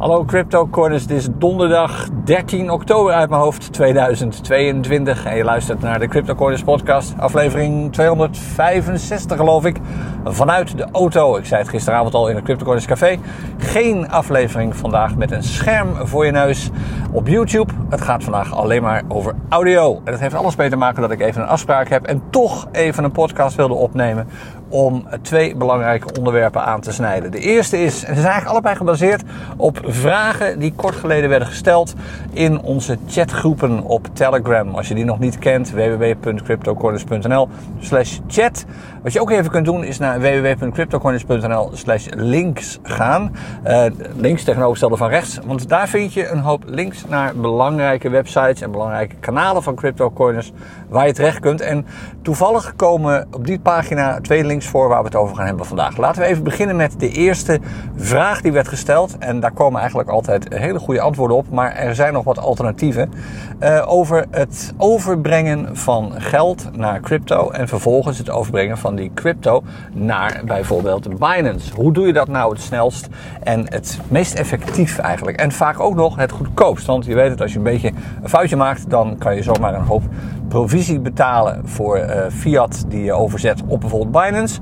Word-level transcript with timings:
Hallo 0.00 0.24
CryptoCorners, 0.24 1.06
dit 1.06 1.16
is 1.16 1.28
donderdag 1.38 2.08
13 2.24 2.70
oktober 2.70 3.12
uit 3.12 3.30
mijn 3.30 3.42
hoofd 3.42 3.72
2022 3.72 5.24
en 5.24 5.36
je 5.36 5.44
luistert 5.44 5.80
naar 5.80 5.98
de 5.98 6.08
CryptoCorners 6.08 6.62
podcast, 6.62 7.14
aflevering 7.18 7.92
265 7.92 9.36
geloof 9.36 9.64
ik, 9.64 9.76
vanuit 10.24 10.76
de 10.76 10.86
auto. 10.92 11.36
Ik 11.36 11.44
zei 11.44 11.60
het 11.60 11.70
gisteravond 11.70 12.14
al 12.14 12.28
in 12.28 12.34
het 12.34 12.44
CryptoCorners 12.44 12.86
café, 12.86 13.18
geen 13.58 14.10
aflevering 14.10 14.76
vandaag 14.76 15.16
met 15.16 15.30
een 15.30 15.42
scherm 15.42 16.06
voor 16.06 16.24
je 16.26 16.32
neus 16.32 16.70
op 17.12 17.26
YouTube. 17.26 17.72
Het 17.88 18.00
gaat 18.00 18.24
vandaag 18.24 18.54
alleen 18.54 18.82
maar 18.82 19.02
over 19.08 19.34
audio 19.48 20.00
en 20.04 20.12
dat 20.12 20.20
heeft 20.20 20.34
alles 20.34 20.56
mee 20.56 20.70
te 20.70 20.76
maken 20.76 21.02
dat 21.02 21.10
ik 21.10 21.20
even 21.20 21.42
een 21.42 21.48
afspraak 21.48 21.88
heb 21.88 22.06
en 22.06 22.22
toch 22.30 22.68
even 22.72 23.04
een 23.04 23.12
podcast 23.12 23.56
wilde 23.56 23.74
opnemen 23.74 24.28
om 24.70 25.06
twee 25.22 25.56
belangrijke 25.56 26.18
onderwerpen 26.18 26.64
aan 26.64 26.80
te 26.80 26.92
snijden. 26.92 27.30
De 27.30 27.38
eerste 27.38 27.82
is, 27.82 27.94
en 27.94 28.14
ze 28.14 28.20
zijn 28.20 28.32
eigenlijk 28.32 28.46
allebei 28.46 28.76
gebaseerd 28.76 29.22
op 29.56 29.80
vragen 29.82 30.58
die 30.58 30.72
kort 30.76 30.94
geleden 30.94 31.28
werden 31.28 31.48
gesteld 31.48 31.94
in 32.32 32.60
onze 32.60 32.98
chatgroepen 33.06 33.82
op 33.82 34.08
Telegram. 34.12 34.74
Als 34.74 34.88
je 34.88 34.94
die 34.94 35.04
nog 35.04 35.18
niet 35.18 35.38
kent, 35.38 35.70
www.cryptocorners.nl 35.70 37.48
slash 37.78 38.18
chat. 38.28 38.64
Wat 39.02 39.12
je 39.12 39.20
ook 39.20 39.30
even 39.30 39.50
kunt 39.50 39.64
doen 39.64 39.84
is 39.84 39.98
naar 39.98 40.20
www.cryptocorners.nl 40.20 41.70
slash 41.72 42.06
links 42.10 42.78
gaan. 42.82 43.34
Uh, 43.66 43.84
links 44.16 44.44
tegenovergestelde 44.44 44.96
van 44.96 45.08
rechts, 45.08 45.38
want 45.44 45.68
daar 45.68 45.88
vind 45.88 46.12
je 46.12 46.28
een 46.28 46.38
hoop 46.38 46.62
links 46.66 47.04
naar 47.08 47.36
belangrijke 47.36 48.08
websites 48.08 48.60
en 48.60 48.70
belangrijke 48.70 49.14
kanalen 49.20 49.62
van 49.62 49.74
CryptoCoiners 49.74 50.52
waar 50.88 51.06
je 51.06 51.12
terecht 51.12 51.40
kunt. 51.40 51.60
En 51.60 51.86
toevallig 52.22 52.76
komen 52.76 53.26
op 53.30 53.46
die 53.46 53.60
pagina 53.60 54.20
twee 54.20 54.44
links 54.44 54.59
voor 54.68 54.88
waar 54.88 54.98
we 54.98 55.04
het 55.04 55.14
over 55.14 55.36
gaan 55.36 55.46
hebben 55.46 55.66
vandaag. 55.66 55.96
Laten 55.96 56.22
we 56.22 56.28
even 56.28 56.42
beginnen 56.42 56.76
met 56.76 56.94
de 57.00 57.08
eerste 57.08 57.60
vraag 57.96 58.40
die 58.40 58.52
werd 58.52 58.68
gesteld. 58.68 59.18
En 59.18 59.40
daar 59.40 59.52
komen 59.52 59.80
eigenlijk 59.80 60.08
altijd 60.08 60.54
hele 60.54 60.78
goede 60.78 61.00
antwoorden 61.00 61.36
op, 61.36 61.50
maar 61.50 61.74
er 61.74 61.94
zijn 61.94 62.12
nog 62.12 62.24
wat 62.24 62.38
alternatieven. 62.38 63.12
Uh, 63.60 63.84
over 63.86 64.26
het 64.30 64.74
overbrengen 64.76 65.76
van 65.76 66.12
geld 66.16 66.76
naar 66.76 67.00
crypto 67.00 67.50
en 67.50 67.68
vervolgens 67.68 68.18
het 68.18 68.30
overbrengen 68.30 68.78
van 68.78 68.94
die 68.94 69.10
crypto 69.14 69.62
naar 69.92 70.42
bijvoorbeeld 70.44 71.18
Binance. 71.18 71.74
Hoe 71.74 71.92
doe 71.92 72.06
je 72.06 72.12
dat 72.12 72.28
nou 72.28 72.52
het 72.52 72.60
snelst 72.60 73.08
en 73.42 73.64
het 73.68 73.98
meest 74.08 74.34
effectief 74.34 74.98
eigenlijk? 74.98 75.40
En 75.40 75.52
vaak 75.52 75.80
ook 75.80 75.94
nog 75.94 76.16
het 76.16 76.32
goedkoopst, 76.32 76.86
want 76.86 77.04
je 77.04 77.14
weet 77.14 77.30
het, 77.30 77.40
als 77.40 77.52
je 77.52 77.58
een 77.58 77.64
beetje 77.64 77.92
een 78.22 78.28
foutje 78.28 78.56
maakt, 78.56 78.90
dan 78.90 79.18
kan 79.18 79.34
je 79.34 79.42
zomaar 79.42 79.74
een 79.74 79.84
hoop 79.84 80.02
provisie 80.50 81.00
betalen 81.00 81.60
voor 81.64 81.98
uh, 81.98 82.26
fiat 82.30 82.84
die 82.88 83.04
je 83.04 83.12
overzet 83.12 83.62
op 83.66 83.80
bijvoorbeeld 83.80 84.24
Binance 84.24 84.60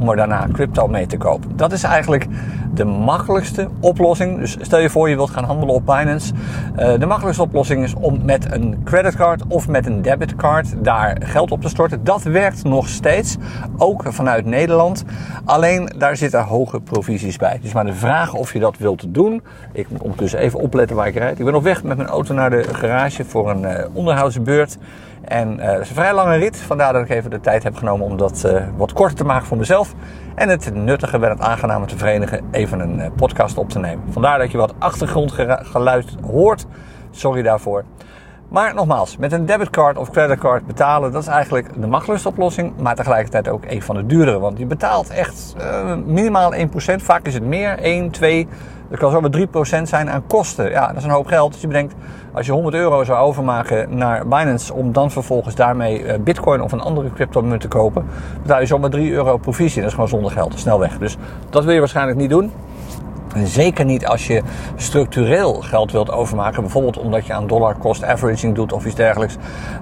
om 0.00 0.08
er 0.08 0.16
daarna 0.16 0.46
crypto 0.52 0.86
mee 0.86 1.06
te 1.06 1.16
kopen. 1.16 1.56
Dat 1.56 1.72
is 1.72 1.82
eigenlijk 1.82 2.26
de 2.74 2.84
makkelijkste 2.84 3.68
oplossing. 3.80 4.38
Dus 4.38 4.56
stel 4.60 4.78
je 4.78 4.90
voor 4.90 5.08
je 5.08 5.16
wilt 5.16 5.30
gaan 5.30 5.44
handelen 5.44 5.74
op 5.74 5.86
Binance. 5.86 6.32
Uh, 6.78 6.98
de 6.98 7.06
makkelijkste 7.06 7.42
oplossing 7.42 7.84
is 7.84 7.94
om 7.94 8.24
met 8.24 8.52
een 8.52 8.80
creditcard 8.84 9.42
of 9.48 9.68
met 9.68 9.86
een 9.86 10.02
debitcard 10.02 10.84
daar 10.84 11.16
geld 11.20 11.50
op 11.50 11.62
te 11.62 11.68
storten. 11.68 12.04
Dat 12.04 12.22
werkt 12.22 12.64
nog 12.64 12.88
steeds, 12.88 13.36
ook 13.76 14.02
vanuit 14.06 14.44
Nederland. 14.44 15.04
Alleen 15.44 15.92
daar 15.98 16.16
zitten 16.16 16.42
hoge 16.42 16.80
provisies 16.80 17.36
bij. 17.36 17.58
Dus 17.62 17.72
maar 17.72 17.86
de 17.86 17.94
vraag 17.94 18.34
of 18.34 18.52
je 18.52 18.58
dat 18.58 18.78
wilt 18.78 19.14
doen. 19.14 19.42
Ik 19.72 19.90
moet 19.90 20.02
ondertussen 20.02 20.38
even 20.38 20.60
opletten 20.60 20.96
waar 20.96 21.06
ik 21.06 21.16
rijd. 21.16 21.38
Ik 21.38 21.44
ben 21.44 21.54
op 21.54 21.62
weg 21.62 21.82
met 21.82 21.96
mijn 21.96 22.08
auto 22.08 22.34
naar 22.34 22.50
de 22.50 22.62
garage 22.62 23.24
voor 23.24 23.50
een 23.50 23.62
uh, 23.62 23.84
onderhoudsbeurt. 23.92 24.78
En 25.26 25.58
uh, 25.58 25.66
dat 25.66 25.80
is 25.80 25.88
een 25.88 25.94
vrij 25.94 26.14
lange 26.14 26.36
rit. 26.36 26.56
Vandaar 26.56 26.92
dat 26.92 27.02
ik 27.02 27.08
even 27.08 27.30
de 27.30 27.40
tijd 27.40 27.62
heb 27.62 27.76
genomen 27.76 28.06
om 28.06 28.16
dat 28.16 28.42
uh, 28.46 28.62
wat 28.76 28.92
korter 28.92 29.16
te 29.16 29.24
maken 29.24 29.46
voor 29.46 29.56
mezelf. 29.56 29.94
En 30.34 30.48
het 30.48 30.74
nuttige 30.74 31.18
met 31.18 31.30
het 31.30 31.40
aangename 31.40 31.86
te 31.86 31.96
verenigen. 31.96 32.40
Even 32.50 32.80
een 32.80 32.98
uh, 32.98 33.06
podcast 33.16 33.58
op 33.58 33.68
te 33.68 33.78
nemen. 33.78 34.04
Vandaar 34.10 34.38
dat 34.38 34.50
je 34.50 34.58
wat 34.58 34.74
achtergrondgeluid 34.78 36.16
hoort. 36.22 36.66
Sorry 37.10 37.42
daarvoor. 37.42 37.84
Maar 38.56 38.74
nogmaals, 38.74 39.16
met 39.16 39.32
een 39.32 39.46
debitcard 39.46 39.98
of 39.98 40.10
creditcard 40.10 40.66
betalen, 40.66 41.12
dat 41.12 41.22
is 41.22 41.28
eigenlijk 41.28 41.80
de 41.80 41.86
makkelijkste 41.86 42.28
oplossing, 42.28 42.72
maar 42.80 42.94
tegelijkertijd 42.94 43.48
ook 43.48 43.64
een 43.68 43.82
van 43.82 43.96
de 43.96 44.06
duurdere. 44.06 44.38
Want 44.38 44.58
je 44.58 44.66
betaalt 44.66 45.10
echt 45.10 45.54
uh, 45.60 45.94
minimaal 46.06 46.54
1%, 46.54 46.56
vaak 46.96 47.26
is 47.26 47.34
het 47.34 47.42
meer, 47.42 47.78
1, 47.78 48.10
2, 48.10 48.48
dat 48.90 48.98
kan 48.98 49.10
zomaar 49.10 49.30
3% 49.80 49.82
zijn 49.82 50.10
aan 50.10 50.26
kosten. 50.26 50.70
Ja, 50.70 50.86
dat 50.86 50.96
is 50.96 51.04
een 51.04 51.10
hoop 51.10 51.26
geld. 51.26 51.52
Dus 51.52 51.60
je 51.60 51.66
bedenkt, 51.66 51.94
als 52.32 52.46
je 52.46 52.52
100 52.52 52.74
euro 52.74 53.04
zou 53.04 53.18
overmaken 53.18 53.96
naar 53.96 54.28
Binance 54.28 54.74
om 54.74 54.92
dan 54.92 55.10
vervolgens 55.10 55.54
daarmee 55.54 56.18
bitcoin 56.18 56.62
of 56.62 56.72
een 56.72 56.80
andere 56.80 57.12
cryptomunt 57.12 57.60
te 57.60 57.68
kopen, 57.68 58.06
betaal 58.42 58.60
je 58.60 58.66
zomaar 58.66 58.90
3 58.90 59.12
euro 59.12 59.36
provisie. 59.36 59.80
Dat 59.80 59.88
is 59.88 59.94
gewoon 59.94 60.08
zonder 60.08 60.30
geld, 60.30 60.58
snel 60.58 60.78
weg. 60.78 60.98
Dus 60.98 61.16
dat 61.50 61.64
wil 61.64 61.72
je 61.72 61.78
waarschijnlijk 61.78 62.18
niet 62.18 62.30
doen. 62.30 62.52
Zeker 63.44 63.84
niet 63.84 64.06
als 64.06 64.26
je 64.26 64.42
structureel 64.76 65.54
geld 65.54 65.92
wilt 65.92 66.10
overmaken. 66.10 66.62
Bijvoorbeeld 66.62 66.98
omdat 66.98 67.26
je 67.26 67.32
aan 67.32 67.46
dollar 67.46 67.78
cost 67.78 68.04
averaging 68.04 68.54
doet 68.54 68.72
of 68.72 68.86
iets 68.86 68.94
dergelijks. 68.94 69.36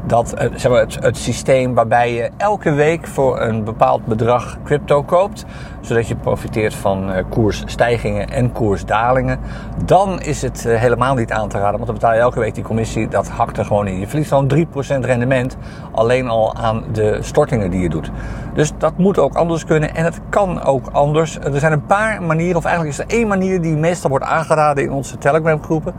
Dat 0.07 0.35
zeg 0.55 0.71
maar, 0.71 0.81
het, 0.81 0.95
het 1.01 1.17
systeem 1.17 1.75
waarbij 1.75 2.15
je 2.15 2.31
elke 2.37 2.73
week 2.73 3.07
voor 3.07 3.41
een 3.41 3.65
bepaald 3.65 4.07
bedrag 4.07 4.59
crypto 4.65 5.03
koopt. 5.03 5.45
Zodat 5.85 6.09
je 6.09 6.17
profiteert 6.17 6.75
van 6.75 7.13
koersstijgingen 7.29 8.29
en 8.29 8.53
koersdalingen. 8.53 9.39
Dan 9.85 10.21
is 10.21 10.43
het 10.43 10.65
helemaal 10.65 11.15
niet 11.15 11.33
aan 11.33 11.49
te 11.49 11.59
raden. 11.59 11.73
Want 11.73 11.87
dan 11.87 11.95
betaal 11.95 12.15
je 12.15 12.21
elke 12.21 12.41
week 12.41 12.55
die 12.55 12.65
commissie. 12.65 13.09
Dat 13.09 13.29
hakt 13.29 13.59
er 13.59 13.65
gewoon 13.65 13.87
in. 13.87 13.99
Je 13.99 14.07
verliest 14.07 14.31
dan 14.31 14.53
3% 14.55 14.59
rendement. 15.01 15.57
Alleen 15.93 16.29
al 16.29 16.55
aan 16.55 16.85
de 16.93 17.19
stortingen 17.21 17.71
die 17.71 17.81
je 17.81 17.89
doet. 17.89 18.11
Dus 18.55 18.73
dat 18.79 18.99
moet 18.99 19.19
ook 19.19 19.35
anders 19.35 19.65
kunnen. 19.65 19.95
En 19.95 20.05
het 20.05 20.21
kan 20.29 20.63
ook 20.63 20.87
anders. 20.93 21.39
Er 21.39 21.59
zijn 21.59 21.73
een 21.73 21.87
paar 21.87 22.23
manieren. 22.23 22.57
Of 22.57 22.65
eigenlijk 22.65 22.99
is 22.99 23.05
er 23.05 23.19
één 23.19 23.29
manier 23.29 23.61
die 23.63 23.77
meestal 23.77 24.11
wordt 24.11 24.25
aangeraden 24.25 24.85
in 24.85 24.93
onze 24.93 25.19
Telegram 25.19 25.63
groepen. 25.63 25.95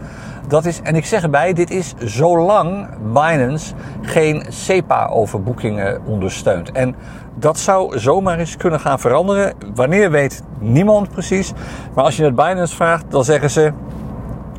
Dat 0.47 0.66
is, 0.66 0.81
en 0.81 0.95
ik 0.95 1.06
zeg 1.06 1.24
erbij, 1.24 1.53
dit 1.53 1.69
is 1.69 1.94
zolang 2.00 2.88
Binance 3.13 3.74
geen 4.01 4.44
SEPA-overboekingen 4.50 6.01
ondersteunt. 6.06 6.72
En 6.72 6.95
dat 7.35 7.59
zou 7.59 8.00
zomaar 8.00 8.40
eens 8.40 8.57
kunnen 8.57 8.79
gaan 8.79 9.00
veranderen. 9.00 9.53
Wanneer 9.75 10.12
weet 10.12 10.44
niemand 10.59 11.09
precies. 11.12 11.53
Maar 11.94 12.03
als 12.03 12.18
je 12.18 12.23
het 12.23 12.35
Binance 12.35 12.75
vraagt, 12.75 13.06
dan 13.09 13.23
zeggen 13.23 13.50
ze... 13.50 13.72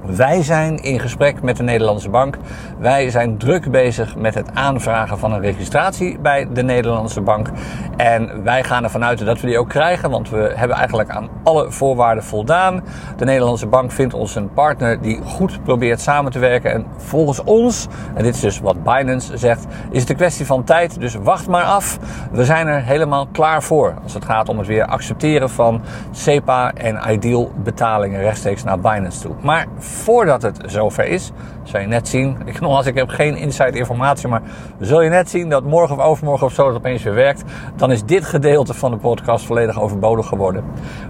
Wij 0.07 0.43
zijn 0.43 0.83
in 0.83 1.01
gesprek 1.01 1.43
met 1.43 1.57
de 1.57 1.63
Nederlandse 1.63 2.09
bank. 2.09 2.37
Wij 2.79 3.11
zijn 3.11 3.39
druk 3.39 3.71
bezig 3.71 4.17
met 4.17 4.35
het 4.35 4.51
aanvragen 4.55 5.19
van 5.19 5.33
een 5.33 5.41
registratie 5.41 6.19
bij 6.19 6.49
de 6.53 6.63
Nederlandse 6.63 7.21
bank. 7.21 7.51
En 7.97 8.43
wij 8.43 8.65
gaan 8.65 8.85
ervan 8.85 9.05
uit 9.05 9.25
dat 9.25 9.41
we 9.41 9.47
die 9.47 9.59
ook 9.59 9.69
krijgen, 9.69 10.11
want 10.11 10.31
we 10.31 10.53
hebben 10.55 10.77
eigenlijk 10.77 11.11
aan 11.11 11.29
alle 11.43 11.73
voorwaarden 11.73 12.25
voldaan. 12.25 12.83
De 13.17 13.25
Nederlandse 13.25 13.67
bank 13.67 13.93
vindt 13.93 14.15
ons 14.15 14.35
een 14.35 14.53
partner 14.53 15.01
die 15.01 15.21
goed 15.23 15.63
probeert 15.63 16.01
samen 16.01 16.33
te 16.33 16.39
werken. 16.39 16.73
En 16.73 16.87
volgens 16.97 17.45
ons, 17.45 17.87
en 18.15 18.23
dit 18.23 18.35
is 18.35 18.41
dus 18.41 18.61
wat 18.61 18.83
Binance 18.83 19.37
zegt, 19.37 19.67
is 19.91 20.01
het 20.01 20.11
een 20.11 20.17
kwestie 20.17 20.47
van 20.47 20.65
tijd. 20.65 21.01
Dus 21.01 21.15
wacht 21.15 21.49
maar 21.49 21.65
af. 21.65 21.99
We 22.31 22.45
zijn 22.45 22.67
er 22.67 22.83
helemaal 22.83 23.27
klaar 23.33 23.63
voor 23.63 23.95
als 24.03 24.15
het 24.15 24.25
gaat 24.25 24.49
om 24.49 24.59
het 24.59 24.67
weer 24.67 24.85
accepteren 24.85 25.51
van 25.51 25.81
SEPA 26.11 26.73
en 26.73 27.01
Ideal 27.11 27.51
betalingen 27.63 28.21
rechtstreeks 28.21 28.65
naar 28.65 28.79
Binance 28.79 29.21
toe. 29.21 29.35
Maar 29.41 29.67
voordat 29.97 30.43
het 30.43 30.59
zover 30.67 31.07
is, 31.07 31.33
zul 31.63 31.81
je 31.81 31.87
net 31.87 32.09
zien. 32.09 32.37
Ik, 32.45 32.61
nogmaals, 32.61 32.87
ik 32.87 32.95
heb 32.95 33.09
geen 33.09 33.37
inside 33.37 33.79
informatie, 33.79 34.29
maar 34.29 34.43
zul 34.81 35.01
je 35.01 35.11
net 35.11 35.31
zien 35.31 35.49
dat 35.49 35.65
morgen 35.65 35.97
of 35.97 36.03
overmorgen 36.03 36.47
of 36.47 36.53
zo 36.53 36.67
het 36.67 36.77
opeens 36.77 37.03
weer 37.03 37.15
werkt. 37.15 37.45
Dan 37.77 37.93
is 37.93 38.05
dit 38.05 38.25
gedeelte 38.25 38.75
van 38.75 38.91
de 38.91 38.97
podcast 38.97 39.47
volledig 39.47 39.81
overbodig 39.81 40.27
geworden. 40.27 40.65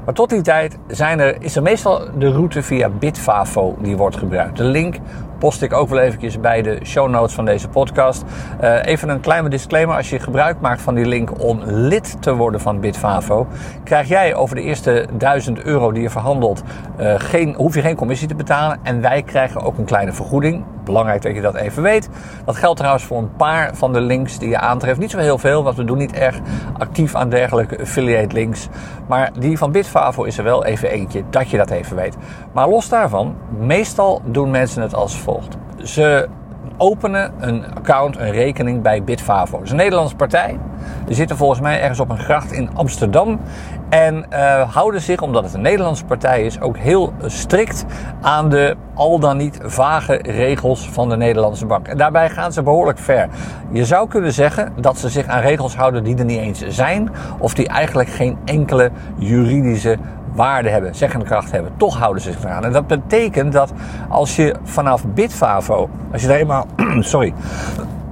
Maar 0.04 0.14
tot 0.14 0.30
die 0.30 0.42
tijd 0.42 0.78
zijn 0.86 1.20
er, 1.20 1.42
is 1.42 1.56
er 1.56 1.62
meestal 1.62 2.00
de 2.18 2.30
route 2.30 2.62
via 2.62 2.88
Bitfavo 2.88 3.76
die 3.78 3.96
wordt 3.96 4.16
gebruikt. 4.16 4.56
De 4.56 4.64
link 4.64 4.96
post 5.38 5.62
ik 5.62 5.72
ook 5.72 5.88
wel 5.88 5.98
eventjes 5.98 6.40
bij 6.40 6.62
de 6.62 6.78
show 6.84 7.08
notes 7.08 7.34
van 7.34 7.44
deze 7.44 7.68
podcast. 7.68 8.24
Uh, 8.62 8.84
even 8.84 9.08
een 9.08 9.20
kleine 9.20 9.48
disclaimer. 9.48 9.96
Als 9.96 10.10
je 10.10 10.18
gebruik 10.18 10.60
maakt 10.60 10.82
van 10.82 10.94
die 10.94 11.06
link 11.06 11.42
om 11.42 11.60
lid 11.64 12.22
te 12.22 12.34
worden 12.34 12.60
van 12.60 12.80
Bitfavo, 12.80 13.46
krijg 13.84 14.08
jij 14.08 14.34
over 14.34 14.56
de 14.56 14.62
eerste 14.62 15.06
1000 15.18 15.62
euro 15.62 15.92
die 15.92 16.02
je 16.02 16.10
verhandelt, 16.10 16.62
uh, 17.00 17.14
geen, 17.18 17.54
hoef 17.54 17.74
je 17.74 17.80
geen 17.80 17.96
commissie 17.96 18.28
te 18.28 18.34
betalen. 18.34 18.78
En 18.82 19.00
wij 19.00 19.22
krijgen 19.22 19.60
ook 19.60 19.78
een 19.78 19.84
kleine 19.84 20.12
vergoeding. 20.12 20.64
Belangrijk 20.86 21.22
dat 21.22 21.34
je 21.34 21.40
dat 21.40 21.54
even 21.54 21.82
weet. 21.82 22.08
Dat 22.44 22.56
geldt 22.56 22.76
trouwens 22.76 23.04
voor 23.04 23.18
een 23.18 23.36
paar 23.36 23.70
van 23.74 23.92
de 23.92 24.00
links 24.00 24.38
die 24.38 24.48
je 24.48 24.58
aantreft. 24.58 24.98
Niet 24.98 25.10
zo 25.10 25.18
heel 25.18 25.38
veel, 25.38 25.62
want 25.62 25.76
we 25.76 25.84
doen 25.84 25.98
niet 25.98 26.12
erg 26.12 26.38
actief 26.78 27.14
aan 27.14 27.28
dergelijke 27.28 27.80
affiliate 27.80 28.34
links. 28.34 28.68
Maar 29.06 29.30
die 29.38 29.58
van 29.58 29.72
Bitfavo 29.72 30.22
is 30.22 30.38
er 30.38 30.44
wel 30.44 30.64
even 30.64 30.90
eentje, 30.90 31.22
dat 31.30 31.50
je 31.50 31.56
dat 31.56 31.70
even 31.70 31.96
weet. 31.96 32.16
Maar 32.52 32.68
los 32.68 32.88
daarvan, 32.88 33.34
meestal 33.58 34.22
doen 34.24 34.50
mensen 34.50 34.82
het 34.82 34.94
als 34.94 35.18
volgt. 35.18 35.56
Ze 35.82 36.28
openen 36.78 37.32
een 37.38 37.64
account, 37.74 38.18
een 38.18 38.30
rekening 38.30 38.82
bij 38.82 39.04
Bitfavo. 39.04 39.56
Dat 39.56 39.64
is 39.64 39.70
een 39.70 39.76
Nederlandse 39.76 40.16
partij. 40.16 40.58
Die 41.06 41.14
zitten 41.14 41.36
volgens 41.36 41.60
mij 41.60 41.80
ergens 41.80 42.00
op 42.00 42.10
een 42.10 42.18
gracht 42.18 42.52
in 42.52 42.70
Amsterdam. 42.74 43.40
En 43.88 44.26
uh, 44.32 44.74
houden 44.74 45.00
zich, 45.00 45.20
omdat 45.20 45.44
het 45.44 45.54
een 45.54 45.60
Nederlandse 45.60 46.04
partij 46.04 46.44
is, 46.44 46.60
ook 46.60 46.76
heel 46.76 47.12
strikt 47.24 47.84
aan 48.20 48.48
de 48.48 48.76
al 48.94 49.18
dan 49.18 49.36
niet 49.36 49.58
vage 49.62 50.14
regels 50.22 50.88
van 50.88 51.08
de 51.08 51.16
Nederlandse 51.16 51.66
bank. 51.66 51.88
En 51.88 51.96
daarbij 51.96 52.30
gaan 52.30 52.52
ze 52.52 52.62
behoorlijk 52.62 52.98
ver. 52.98 53.28
Je 53.70 53.84
zou 53.84 54.08
kunnen 54.08 54.32
zeggen 54.32 54.72
dat 54.80 54.98
ze 54.98 55.08
zich 55.08 55.26
aan 55.26 55.40
regels 55.40 55.76
houden 55.76 56.04
die 56.04 56.16
er 56.16 56.24
niet 56.24 56.38
eens 56.38 56.66
zijn, 56.68 57.10
of 57.38 57.54
die 57.54 57.68
eigenlijk 57.68 58.08
geen 58.08 58.38
enkele 58.44 58.90
juridische 59.16 59.98
waarde 60.36 60.68
hebben, 60.68 60.94
zeggende 60.94 61.24
kracht 61.24 61.50
hebben. 61.50 61.72
Toch 61.76 61.98
houden 61.98 62.22
ze 62.22 62.32
zich 62.32 62.44
eraan. 62.44 62.64
En 62.64 62.72
dat 62.72 62.86
betekent 62.86 63.52
dat 63.52 63.72
als 64.08 64.36
je 64.36 64.54
vanaf 64.62 65.04
Bitfavo, 65.06 65.88
als 66.12 66.22
je 66.22 66.28
er 66.28 66.38
eenmaal, 66.38 66.66
sorry, 67.00 67.34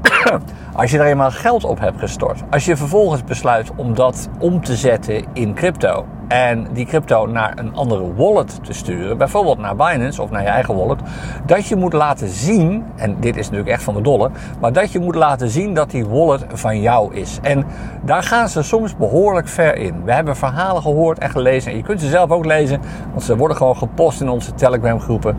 als 0.72 0.90
je 0.90 0.98
er 0.98 1.06
eenmaal 1.06 1.30
geld 1.30 1.64
op 1.64 1.80
hebt 1.80 1.98
gestort, 1.98 2.42
als 2.50 2.64
je 2.64 2.76
vervolgens 2.76 3.24
besluit 3.24 3.70
om 3.76 3.94
dat 3.94 4.28
om 4.38 4.60
te 4.60 4.76
zetten 4.76 5.24
in 5.32 5.54
crypto, 5.54 6.06
en 6.28 6.66
die 6.72 6.86
crypto 6.86 7.26
naar 7.26 7.52
een 7.56 7.74
andere 7.74 8.14
wallet 8.14 8.64
te 8.64 8.72
sturen, 8.72 9.18
bijvoorbeeld 9.18 9.58
naar 9.58 9.76
Binance 9.76 10.22
of 10.22 10.30
naar 10.30 10.42
je 10.42 10.48
eigen 10.48 10.76
wallet, 10.76 11.00
dat 11.46 11.66
je 11.66 11.76
moet 11.76 11.92
laten 11.92 12.28
zien, 12.28 12.84
en 12.96 13.16
dit 13.20 13.36
is 13.36 13.44
natuurlijk 13.44 13.70
echt 13.70 13.82
van 13.82 13.94
de 13.94 14.00
dolle, 14.00 14.30
maar 14.60 14.72
dat 14.72 14.92
je 14.92 14.98
moet 14.98 15.14
laten 15.14 15.48
zien 15.48 15.74
dat 15.74 15.90
die 15.90 16.06
wallet 16.06 16.44
van 16.48 16.80
jou 16.80 17.14
is. 17.14 17.38
En 17.42 17.64
daar 18.02 18.22
gaan 18.22 18.48
ze 18.48 18.62
soms 18.62 18.96
behoorlijk 18.96 19.48
ver 19.48 19.76
in. 19.76 20.04
We 20.04 20.12
hebben 20.12 20.36
verhalen 20.36 20.82
gehoord 20.82 21.18
en 21.18 21.30
gelezen, 21.30 21.70
en 21.70 21.76
je 21.76 21.82
kunt 21.82 22.00
ze 22.00 22.08
zelf 22.08 22.30
ook 22.30 22.44
lezen, 22.44 22.80
want 23.10 23.22
ze 23.22 23.36
worden 23.36 23.56
gewoon 23.56 23.76
gepost 23.76 24.20
in 24.20 24.28
onze 24.28 24.54
Telegram 24.54 25.00
groepen, 25.00 25.36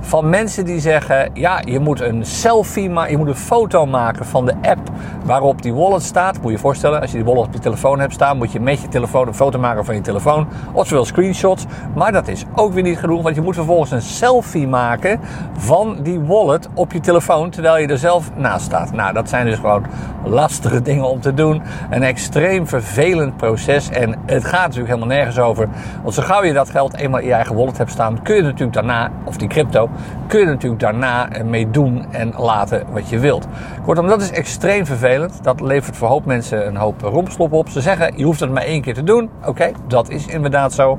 van 0.00 0.28
mensen 0.28 0.64
die 0.64 0.80
zeggen, 0.80 1.30
ja, 1.34 1.60
je 1.64 1.78
moet 1.78 2.00
een 2.00 2.24
selfie 2.24 2.90
maken, 2.90 3.10
je 3.10 3.18
moet 3.18 3.28
een 3.28 3.34
foto 3.34 3.86
maken 3.86 4.26
van 4.26 4.44
de 4.44 4.54
app 4.62 4.90
waarop 5.24 5.62
die 5.62 5.74
wallet 5.74 6.02
staat. 6.02 6.34
Moet 6.36 6.44
je 6.44 6.50
je 6.50 6.58
voorstellen, 6.58 7.00
als 7.00 7.10
je 7.10 7.16
die 7.16 7.26
wallet 7.26 7.46
op 7.46 7.52
je 7.52 7.58
telefoon 7.58 8.00
hebt 8.00 8.12
staan, 8.12 8.36
moet 8.36 8.52
je 8.52 8.60
met 8.60 8.80
je 8.80 8.88
telefoon 8.88 9.26
een 9.26 9.34
foto 9.34 9.58
maken 9.58 9.84
van 9.84 9.94
je 9.94 10.00
telefoon 10.00 10.26
telefoon, 10.28 10.72
oftewel 10.72 11.04
screenshots. 11.04 11.64
Maar 11.94 12.12
dat 12.12 12.28
is 12.28 12.44
ook 12.54 12.72
weer 12.72 12.82
niet 12.82 12.98
genoeg, 12.98 13.22
want 13.22 13.34
je 13.34 13.40
moet 13.40 13.54
vervolgens 13.54 13.90
een 13.90 14.02
selfie 14.02 14.68
maken 14.68 15.20
van 15.58 15.98
die 16.02 16.20
wallet 16.20 16.68
op 16.74 16.92
je 16.92 17.00
telefoon 17.00 17.50
terwijl 17.50 17.78
je 17.78 17.86
er 17.86 17.98
zelf 17.98 18.30
naast 18.36 18.64
staat. 18.64 18.92
Nou, 18.92 19.12
dat 19.12 19.28
zijn 19.28 19.46
dus 19.46 19.56
gewoon 19.56 19.86
lastige 20.24 20.82
dingen 20.82 21.08
om 21.08 21.20
te 21.20 21.34
doen. 21.34 21.62
Een 21.90 22.02
extreem 22.02 22.66
vervelend 22.66 23.36
proces 23.36 23.88
en 23.90 24.14
het 24.26 24.44
gaat 24.44 24.62
natuurlijk 24.62 24.88
helemaal 24.88 25.16
nergens 25.16 25.38
over. 25.38 25.68
Want 26.02 26.14
zo 26.14 26.22
gauw 26.22 26.42
je 26.42 26.52
dat 26.52 26.70
geld 26.70 26.96
eenmaal 26.96 27.20
in 27.20 27.26
je 27.26 27.32
eigen 27.32 27.56
wallet 27.56 27.78
hebt 27.78 27.90
staan, 27.90 28.22
kun 28.22 28.36
je 28.36 28.42
natuurlijk 28.42 28.72
daarna, 28.72 29.10
of 29.24 29.36
die 29.36 29.48
crypto, 29.48 29.88
kun 30.26 30.40
je 30.40 30.46
natuurlijk 30.46 30.80
daarna 30.80 31.28
mee 31.44 31.70
doen 31.70 32.06
en 32.10 32.32
laten 32.36 32.84
wat 32.92 33.08
je 33.08 33.18
wilt. 33.18 33.46
Kortom, 33.84 34.06
dat 34.06 34.20
is 34.20 34.30
extreem 34.30 34.86
vervelend. 34.86 35.38
Dat 35.42 35.60
levert 35.60 35.96
voor 35.96 36.08
hoop 36.08 36.24
mensen 36.24 36.66
een 36.66 36.76
hoop 36.76 37.00
rompslop 37.00 37.52
op. 37.52 37.68
Ze 37.68 37.80
zeggen, 37.80 38.12
je 38.16 38.24
hoeft 38.24 38.40
het 38.40 38.52
maar 38.52 38.62
één 38.62 38.82
keer 38.82 38.94
te 38.94 39.02
doen. 39.02 39.30
Oké, 39.46 39.70
dat 39.86 40.10
is 40.10 40.17
is 40.18 40.26
inderdaad 40.26 40.72
zo. 40.72 40.98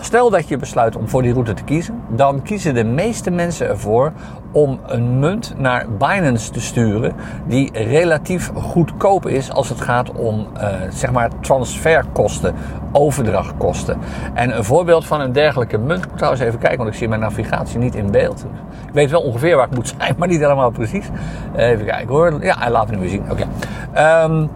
Stel 0.00 0.30
dat 0.30 0.48
je 0.48 0.56
besluit 0.56 0.96
om 0.96 1.08
voor 1.08 1.22
die 1.22 1.32
route 1.32 1.54
te 1.54 1.64
kiezen, 1.64 2.02
dan 2.08 2.42
kiezen 2.42 2.74
de 2.74 2.84
meeste 2.84 3.30
mensen 3.30 3.68
ervoor 3.68 4.12
om 4.52 4.80
een 4.86 5.18
munt 5.18 5.54
naar 5.56 5.86
Binance 5.98 6.50
te 6.50 6.60
sturen 6.60 7.14
die 7.46 7.70
relatief 7.72 8.50
goedkoop 8.54 9.26
is 9.26 9.50
als 9.50 9.68
het 9.68 9.80
gaat 9.80 10.12
om 10.12 10.46
uh, 10.56 10.68
zeg 10.90 11.12
maar 11.12 11.30
transferkosten, 11.40 12.54
overdrachtkosten. 12.92 13.98
En 14.34 14.56
een 14.56 14.64
voorbeeld 14.64 15.06
van 15.06 15.20
een 15.20 15.32
dergelijke 15.32 15.78
munt, 15.78 16.06
trouwens 16.16 16.42
even 16.42 16.58
kijken, 16.58 16.78
want 16.78 16.90
ik 16.90 16.96
zie 16.96 17.08
mijn 17.08 17.20
navigatie 17.20 17.78
niet 17.78 17.94
in 17.94 18.10
beeld. 18.10 18.44
Ik 18.86 18.94
weet 18.94 19.10
wel 19.10 19.22
ongeveer 19.22 19.56
waar 19.56 19.66
ik 19.66 19.74
moet 19.74 19.94
zijn, 19.98 20.14
maar 20.18 20.28
niet 20.28 20.40
helemaal 20.40 20.70
precies. 20.70 21.08
Even 21.56 21.84
kijken 21.86 22.08
hoor. 22.08 22.44
Ja, 22.44 22.70
laat 22.70 22.90
me 22.90 22.96
nu 22.96 23.08
zien. 23.08 23.22
Oké. 23.30 23.44
Ehm, 23.92 24.46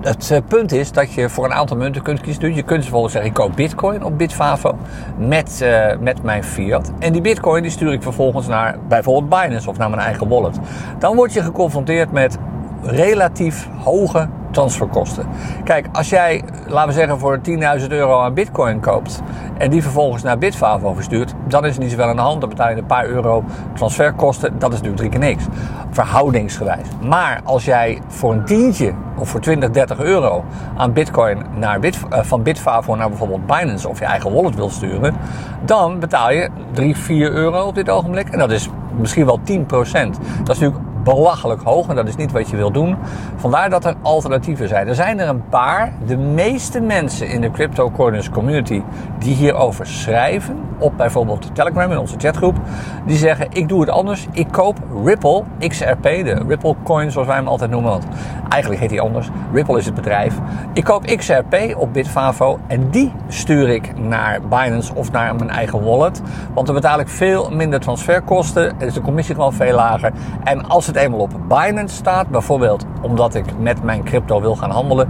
het 0.00 0.30
eh, 0.30 0.38
punt 0.48 0.72
is 0.72 0.92
dat 0.92 1.12
je 1.12 1.28
voor 1.28 1.44
een 1.44 1.52
aantal 1.52 1.76
munten 1.76 2.02
kunt 2.02 2.20
kiezen. 2.20 2.54
Je 2.54 2.62
kunt 2.62 2.80
bijvoorbeeld 2.80 3.12
zeggen, 3.12 3.30
ik 3.30 3.36
koop 3.36 3.56
bitcoin 3.56 4.04
op 4.04 4.18
Bitfavo 4.18 4.78
met, 5.16 5.60
uh, 5.62 5.86
met 6.00 6.22
mijn 6.22 6.44
fiat. 6.44 6.92
En 6.98 7.12
die 7.12 7.20
bitcoin 7.20 7.62
die 7.62 7.70
stuur 7.70 7.92
ik 7.92 8.02
vervolgens 8.02 8.46
naar 8.46 8.76
bijvoorbeeld 8.88 9.42
Binance 9.42 9.70
of 9.70 9.78
naar 9.78 9.90
mijn 9.90 10.02
eigen 10.02 10.28
wallet. 10.28 10.58
Dan 10.98 11.16
word 11.16 11.32
je 11.32 11.42
geconfronteerd 11.42 12.12
met 12.12 12.38
relatief 12.82 13.68
hoge 13.78 14.28
transferkosten. 14.50 15.26
Kijk, 15.64 15.86
als 15.92 16.08
jij, 16.08 16.42
laten 16.66 16.88
we 16.88 16.94
zeggen, 16.94 17.18
voor 17.18 17.40
10.000 17.80 17.88
euro 17.88 18.20
aan 18.20 18.34
bitcoin 18.34 18.80
koopt 18.80 19.22
en 19.58 19.70
die 19.70 19.82
vervolgens 19.82 20.22
naar 20.22 20.38
Bitfavo 20.38 20.92
verstuurt, 20.92 21.34
dan 21.48 21.64
is 21.64 21.74
er 21.74 21.80
niet 21.80 21.90
zoveel 21.90 22.06
aan 22.06 22.16
de 22.16 22.22
hand. 22.22 22.40
Dan 22.40 22.48
betaal 22.48 22.70
je 22.70 22.76
een 22.76 22.86
paar 22.86 23.06
euro 23.06 23.44
transferkosten. 23.74 24.58
Dat 24.58 24.72
is 24.72 24.80
natuurlijk 24.80 24.96
drie 24.96 25.10
keer 25.10 25.28
niks. 25.28 25.44
Verhoudingsgewijs. 25.90 26.86
Maar 27.02 27.40
als 27.44 27.64
jij 27.64 27.98
voor 28.06 28.32
een 28.32 28.44
tientje 28.44 28.92
of 29.16 29.28
voor 29.28 29.40
20, 29.40 29.70
30 29.70 29.98
euro 29.98 30.44
aan 30.76 30.92
bitcoin 30.92 31.42
naar 31.54 31.80
Bit, 31.80 31.98
uh, 32.12 32.18
van 32.22 32.42
Bitfavo 32.42 32.94
naar 32.94 33.08
bijvoorbeeld 33.08 33.46
Binance 33.46 33.88
of 33.88 33.98
je 33.98 34.04
eigen 34.04 34.32
wallet 34.32 34.54
wil 34.54 34.70
sturen, 34.70 35.14
dan 35.64 35.98
betaal 35.98 36.30
je 36.30 36.48
3, 36.72 36.96
4 36.96 37.32
euro 37.32 37.66
op 37.66 37.74
dit 37.74 37.90
ogenblik. 37.90 38.28
En 38.28 38.38
dat 38.38 38.50
is 38.50 38.68
misschien 38.96 39.26
wel 39.26 39.40
10%. 39.44 40.18
Dat 40.44 40.56
is 40.56 40.58
natuurlijk 40.58 40.87
belachelijk 41.14 41.62
hoog 41.62 41.88
en 41.88 41.94
dat 41.94 42.08
is 42.08 42.16
niet 42.16 42.32
wat 42.32 42.50
je 42.50 42.56
wil 42.56 42.70
doen. 42.70 42.96
Vandaar 43.36 43.70
dat 43.70 43.84
er 43.84 43.94
alternatieven 44.02 44.68
zijn. 44.68 44.88
Er 44.88 44.94
zijn 44.94 45.20
er 45.20 45.28
een 45.28 45.48
paar. 45.48 45.92
De 46.06 46.16
meeste 46.16 46.80
mensen 46.80 47.28
in 47.28 47.40
de 47.40 47.50
Crypto 47.50 47.90
Corners 47.90 48.30
community 48.30 48.82
die 49.18 49.34
hierover 49.34 49.86
schrijven, 49.86 50.56
op 50.78 50.96
bijvoorbeeld 50.96 51.54
Telegram 51.54 51.90
in 51.90 51.98
onze 51.98 52.14
chatgroep, 52.18 52.56
die 53.06 53.16
zeggen: 53.16 53.46
Ik 53.52 53.68
doe 53.68 53.80
het 53.80 53.90
anders. 53.90 54.26
Ik 54.32 54.48
koop 54.50 54.78
Ripple 55.04 55.42
XRP, 55.68 56.02
de 56.02 56.42
Ripple 56.48 56.74
Coin 56.84 57.10
zoals 57.10 57.26
wij 57.26 57.36
hem 57.36 57.48
altijd 57.48 57.70
noemen. 57.70 57.90
Want 57.90 58.06
eigenlijk 58.48 58.80
heet 58.80 58.90
hij 58.90 59.00
anders. 59.00 59.28
Ripple 59.52 59.78
is 59.78 59.86
het 59.86 59.94
bedrijf. 59.94 60.34
Ik 60.72 60.84
koop 60.84 61.04
XRP 61.04 61.74
op 61.76 61.92
Bitfavo 61.92 62.58
en 62.66 62.90
die 62.90 63.12
stuur 63.28 63.68
ik 63.68 63.98
naar 63.98 64.40
Binance 64.48 64.94
of 64.94 65.12
naar 65.12 65.34
mijn 65.34 65.50
eigen 65.50 65.84
wallet. 65.84 66.22
Want 66.54 66.66
dan 66.66 66.74
betaal 66.74 67.00
ik 67.00 67.08
veel 67.08 67.50
minder 67.50 67.80
transferkosten. 67.80 68.72
Is 68.78 68.94
de 68.94 69.00
commissie 69.00 69.34
gewoon 69.34 69.52
veel 69.52 69.74
lager. 69.74 70.12
En 70.44 70.68
als 70.68 70.86
het 70.86 70.96
eenmaal 70.98 71.20
op 71.20 71.32
Binance 71.48 71.96
staat, 71.96 72.28
bijvoorbeeld 72.28 72.84
omdat 73.00 73.34
ik 73.34 73.44
met 73.58 73.82
mijn 73.82 74.02
crypto 74.02 74.40
wil 74.40 74.56
gaan 74.56 74.70
handelen, 74.70 75.08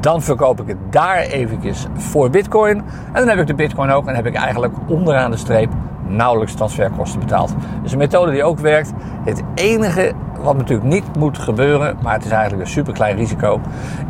dan 0.00 0.22
verkoop 0.22 0.60
ik 0.60 0.66
het 0.66 0.76
daar 0.90 1.18
eventjes 1.18 1.86
voor 1.94 2.30
Bitcoin. 2.30 2.76
En 2.76 3.12
dan 3.12 3.28
heb 3.28 3.38
ik 3.38 3.46
de 3.46 3.54
Bitcoin 3.54 3.90
ook 3.90 4.06
en 4.06 4.14
heb 4.14 4.26
ik 4.26 4.34
eigenlijk 4.34 4.74
onderaan 4.86 5.30
de 5.30 5.36
streep 5.36 5.70
nauwelijks 6.06 6.54
transferkosten 6.54 7.20
betaald. 7.20 7.54
Dus 7.82 7.92
een 7.92 7.98
methode 7.98 8.30
die 8.30 8.44
ook 8.44 8.58
werkt. 8.58 8.92
Het 9.24 9.42
enige 9.54 10.12
wat 10.42 10.56
natuurlijk 10.56 10.88
niet 10.88 11.16
moet 11.18 11.38
gebeuren, 11.38 11.96
maar 12.02 12.14
het 12.14 12.24
is 12.24 12.30
eigenlijk 12.30 12.62
een 12.62 12.72
super 12.72 12.92
klein 12.92 13.16
risico, 13.16 13.60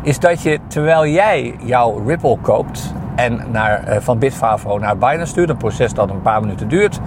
is 0.01 0.19
dat 0.19 0.41
je 0.41 0.59
terwijl 0.67 1.05
jij 1.05 1.55
jouw 1.63 2.03
Ripple 2.05 2.37
koopt 2.41 2.93
en 3.15 3.41
naar, 3.51 3.83
uh, 3.89 3.95
van 3.99 4.19
Bitfavo 4.19 4.77
naar 4.77 4.97
Binance 4.97 5.25
stuurt, 5.25 5.49
een 5.49 5.57
proces 5.57 5.93
dat 5.93 6.09
een 6.09 6.21
paar 6.21 6.41
minuten 6.41 6.67
duurt, 6.67 6.99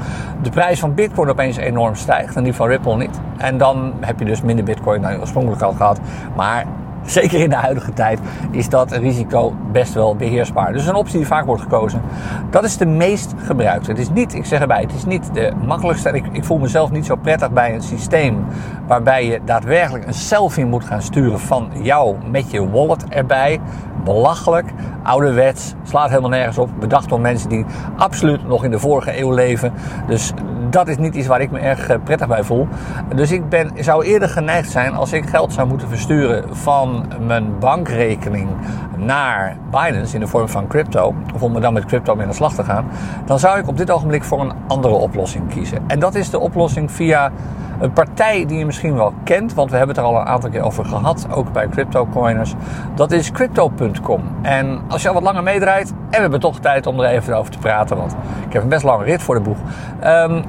de 0.43 0.51
prijs 0.51 0.81
van 0.81 0.95
Bitcoin 0.95 1.29
opeens 1.29 1.57
enorm 1.57 1.95
stijgt 1.95 2.37
en 2.37 2.45
die 2.45 2.55
van 2.55 2.69
Ripple 2.69 2.97
niet. 2.97 3.21
En 3.37 3.59
dan 3.59 3.93
heb 4.01 4.19
je 4.19 4.25
dus 4.25 4.43
minder 4.43 4.65
Bitcoin 4.65 5.03
dan 5.03 5.13
je 5.13 5.21
oorspronkelijk 5.21 5.63
had 5.63 5.77
gehad. 5.77 6.01
Maar 6.37 6.65
zeker 7.05 7.41
in 7.41 7.51
de 7.51 7.57
huidige 7.57 7.93
tijd, 7.93 8.21
is 8.51 8.69
dat 8.69 8.93
risico 8.93 9.55
best 9.73 9.95
wel 9.95 10.17
beheersbaar. 10.17 10.73
Dus 10.73 10.87
een 10.87 10.95
optie 10.95 11.17
die 11.17 11.27
vaak 11.27 11.47
wordt 11.47 11.63
gekozen. 11.63 12.01
Dat 12.51 12.65
is 12.65 12.77
de 12.77 12.87
meest 12.87 13.35
gebruikte. 13.37 13.91
Het 13.91 14.01
is 14.01 14.11
niet, 14.11 14.35
ik 14.35 14.45
zeg 14.45 14.61
erbij, 14.61 14.81
het 14.81 14.95
is 14.95 15.05
niet 15.05 15.35
de 15.35 15.53
makkelijkste. 15.67 16.11
Ik, 16.11 16.25
ik 16.33 16.45
voel 16.45 16.59
mezelf 16.59 16.91
niet 16.91 17.07
zo 17.07 17.17
prettig 17.17 17.51
bij 17.51 17.75
een 17.75 17.83
systeem 17.83 18.45
waarbij 18.87 19.27
je 19.27 19.41
daadwerkelijk 19.45 20.07
een 20.07 20.15
selfie 20.15 20.65
moet 20.65 20.85
gaan 20.85 21.03
sturen 21.03 21.41
van 21.41 21.69
jou 21.73 22.17
met 22.31 22.51
je 22.51 22.71
wallet 22.71 23.09
erbij. 23.09 23.61
Belachelijk, 24.05 24.67
ouderwets, 25.03 25.75
slaat 25.83 26.09
helemaal 26.09 26.31
nergens 26.31 26.59
op. 26.59 26.71
Bedacht 26.81 27.09
door 27.09 27.21
mensen 27.21 27.49
die 27.49 27.65
absoluut 27.97 28.47
nog 28.47 28.65
in 28.65 28.71
de 28.71 28.79
vorige 28.79 29.19
eeuw 29.19 29.33
leven. 29.33 29.73
Dus 30.07 30.33
dat 30.71 30.89
is 30.89 30.97
niet 30.97 31.15
iets 31.15 31.27
waar 31.27 31.41
ik 31.41 31.51
me 31.51 31.59
erg 31.59 31.89
eh, 31.89 31.97
prettig 32.05 32.27
bij 32.27 32.43
voel. 32.43 32.69
Dus 33.15 33.33
ik 33.33 33.49
ben, 33.49 33.71
zou 33.79 34.05
eerder 34.05 34.29
geneigd 34.29 34.71
zijn 34.71 34.95
als 34.95 35.13
ik 35.13 35.29
geld 35.29 35.53
zou 35.53 35.69
moeten 35.69 35.89
versturen 35.89 36.57
van 36.57 37.07
mijn 37.27 37.59
bankrekening 37.59 38.49
naar 38.97 39.57
Binance 39.71 40.15
in 40.15 40.21
de 40.21 40.27
vorm 40.27 40.49
van 40.49 40.67
crypto, 40.67 41.15
of 41.35 41.43
om 41.43 41.55
er 41.55 41.61
dan 41.61 41.73
met 41.73 41.85
crypto 41.85 42.15
mee 42.15 42.23
aan 42.23 42.31
de 42.31 42.37
slag 42.37 42.55
te 42.55 42.65
gaan, 42.65 42.87
dan 43.25 43.39
zou 43.39 43.59
ik 43.59 43.69
op 43.69 43.77
dit 43.77 43.91
ogenblik 43.91 44.25
voor 44.25 44.41
een 44.41 44.53
andere 44.67 44.95
oplossing 44.95 45.49
kiezen. 45.49 45.79
En 45.87 45.99
dat 45.99 46.15
is 46.15 46.31
de 46.31 46.39
oplossing 46.39 46.91
via 46.91 47.33
een 47.79 47.93
partij 47.93 48.47
die 48.47 48.59
je 48.59 48.67
misschien 48.67 48.95
wel 48.95 49.13
kent, 49.25 49.55
want 49.55 49.71
we 49.71 49.77
hebben 49.77 49.97
het 49.97 50.05
er 50.05 50.11
al 50.11 50.21
een 50.21 50.27
aantal 50.27 50.51
keer 50.51 50.63
over 50.63 50.85
gehad, 50.85 51.27
ook 51.31 51.53
bij 51.53 51.69
CryptoCoiners. 51.69 52.55
Dat 52.95 53.13
is 53.13 53.31
crypto.com. 53.31 54.23
En 54.43 54.81
als 54.89 55.03
je 55.03 55.09
al 55.09 55.15
wat 55.15 55.23
langer 55.23 55.43
meedraait, 55.43 55.91
en 55.91 55.97
we 56.11 56.17
hebben 56.17 56.41
toch 56.41 56.59
tijd 56.59 56.87
om 56.87 57.01
er 57.01 57.11
even 57.11 57.37
over 57.37 57.53
te 57.53 57.59
praten, 57.59 57.97
want 57.97 58.13
ik 58.47 58.53
heb 58.53 58.63
een 58.63 58.69
best 58.69 58.85
lange 58.85 59.05
rit 59.05 59.23
voor 59.23 59.35
de 59.35 59.41
boeg. 59.41 59.59
Um, 60.05 60.45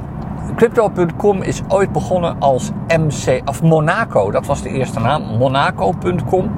Crypto.com 0.55 1.41
is 1.41 1.61
ooit 1.67 1.91
begonnen 1.91 2.35
als 2.39 2.71
MC, 2.87 3.41
of 3.45 3.63
Monaco. 3.63 4.31
Dat 4.31 4.45
was 4.45 4.61
de 4.61 4.69
eerste 4.69 4.99
naam, 4.99 5.37
Monaco.com. 5.37 6.51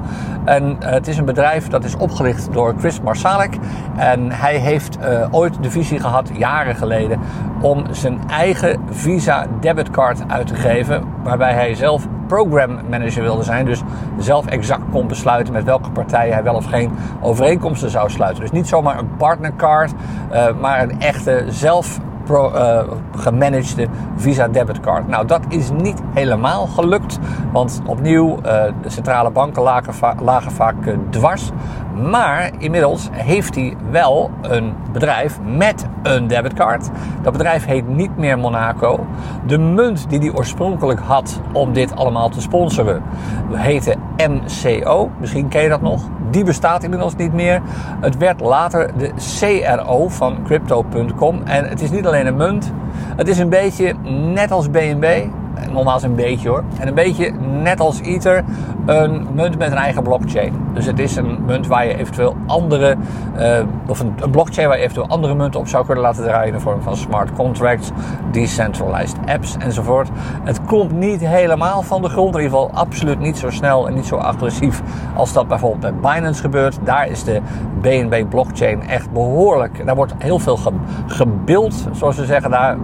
En 0.45 0.75
eh, 0.79 0.89
het 0.89 1.07
is 1.07 1.17
een 1.17 1.25
bedrijf 1.25 1.67
dat 1.67 1.83
is 1.83 1.95
opgericht 1.95 2.53
door 2.53 2.73
Chris 2.79 3.01
Marsalik. 3.01 3.57
En 3.95 4.31
hij 4.31 4.57
heeft 4.57 4.97
uh, 4.99 5.27
ooit 5.31 5.63
de 5.63 5.71
visie 5.71 5.99
gehad, 5.99 6.29
jaren 6.33 6.75
geleden, 6.75 7.19
om 7.61 7.83
zijn 7.91 8.19
eigen 8.29 8.79
Visa 8.89 9.47
debitcard 9.59 10.21
uit 10.27 10.47
te 10.47 10.55
geven. 10.55 11.03
Waarbij 11.23 11.53
hij 11.53 11.75
zelf 11.75 12.07
program 12.27 12.79
manager 12.89 13.21
wilde 13.21 13.43
zijn. 13.43 13.65
Dus 13.65 13.81
zelf 14.17 14.45
exact 14.45 14.83
kon 14.91 15.07
besluiten 15.07 15.53
met 15.53 15.63
welke 15.63 15.91
partij 15.91 16.29
hij 16.29 16.43
wel 16.43 16.55
of 16.55 16.65
geen 16.65 16.91
overeenkomsten 17.21 17.89
zou 17.89 18.09
sluiten. 18.09 18.41
Dus 18.41 18.51
niet 18.51 18.67
zomaar 18.67 18.97
een 18.97 19.15
partnercard, 19.17 19.91
uh, 20.31 20.45
maar 20.61 20.81
een 20.81 21.01
echte 21.01 21.45
zelf 21.47 21.99
pro, 22.27 22.51
uh, 22.53 22.79
gemanagede 23.15 23.87
Visa. 24.15 24.47
Nou, 25.07 25.25
dat 25.25 25.41
is 25.49 25.69
niet 25.71 26.01
helemaal 26.13 26.67
gelukt. 26.67 27.19
Want 27.51 27.81
opnieuw, 27.85 28.29
uh, 28.29 28.43
de 28.81 28.89
centrale 28.89 29.31
banken 29.31 29.61
lagen, 29.61 29.93
lagen 30.23 30.51
vaak 30.51 30.85
uh, 30.85 30.97
dwars. 31.09 31.51
Maar 32.01 32.51
inmiddels 32.57 33.09
heeft 33.11 33.55
hij 33.55 33.75
wel 33.91 34.31
een 34.41 34.73
bedrijf 34.91 35.39
met 35.57 35.85
een 36.03 36.27
debitcard. 36.27 36.89
Dat 37.21 37.33
bedrijf 37.33 37.65
heet 37.65 37.87
niet 37.87 38.17
meer 38.17 38.39
Monaco. 38.39 39.05
De 39.45 39.57
munt 39.57 40.09
die 40.09 40.19
hij 40.19 40.31
oorspronkelijk 40.31 40.99
had 40.99 41.41
om 41.53 41.73
dit 41.73 41.95
allemaal 41.95 42.29
te 42.29 42.41
sponsoren 42.41 43.03
heette 43.53 43.95
MCO. 44.17 45.11
Misschien 45.19 45.47
ken 45.47 45.61
je 45.61 45.69
dat 45.69 45.81
nog. 45.81 46.01
Die 46.31 46.43
bestaat 46.43 46.83
inmiddels 46.83 47.15
niet 47.15 47.33
meer. 47.33 47.61
Het 48.01 48.17
werd 48.17 48.39
later 48.39 48.91
de 48.97 49.11
CRO 49.39 50.07
van 50.07 50.43
Crypto.com. 50.43 51.41
En 51.45 51.65
het 51.65 51.81
is 51.81 51.91
niet 51.91 52.07
alleen 52.07 52.27
een 52.27 52.35
munt. 52.35 52.71
Het 53.15 53.27
is 53.27 53.37
een 53.37 53.49
beetje 53.49 53.93
net 54.33 54.51
als 54.51 54.69
BNB 54.69 55.25
nogmaals 55.71 56.03
een 56.03 56.15
beetje 56.15 56.49
hoor. 56.49 56.63
En 56.79 56.87
een 56.87 56.93
beetje 56.93 57.31
net 57.61 57.79
als 57.79 58.01
Ether, 58.01 58.43
een 58.85 59.27
munt 59.33 59.57
met 59.57 59.71
een 59.71 59.77
eigen 59.77 60.03
blockchain. 60.03 60.53
Dus 60.73 60.85
het 60.85 60.99
is 60.99 61.15
een 61.15 61.45
munt 61.45 61.67
waar 61.67 61.85
je 61.85 61.97
eventueel 61.97 62.35
andere, 62.45 62.95
uh, 63.37 63.59
of 63.87 63.99
een, 63.99 64.13
blockchain 64.31 64.67
waar 64.67 64.77
je 64.77 64.83
eventueel 64.83 65.07
andere 65.07 65.35
munten 65.35 65.59
op 65.59 65.67
zou 65.67 65.85
kunnen 65.85 66.03
laten 66.03 66.23
draaien 66.23 66.47
in 66.47 66.53
de 66.53 66.59
vorm 66.59 66.81
van 66.81 66.95
smart 66.95 67.33
contracts, 67.33 67.91
decentralized 68.31 69.17
apps 69.25 69.57
enzovoort. 69.57 70.09
Het 70.43 70.65
komt 70.65 70.91
niet 70.91 71.27
helemaal 71.27 71.81
van 71.81 72.01
de 72.01 72.09
grond, 72.09 72.35
in 72.35 72.41
ieder 72.41 72.57
geval 72.57 72.71
absoluut 72.73 73.19
niet 73.19 73.37
zo 73.37 73.49
snel 73.49 73.87
en 73.87 73.93
niet 73.93 74.05
zo 74.05 74.15
agressief 74.15 74.81
als 75.15 75.33
dat 75.33 75.47
bijvoorbeeld 75.47 76.01
bij 76.01 76.13
Binance 76.13 76.41
gebeurt. 76.41 76.79
Daar 76.83 77.07
is 77.07 77.23
de 77.23 77.41
BNB 77.81 78.25
blockchain 78.29 78.87
echt 78.87 79.11
behoorlijk, 79.11 79.85
daar 79.85 79.95
wordt 79.95 80.13
heel 80.17 80.39
veel 80.39 80.59
gebeeld, 81.07 81.87
zoals 81.91 82.15
ze 82.15 82.25
zeggen 82.25 82.51
daar, 82.51 82.77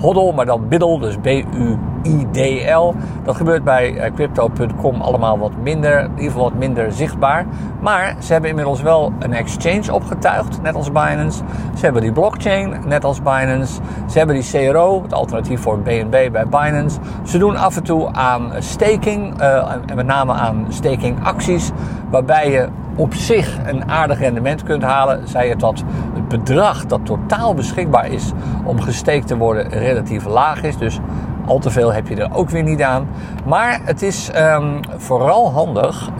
hodl, 0.00 0.32
maar 0.32 0.46
dan 0.46 0.68
biddel, 0.68 0.98
dus 0.98 1.16
B-U 1.16 1.78
IDL. 2.02 2.94
Dat 3.24 3.36
gebeurt 3.36 3.64
bij 3.64 3.96
eh, 3.96 4.14
crypto.com 4.14 5.00
allemaal 5.00 5.38
wat 5.38 5.52
minder, 5.62 6.00
in 6.00 6.10
ieder 6.10 6.24
geval 6.24 6.42
wat 6.42 6.58
minder 6.58 6.92
zichtbaar. 6.92 7.46
Maar 7.80 8.16
ze 8.18 8.32
hebben 8.32 8.50
inmiddels 8.50 8.82
wel 8.82 9.12
een 9.18 9.32
exchange 9.32 9.92
opgetuigd, 9.92 10.62
net 10.62 10.74
als 10.74 10.92
Binance. 10.92 11.42
Ze 11.74 11.84
hebben 11.84 12.02
die 12.02 12.12
blockchain, 12.12 12.74
net 12.86 13.04
als 13.04 13.22
Binance. 13.22 13.80
Ze 14.10 14.18
hebben 14.18 14.36
die 14.40 14.70
CRO, 14.70 15.02
het 15.02 15.12
alternatief 15.12 15.60
voor 15.60 15.78
BNB 15.78 16.30
bij 16.32 16.46
Binance. 16.48 16.98
Ze 17.22 17.38
doen 17.38 17.56
af 17.56 17.76
en 17.76 17.82
toe 17.82 18.12
aan 18.12 18.52
staking, 18.58 19.40
uh, 19.40 19.72
en 19.86 19.96
met 19.96 20.06
name 20.06 20.32
aan 20.32 20.66
staking 20.68 21.24
acties, 21.24 21.70
waarbij 22.10 22.50
je 22.50 22.68
op 22.96 23.14
zich 23.14 23.58
een 23.66 23.90
aardig 23.90 24.18
rendement 24.18 24.62
kunt 24.62 24.82
halen, 24.82 25.28
zij 25.28 25.48
het 25.48 25.60
dat 25.60 25.82
het 26.14 26.28
bedrag 26.28 26.86
dat 26.86 27.06
totaal 27.06 27.54
beschikbaar 27.54 28.10
is 28.10 28.32
om 28.64 28.80
gesteekt 28.80 29.26
te 29.26 29.36
worden 29.36 29.68
relatief 29.68 30.24
laag 30.24 30.62
is. 30.62 30.76
Dus 30.76 31.00
al 31.46 31.58
te 31.58 31.70
veel 31.70 31.92
heb 31.92 32.08
je 32.08 32.16
er 32.16 32.34
ook 32.34 32.50
weer 32.50 32.62
niet 32.62 32.82
aan. 32.82 33.08
Maar 33.44 33.80
het 33.84 34.02
is 34.02 34.30
um, 34.36 34.80
vooral 34.96 35.52
handig, 35.52 36.10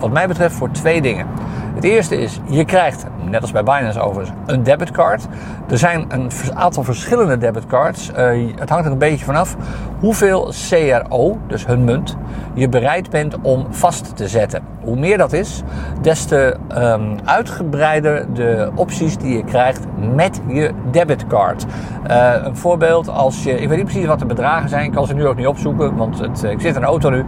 wat 0.00 0.10
mij 0.10 0.28
betreft, 0.28 0.54
voor 0.54 0.70
twee 0.70 1.02
dingen. 1.02 1.26
Het 1.76 1.84
eerste 1.84 2.20
is, 2.20 2.40
je 2.44 2.64
krijgt, 2.64 3.06
net 3.24 3.42
als 3.42 3.52
bij 3.52 3.62
Binance 3.62 4.00
overigens, 4.00 4.38
een 4.46 4.62
debitcard. 4.62 5.26
Er 5.68 5.78
zijn 5.78 6.04
een 6.08 6.30
aantal 6.54 6.82
verschillende 6.82 7.38
debitcards. 7.38 8.10
Uh, 8.10 8.50
het 8.56 8.68
hangt 8.68 8.86
er 8.86 8.92
een 8.92 8.98
beetje 8.98 9.24
vanaf 9.24 9.56
hoeveel 10.00 10.52
CRO, 10.68 11.38
dus 11.46 11.66
hun 11.66 11.84
munt, 11.84 12.16
je 12.54 12.68
bereid 12.68 13.10
bent 13.10 13.36
om 13.42 13.66
vast 13.70 14.16
te 14.16 14.28
zetten. 14.28 14.62
Hoe 14.82 14.96
meer 14.96 15.18
dat 15.18 15.32
is, 15.32 15.62
des 16.00 16.24
te 16.24 16.56
um, 16.76 17.16
uitgebreider 17.24 18.34
de 18.34 18.70
opties 18.74 19.18
die 19.18 19.36
je 19.36 19.44
krijgt 19.44 19.84
met 20.14 20.40
je 20.46 20.70
debitcard. 20.90 21.64
Uh, 22.10 22.34
een 22.44 22.56
voorbeeld, 22.56 23.08
als 23.08 23.42
je, 23.42 23.60
ik 23.60 23.68
weet 23.68 23.78
niet 23.78 23.86
precies 23.86 24.06
wat 24.06 24.18
de 24.18 24.26
bedragen 24.26 24.68
zijn, 24.68 24.84
ik 24.84 24.92
kan 24.92 25.06
ze 25.06 25.14
nu 25.14 25.26
ook 25.26 25.36
niet 25.36 25.46
opzoeken, 25.46 25.96
want 25.96 26.18
het, 26.18 26.42
ik 26.42 26.60
zit 26.60 26.76
in 26.76 26.82
een 26.82 26.88
auto 26.88 27.10
nu. 27.10 27.24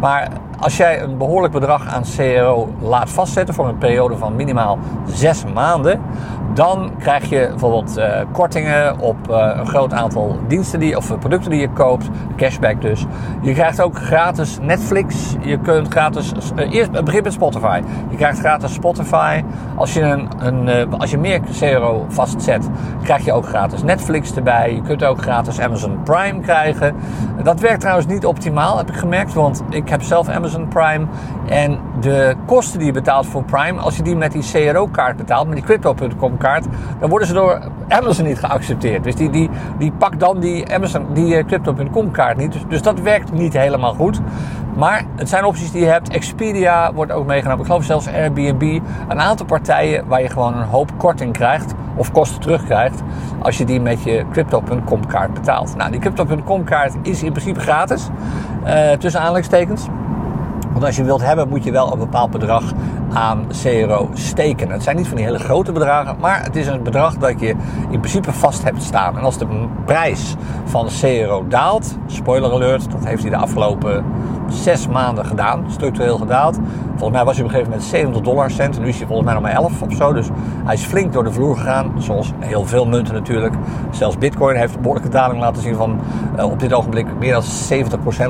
Maar 0.00 0.28
als 0.60 0.76
jij 0.76 1.02
een 1.02 1.18
behoorlijk 1.18 1.52
bedrag 1.52 1.86
aan 1.86 2.02
CRO 2.16 2.68
laat 2.80 3.10
vastzetten 3.10 3.54
voor 3.54 3.68
een 3.68 3.78
periode 3.78 4.16
van 4.16 4.36
minimaal 4.36 4.78
zes 5.06 5.44
maanden, 5.54 6.00
dan 6.54 6.92
krijg 6.98 7.28
je 7.28 7.46
bijvoorbeeld 7.48 7.98
uh, 7.98 8.20
kortingen 8.32 8.98
op 8.98 9.16
uh, 9.30 9.50
een 9.54 9.66
groot 9.66 9.92
aantal 9.92 10.38
diensten 10.48 10.80
die, 10.80 10.96
of 10.96 11.18
producten 11.18 11.50
die 11.50 11.60
je 11.60 11.68
koopt, 11.68 12.08
cashback 12.36 12.80
dus. 12.80 13.06
Je 13.42 13.52
krijgt 13.52 13.80
ook 13.80 13.98
gratis 13.98 14.58
Netflix. 14.62 15.36
Je 15.40 15.58
kunt 15.58 15.88
gratis, 15.88 16.32
uh, 16.56 16.72
eerst 16.72 17.04
begin 17.04 17.22
met 17.22 17.32
Spotify. 17.32 17.82
Je 18.10 18.16
krijgt 18.16 18.38
gratis 18.38 18.72
Spotify. 18.72 19.42
Als 19.76 19.92
je, 19.92 20.00
een, 20.00 20.28
een 20.38 20.98
als 20.98 21.10
je 21.10 21.18
meer 21.18 21.40
CRO 21.58 22.04
vastzet, 22.08 22.68
krijg 23.02 23.24
je 23.24 23.32
ook 23.32 23.46
gratis 23.46 23.82
Netflix 23.82 24.34
erbij. 24.34 24.74
Je 24.74 24.82
kunt 24.82 25.04
ook 25.04 25.22
gratis 25.22 25.60
Amazon 25.60 26.02
Prime 26.02 26.40
krijgen. 26.40 26.94
Dat 27.42 27.60
werkt 27.60 27.80
trouwens 27.80 28.06
niet 28.06 28.26
optimaal, 28.26 28.76
heb 28.76 28.88
ik 28.88 28.96
gemerkt, 28.96 29.34
want 29.34 29.62
ik 29.68 29.88
heb 29.88 30.02
zelf 30.02 30.28
Amazon 30.28 30.49
Prime 30.68 31.06
en 31.48 31.78
de 32.00 32.34
kosten 32.46 32.78
die 32.78 32.86
je 32.86 32.92
betaalt 32.92 33.26
voor 33.26 33.44
Prime, 33.44 33.80
als 33.80 33.96
je 33.96 34.02
die 34.02 34.16
met 34.16 34.32
die 34.32 34.42
CRO-kaart 34.52 35.16
betaalt, 35.16 35.46
met 35.46 35.56
die 35.56 35.64
Crypto.com 35.64 36.36
kaart, 36.36 36.66
dan 37.00 37.08
worden 37.08 37.28
ze 37.28 37.34
door 37.34 37.60
Amazon 37.88 38.26
niet 38.26 38.38
geaccepteerd. 38.38 39.04
Dus 39.04 39.14
die, 39.14 39.30
die, 39.30 39.50
die 39.78 39.92
pakt 39.92 40.20
dan 40.20 40.40
die, 40.40 40.74
Amazon, 40.74 41.06
die 41.12 41.36
eh, 41.36 41.46
Crypto.com 41.46 42.10
kaart 42.10 42.36
niet. 42.36 42.52
Dus, 42.52 42.62
dus 42.68 42.82
dat 42.82 43.00
werkt 43.00 43.32
niet 43.32 43.52
helemaal 43.52 43.94
goed. 43.94 44.20
Maar 44.76 45.04
het 45.16 45.28
zijn 45.28 45.44
opties 45.44 45.70
die 45.70 45.80
je 45.80 45.86
hebt. 45.86 46.08
Expedia 46.08 46.92
wordt 46.92 47.12
ook 47.12 47.26
meegenomen. 47.26 47.60
Ik 47.60 47.66
geloof 47.66 47.84
zelfs 47.84 48.08
Airbnb. 48.08 48.80
Een 49.08 49.20
aantal 49.20 49.46
partijen 49.46 50.06
waar 50.06 50.22
je 50.22 50.28
gewoon 50.28 50.56
een 50.56 50.68
hoop 50.68 50.90
korting 50.96 51.32
krijgt. 51.32 51.74
Of 51.96 52.12
kosten 52.12 52.40
terugkrijgt. 52.40 53.02
Als 53.42 53.58
je 53.58 53.64
die 53.64 53.80
met 53.80 54.02
je 54.02 54.24
Crypto.com 54.32 55.06
kaart 55.06 55.34
betaalt. 55.34 55.76
Nou, 55.76 55.90
die 55.90 56.00
Crypto.com 56.00 56.64
kaart 56.64 56.94
is 57.02 57.22
in 57.22 57.32
principe 57.32 57.60
gratis. 57.60 58.08
Uh, 58.64 58.90
tussen 58.92 59.20
aanleidingstekens. 59.20 59.88
Want 60.80 60.92
als 60.92 61.00
je 61.00 61.08
wilt 61.08 61.22
hebben, 61.22 61.48
moet 61.48 61.64
je 61.64 61.70
wel 61.70 61.92
een 61.92 61.98
bepaald 61.98 62.30
bedrag 62.30 62.72
aan 63.12 63.46
CRO 63.62 64.10
steken. 64.12 64.70
Het 64.70 64.82
zijn 64.82 64.96
niet 64.96 65.06
van 65.06 65.16
die 65.16 65.24
hele 65.24 65.38
grote 65.38 65.72
bedragen, 65.72 66.16
maar 66.20 66.42
het 66.42 66.56
is 66.56 66.66
een 66.66 66.82
bedrag 66.82 67.16
dat 67.16 67.40
je 67.40 67.48
in 67.90 68.00
principe 68.00 68.32
vast 68.32 68.64
hebt 68.64 68.82
staan. 68.82 69.18
En 69.18 69.22
als 69.22 69.38
de 69.38 69.68
prijs 69.84 70.34
van 70.64 70.88
CRO 71.00 71.46
daalt, 71.48 71.96
spoiler 72.06 72.52
alert, 72.52 72.90
dat 72.90 73.04
heeft 73.04 73.22
hij 73.22 73.30
de 73.30 73.36
afgelopen 73.36 74.04
zes 74.52 74.88
maanden 74.88 75.26
gedaan, 75.26 75.64
structureel 75.68 76.18
gedaald. 76.18 76.58
Volgens 76.88 77.10
mij 77.10 77.24
was 77.24 77.36
hij 77.36 77.44
op 77.44 77.50
een 77.50 77.56
gegeven 77.56 77.70
moment 77.70 77.90
70 77.90 78.22
dollar 78.22 78.50
cent. 78.50 78.76
En 78.76 78.82
nu 78.82 78.88
is 78.88 78.96
hij 78.96 79.06
volgens 79.06 79.26
mij 79.26 79.34
nog 79.34 79.42
maar 79.42 79.52
11 79.52 79.82
of 79.82 79.92
zo. 79.92 80.12
Dus 80.12 80.28
hij 80.64 80.74
is 80.74 80.84
flink 80.84 81.12
door 81.12 81.24
de 81.24 81.32
vloer 81.32 81.56
gegaan. 81.56 81.92
Zoals 81.98 82.32
heel 82.38 82.64
veel 82.64 82.86
munten 82.86 83.14
natuurlijk. 83.14 83.54
Zelfs 83.90 84.18
Bitcoin 84.18 84.56
heeft 84.56 84.74
een 84.74 84.80
behoorlijke 84.80 85.10
daling 85.10 85.40
laten 85.40 85.62
zien 85.62 85.74
van 85.74 86.00
uh, 86.36 86.44
op 86.44 86.60
dit 86.60 86.72
ogenblik 86.72 87.06
meer 87.18 87.32
dan 87.32 87.42
70% 87.42 87.46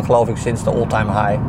geloof 0.05 0.29
ik 0.29 0.37
sinds 0.37 0.65
de 0.65 0.71
all-time 0.71 1.13
high. 1.13 1.41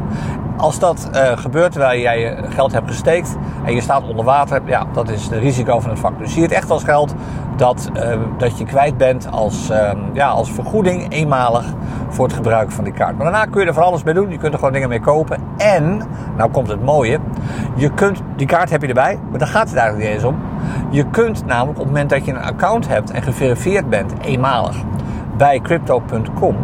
Als 0.58 0.80
dat 0.80 1.10
uh, 1.14 1.38
gebeurt 1.38 1.72
terwijl 1.72 2.00
jij 2.00 2.20
je 2.20 2.36
geld 2.50 2.72
hebt 2.72 2.88
gesteekt 2.88 3.36
en 3.66 3.74
je 3.74 3.82
staat 3.82 4.08
onder 4.08 4.26
water, 4.26 4.62
ja, 4.66 4.86
dat 4.94 5.10
is 5.10 5.24
het 5.24 5.34
risico 5.34 5.80
van 5.80 5.90
het 5.90 6.00
vak. 6.00 6.20
Dus 6.20 6.34
zie 6.34 6.42
het 6.42 6.52
echt 6.52 6.70
als 6.70 6.84
geld 6.84 7.14
dat, 7.56 7.90
uh, 7.94 8.18
dat 8.38 8.58
je 8.58 8.66
kwijt 8.66 8.98
bent 8.98 9.32
als, 9.32 9.70
uh, 9.72 9.92
ja, 10.14 10.30
als 10.30 10.52
vergoeding 10.52 11.14
eenmalig 11.14 11.66
voor 12.10 12.26
het 12.26 12.36
gebruik 12.36 12.72
van 12.72 12.84
die 12.84 12.94
kaart. 12.94 13.16
Maar 13.18 13.32
daarna 13.32 13.46
kun 13.46 13.62
je 13.62 13.68
er 13.68 13.74
van 13.74 13.84
alles 13.84 14.04
mee 14.04 14.14
doen. 14.14 14.30
Je 14.30 14.38
kunt 14.38 14.54
er 14.54 14.60
gewoon 14.60 14.74
dingen 14.74 14.90
mee 14.90 15.00
kopen. 15.00 15.40
En, 15.58 16.02
nou 16.38 16.52
komt 16.52 16.68
het 16.68 16.84
mooie, 16.84 17.20
je 17.76 17.90
kunt, 17.94 18.22
die 18.36 18.48
kaart 18.48 18.70
heb 18.70 18.82
je 18.82 18.88
erbij, 18.88 19.20
maar 19.30 19.40
daar 19.40 19.48
gaat 19.48 19.70
het 19.70 19.78
eigenlijk 19.78 20.08
niet 20.08 20.16
eens 20.16 20.28
om. 20.28 20.40
Je 20.90 21.06
kunt 21.06 21.46
namelijk 21.46 21.80
op 21.80 21.86
het 21.86 21.94
moment 21.94 22.10
dat 22.10 22.26
je 22.26 22.32
een 22.32 22.44
account 22.44 22.88
hebt 22.88 23.12
en 23.12 23.22
geverifieerd 23.22 23.90
bent, 23.90 24.14
eenmalig, 24.22 24.76
bij 25.38 25.60
crypto.com, 25.60 26.56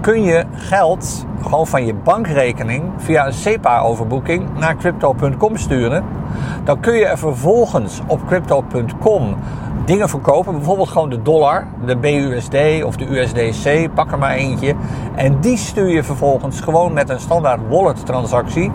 kun 0.00 0.22
je 0.22 0.44
geld 0.52 1.26
gewoon 1.42 1.66
van 1.66 1.86
je 1.86 1.94
bankrekening 1.94 2.84
via 2.96 3.26
een 3.26 3.32
SEPA-overboeking 3.32 4.58
naar 4.58 4.76
crypto.com 4.76 5.56
sturen. 5.56 6.04
Dan 6.64 6.80
kun 6.80 6.94
je 6.94 7.06
er 7.06 7.18
vervolgens 7.18 8.00
op 8.06 8.26
crypto.com 8.26 9.36
dingen 9.88 10.08
verkopen. 10.08 10.52
Bijvoorbeeld 10.52 10.88
gewoon 10.88 11.10
de 11.10 11.22
dollar, 11.22 11.66
de 11.86 11.96
BUSD 11.96 12.84
of 12.84 12.96
de 12.96 13.18
USDC. 13.18 13.94
Pak 13.94 14.12
er 14.12 14.18
maar 14.18 14.34
eentje. 14.34 14.74
En 15.14 15.40
die 15.40 15.56
stuur 15.56 15.88
je 15.88 16.04
vervolgens 16.04 16.60
gewoon 16.60 16.92
met 16.92 17.08
een 17.08 17.20
standaard 17.20 17.60
wallet 17.68 18.06
transactie 18.06 18.72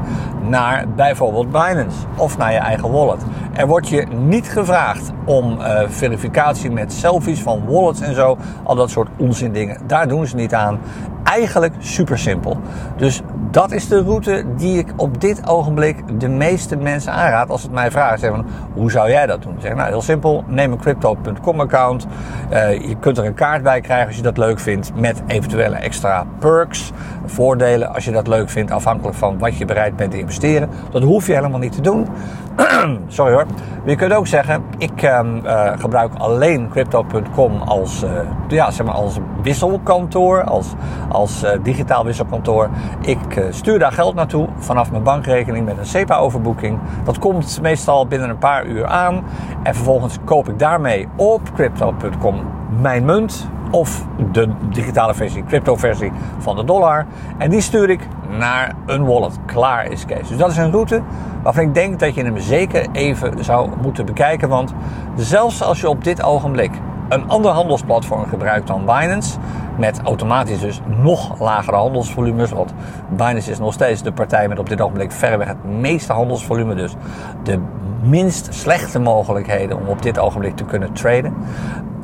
naar 0.47 0.85
bijvoorbeeld 0.95 1.51
Binance 1.51 1.97
of 2.17 2.37
naar 2.37 2.51
je 2.51 2.57
eigen 2.57 2.91
wallet. 2.91 3.21
Er 3.53 3.67
wordt 3.67 3.89
je 3.89 4.05
niet 4.27 4.49
gevraagd 4.49 5.11
om 5.25 5.57
uh, 5.59 5.81
verificatie 5.87 6.71
met 6.71 6.93
selfies 6.93 7.41
van 7.41 7.65
wallets 7.67 8.01
en 8.01 8.15
zo. 8.15 8.37
Al 8.63 8.75
dat 8.75 8.89
soort 8.89 9.09
onzin 9.17 9.51
dingen. 9.51 9.77
Daar 9.87 10.07
doen 10.07 10.27
ze 10.27 10.35
niet 10.35 10.53
aan. 10.53 10.79
Eigenlijk 11.23 11.73
super 11.79 12.19
simpel. 12.19 12.57
Dus 12.97 13.21
dat 13.51 13.71
is 13.71 13.87
de 13.87 14.01
route 14.01 14.43
die 14.57 14.77
ik 14.77 14.87
op 14.95 15.21
dit 15.21 15.47
ogenblik 15.47 16.19
de 16.19 16.27
meeste 16.27 16.75
mensen 16.75 17.11
aanraad. 17.11 17.49
Als 17.49 17.61
het 17.63 17.71
mij 17.71 17.91
vragen, 17.91 18.19
zeggen 18.19 18.45
hoe 18.73 18.91
zou 18.91 19.09
jij 19.09 19.25
dat 19.25 19.41
doen? 19.41 19.55
Zeg, 19.59 19.75
nou, 19.75 19.89
heel 19.89 20.01
simpel. 20.01 20.43
Neem 20.47 20.71
een 20.71 20.77
crypto.com 20.77 21.59
account. 21.59 22.07
Uh, 22.51 22.87
je 22.87 22.95
kunt 22.99 23.17
er 23.17 23.25
een 23.25 23.33
kaart 23.33 23.63
bij 23.63 23.81
krijgen 23.81 24.07
als 24.07 24.15
je 24.15 24.21
dat 24.21 24.37
leuk 24.37 24.59
vindt. 24.59 24.91
Met 24.95 25.21
eventuele 25.27 25.75
extra 25.75 26.25
perks, 26.39 26.91
voordelen 27.25 27.93
als 27.93 28.05
je 28.05 28.11
dat 28.11 28.27
leuk 28.27 28.49
vindt. 28.49 28.71
Afhankelijk 28.71 29.17
van 29.17 29.39
wat 29.39 29.57
je 29.57 29.65
bereid 29.65 29.95
bent 29.95 30.11
te 30.11 30.19
investeren. 30.19 30.69
Dat 30.91 31.03
hoef 31.03 31.27
je 31.27 31.33
helemaal 31.33 31.59
niet 31.59 31.71
te 31.71 31.81
doen. 31.81 32.07
Sorry 33.07 33.33
hoor. 33.33 33.45
Je 33.83 33.95
kunt 33.95 34.13
ook 34.13 34.27
zeggen, 34.27 34.63
ik 34.77 35.01
ehm, 35.01 35.45
eh, 35.45 35.71
gebruik 35.79 36.11
alleen 36.17 36.69
crypto.com 36.69 37.61
als, 37.61 38.03
uh, 38.03 38.09
ja, 38.47 38.71
zeg 38.71 38.85
maar 38.85 38.95
als 38.95 39.17
wisselkantoor, 39.41 40.43
als, 40.43 40.73
als 41.09 41.43
uh, 41.43 41.49
digitaal 41.63 42.05
wisselkantoor. 42.05 42.69
Ik 43.01 43.45
stuur 43.49 43.79
daar 43.79 43.91
geld 43.91 44.15
naartoe 44.15 44.47
vanaf 44.57 44.91
mijn 44.91 45.03
bankrekening 45.03 45.65
met 45.65 45.77
een 45.77 45.85
SEPA-overboeking. 45.85 46.79
Dat 47.03 47.19
komt 47.19 47.61
meestal 47.61 48.07
binnen 48.07 48.29
een 48.29 48.37
paar 48.37 48.65
uur 48.65 48.85
aan. 48.85 49.23
En 49.63 49.75
vervolgens 49.75 50.17
koop 50.25 50.49
ik 50.49 50.59
daarmee 50.59 51.07
op 51.15 51.41
crypto.com 51.53 52.41
mijn 52.81 53.05
munt 53.05 53.47
of 53.73 54.05
de 54.31 54.49
digitale 54.71 55.13
versie, 55.13 55.43
crypto 55.43 55.75
versie 55.75 56.11
van 56.37 56.55
de 56.55 56.63
dollar. 56.63 57.05
En 57.37 57.49
die 57.49 57.61
stuur 57.61 57.89
ik 57.89 58.07
naar 58.29 58.73
een 58.85 59.05
wallet. 59.05 59.37
Klaar 59.45 59.91
is 59.91 60.05
Kees. 60.05 60.27
Dus 60.27 60.37
dat 60.37 60.51
is 60.51 60.57
een 60.57 60.71
route 60.71 61.01
waarvan 61.43 61.63
ik 61.63 61.73
denk 61.73 61.99
dat 61.99 62.15
je 62.15 62.23
hem 62.23 62.37
zeker 62.37 62.85
even 62.91 63.43
zou 63.43 63.69
moeten 63.81 64.05
bekijken. 64.05 64.49
Want 64.49 64.73
zelfs 65.15 65.63
als 65.63 65.81
je 65.81 65.89
op 65.89 66.03
dit 66.03 66.23
ogenblik 66.23 66.71
een 67.09 67.29
ander 67.29 67.51
handelsplatform 67.51 68.25
gebruikt 68.25 68.67
dan 68.67 68.85
Binance, 68.85 69.37
met 69.77 70.01
automatisch 70.03 70.59
dus 70.59 70.81
nog 71.01 71.39
lagere 71.39 71.75
handelsvolumes, 71.75 72.51
want 72.51 72.73
Binance 73.09 73.51
is 73.51 73.59
nog 73.59 73.73
steeds 73.73 74.01
de 74.01 74.11
partij 74.11 74.47
met 74.47 74.59
op 74.59 74.69
dit 74.69 74.81
ogenblik 74.81 75.11
verreweg 75.11 75.47
het 75.47 75.63
meeste 75.63 76.13
handelsvolume, 76.13 76.75
dus 76.75 76.95
de 77.43 77.59
minst 78.01 78.53
slechte 78.53 78.99
mogelijkheden 78.99 79.77
om 79.77 79.87
op 79.87 80.01
dit 80.01 80.19
ogenblik 80.19 80.55
te 80.55 80.65
kunnen 80.65 80.93
traden 80.93 81.33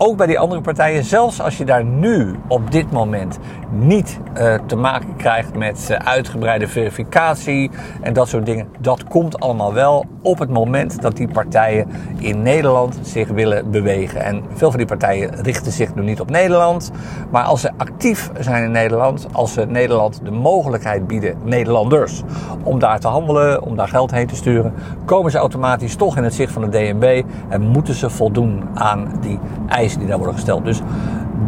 ook 0.01 0.17
bij 0.17 0.27
die 0.27 0.39
andere 0.39 0.61
partijen, 0.61 1.03
zelfs 1.03 1.41
als 1.41 1.57
je 1.57 1.65
daar 1.65 1.85
nu 1.85 2.35
op 2.47 2.71
dit 2.71 2.91
moment 2.91 3.39
niet 3.69 4.19
uh, 4.37 4.53
te 4.65 4.75
maken 4.75 5.15
krijgt 5.15 5.55
met 5.55 5.87
uh, 5.91 5.97
uitgebreide 5.97 6.67
verificatie 6.67 7.71
en 8.01 8.13
dat 8.13 8.27
soort 8.27 8.45
dingen, 8.45 8.67
dat 8.79 9.03
komt 9.03 9.39
allemaal 9.39 9.73
wel 9.73 10.05
op 10.21 10.39
het 10.39 10.49
moment 10.49 11.01
dat 11.01 11.17
die 11.17 11.27
partijen 11.27 11.87
in 12.17 12.41
Nederland 12.41 12.99
zich 13.01 13.27
willen 13.27 13.71
bewegen. 13.71 14.23
En 14.23 14.43
veel 14.53 14.69
van 14.69 14.77
die 14.79 14.87
partijen 14.87 15.43
richten 15.43 15.71
zich 15.71 15.95
nu 15.95 16.03
niet 16.03 16.19
op 16.19 16.29
Nederland, 16.29 16.91
maar 17.29 17.43
als 17.43 17.61
ze 17.61 17.71
actief 17.77 18.31
zijn 18.39 18.63
in 18.63 18.71
Nederland, 18.71 19.27
als 19.31 19.53
ze 19.53 19.65
Nederland 19.65 20.19
de 20.23 20.31
mogelijkheid 20.31 21.07
bieden, 21.07 21.35
Nederlanders, 21.43 22.23
om 22.63 22.79
daar 22.79 22.99
te 22.99 23.07
handelen, 23.07 23.61
om 23.63 23.75
daar 23.75 23.87
geld 23.87 24.11
heen 24.11 24.27
te 24.27 24.35
sturen, 24.35 24.73
komen 25.05 25.31
ze 25.31 25.37
automatisch 25.37 25.95
toch 25.95 26.17
in 26.17 26.23
het 26.23 26.33
zicht 26.33 26.53
van 26.53 26.61
de 26.61 26.69
DNB 26.69 27.23
en 27.49 27.61
moeten 27.61 27.93
ze 27.93 28.09
voldoen 28.09 28.63
aan 28.73 29.11
die 29.21 29.39
eisen 29.67 29.88
die 29.97 30.07
daar 30.07 30.17
worden 30.17 30.35
gesteld. 30.35 30.65
Dus 30.65 30.81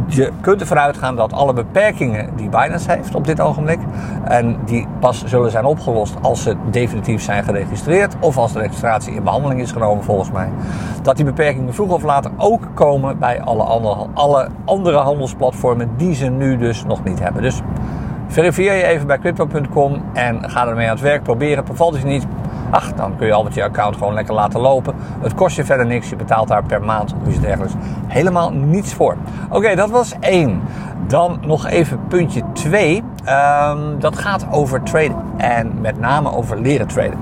je 0.08 0.32
kunt 0.42 0.62
ervan 0.62 0.78
uitgaan 0.78 1.16
dat 1.16 1.34
alle 1.34 1.54
beperkingen 1.54 2.30
die 2.36 2.50
Binance 2.50 2.92
heeft 2.92 3.16
op 3.16 3.26
dit 3.26 3.42
ogenblik, 3.42 3.80
en 4.24 4.58
die 4.66 4.88
pas 5.00 5.24
zullen 5.26 5.52
zijn 5.52 5.66
opgelost 5.66 6.16
als 6.22 6.44
ze 6.44 6.56
definitief 6.72 7.22
zijn 7.22 7.44
geregistreerd, 7.44 8.16
of 8.20 8.38
als 8.38 8.54
de 8.54 8.60
registratie 8.60 9.14
in 9.14 9.24
behandeling 9.24 9.62
is 9.62 9.72
genomen 9.72 10.04
volgens 10.04 10.32
mij, 10.32 10.50
dat 11.02 11.16
die 11.16 11.26
beperkingen 11.26 11.74
vroeg 11.74 11.92
of 11.92 12.04
later 12.04 12.32
ook 12.38 12.68
komen 12.74 13.20
bij 13.20 13.42
alle 13.42 13.64
andere, 13.64 14.08
alle 14.14 14.48
andere 14.66 14.98
handelsplatformen 14.98 15.90
die 15.98 16.14
ze 16.14 16.26
nu 16.26 16.58
dus 16.58 16.86
nog 16.86 17.04
niet 17.04 17.20
hebben. 17.20 17.42
Dus 17.42 17.62
verifieer 18.28 18.74
je 18.74 18.84
even 18.84 19.08
bij 19.08 19.20
crypto.com 19.20 20.02
en 20.14 20.50
ga 20.50 20.68
ermee 20.68 20.86
aan 20.86 20.94
het 20.94 21.02
werk. 21.02 21.24
Probeer 21.24 21.58
het. 21.58 21.66
Bevalt 21.66 21.94
het 21.94 22.04
niet, 22.04 22.26
Ach, 22.72 22.94
dan 22.94 23.16
kun 23.16 23.28
je 23.28 23.34
al 23.34 23.44
met 23.44 23.54
je 23.54 23.64
account 23.64 23.98
gewoon 23.98 24.14
lekker 24.14 24.34
laten 24.34 24.60
lopen. 24.60 24.96
Het 25.22 25.34
kost 25.34 25.56
je 25.56 25.66
verder 25.66 25.86
niks. 25.86 26.10
Je 26.10 26.16
betaalt 26.16 26.48
daar 26.48 26.64
per 26.64 26.82
maand 26.82 27.14
of 27.22 27.28
iets 27.28 27.40
dergelijks 27.40 27.74
helemaal 28.08 28.52
niets 28.52 28.94
voor. 28.94 29.16
Oké, 29.50 29.76
dat 29.76 29.90
was 29.90 30.14
één. 30.20 30.62
Dan 31.08 31.38
nog 31.46 31.68
even 31.68 32.08
puntje 32.08 32.42
2. 32.54 33.04
Ehm, 33.24 34.00
dat 34.00 34.18
gaat 34.18 34.46
over 34.52 34.84
traden. 34.84 35.24
En 35.38 35.82
met 35.82 36.00
name 36.00 36.32
over 36.32 36.62
leren 36.62 36.88
traden. 36.88 37.20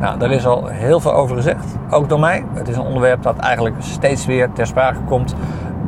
Nou, 0.00 0.18
daar 0.18 0.30
is 0.30 0.46
al 0.46 0.66
heel 0.66 1.00
veel 1.00 1.12
over 1.12 1.36
gezegd. 1.36 1.76
Ook 1.90 2.08
door 2.08 2.20
mij. 2.20 2.44
Het 2.54 2.68
is 2.68 2.76
een 2.76 2.82
onderwerp 2.82 3.22
dat 3.22 3.36
eigenlijk 3.36 3.76
steeds 3.78 4.26
weer 4.26 4.52
ter 4.52 4.66
sprake 4.66 4.98
komt. 5.06 5.34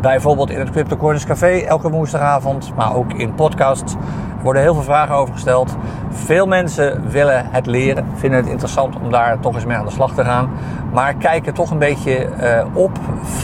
Bijvoorbeeld 0.00 0.50
in 0.50 0.58
het 0.58 0.70
Crypto 0.70 0.96
Corners 0.96 1.26
Café 1.26 1.58
elke 1.58 1.90
woensdagavond. 1.90 2.72
Maar 2.76 2.94
ook 2.94 3.12
in 3.12 3.34
podcasts. 3.34 3.94
Worden 4.42 4.62
heel 4.62 4.74
veel 4.74 4.82
vragen 4.82 5.14
over 5.14 5.34
gesteld. 5.34 5.76
Veel 6.10 6.46
mensen 6.46 7.10
willen 7.10 7.46
het 7.50 7.66
leren, 7.66 8.06
vinden 8.14 8.38
het 8.38 8.48
interessant 8.48 8.96
om 9.02 9.10
daar 9.10 9.40
toch 9.40 9.54
eens 9.54 9.64
mee 9.64 9.76
aan 9.76 9.84
de 9.84 9.90
slag 9.90 10.14
te 10.14 10.24
gaan. 10.24 10.50
Maar 10.92 11.14
kijken 11.14 11.54
toch 11.54 11.70
een 11.70 11.78
beetje 11.78 12.28
uh, 12.42 12.64
op 12.72 12.90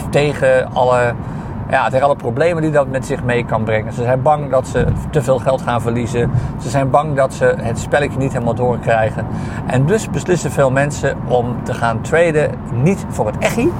tegen 0.09 0.73
alle, 0.73 1.13
ja, 1.69 1.89
tegen 1.89 2.05
alle 2.05 2.15
problemen 2.15 2.61
die 2.61 2.71
dat 2.71 2.87
met 2.87 3.05
zich 3.05 3.23
mee 3.23 3.45
kan 3.45 3.63
brengen. 3.63 3.93
Ze 3.93 4.03
zijn 4.03 4.21
bang 4.21 4.51
dat 4.51 4.67
ze 4.67 4.85
te 5.11 5.21
veel 5.21 5.39
geld 5.39 5.61
gaan 5.61 5.81
verliezen. 5.81 6.31
Ze 6.61 6.69
zijn 6.69 6.89
bang 6.89 7.15
dat 7.15 7.33
ze 7.33 7.55
het 7.57 7.79
spelletje 7.79 8.19
niet 8.19 8.33
helemaal 8.33 8.55
doorkrijgen. 8.55 9.25
En 9.67 9.85
dus 9.85 10.09
beslissen 10.09 10.51
veel 10.51 10.71
mensen 10.71 11.17
om 11.27 11.63
te 11.63 11.73
gaan 11.73 12.01
traden 12.01 12.51
niet 12.73 13.05
voor 13.09 13.25
het 13.25 13.37
echi, 13.37 13.71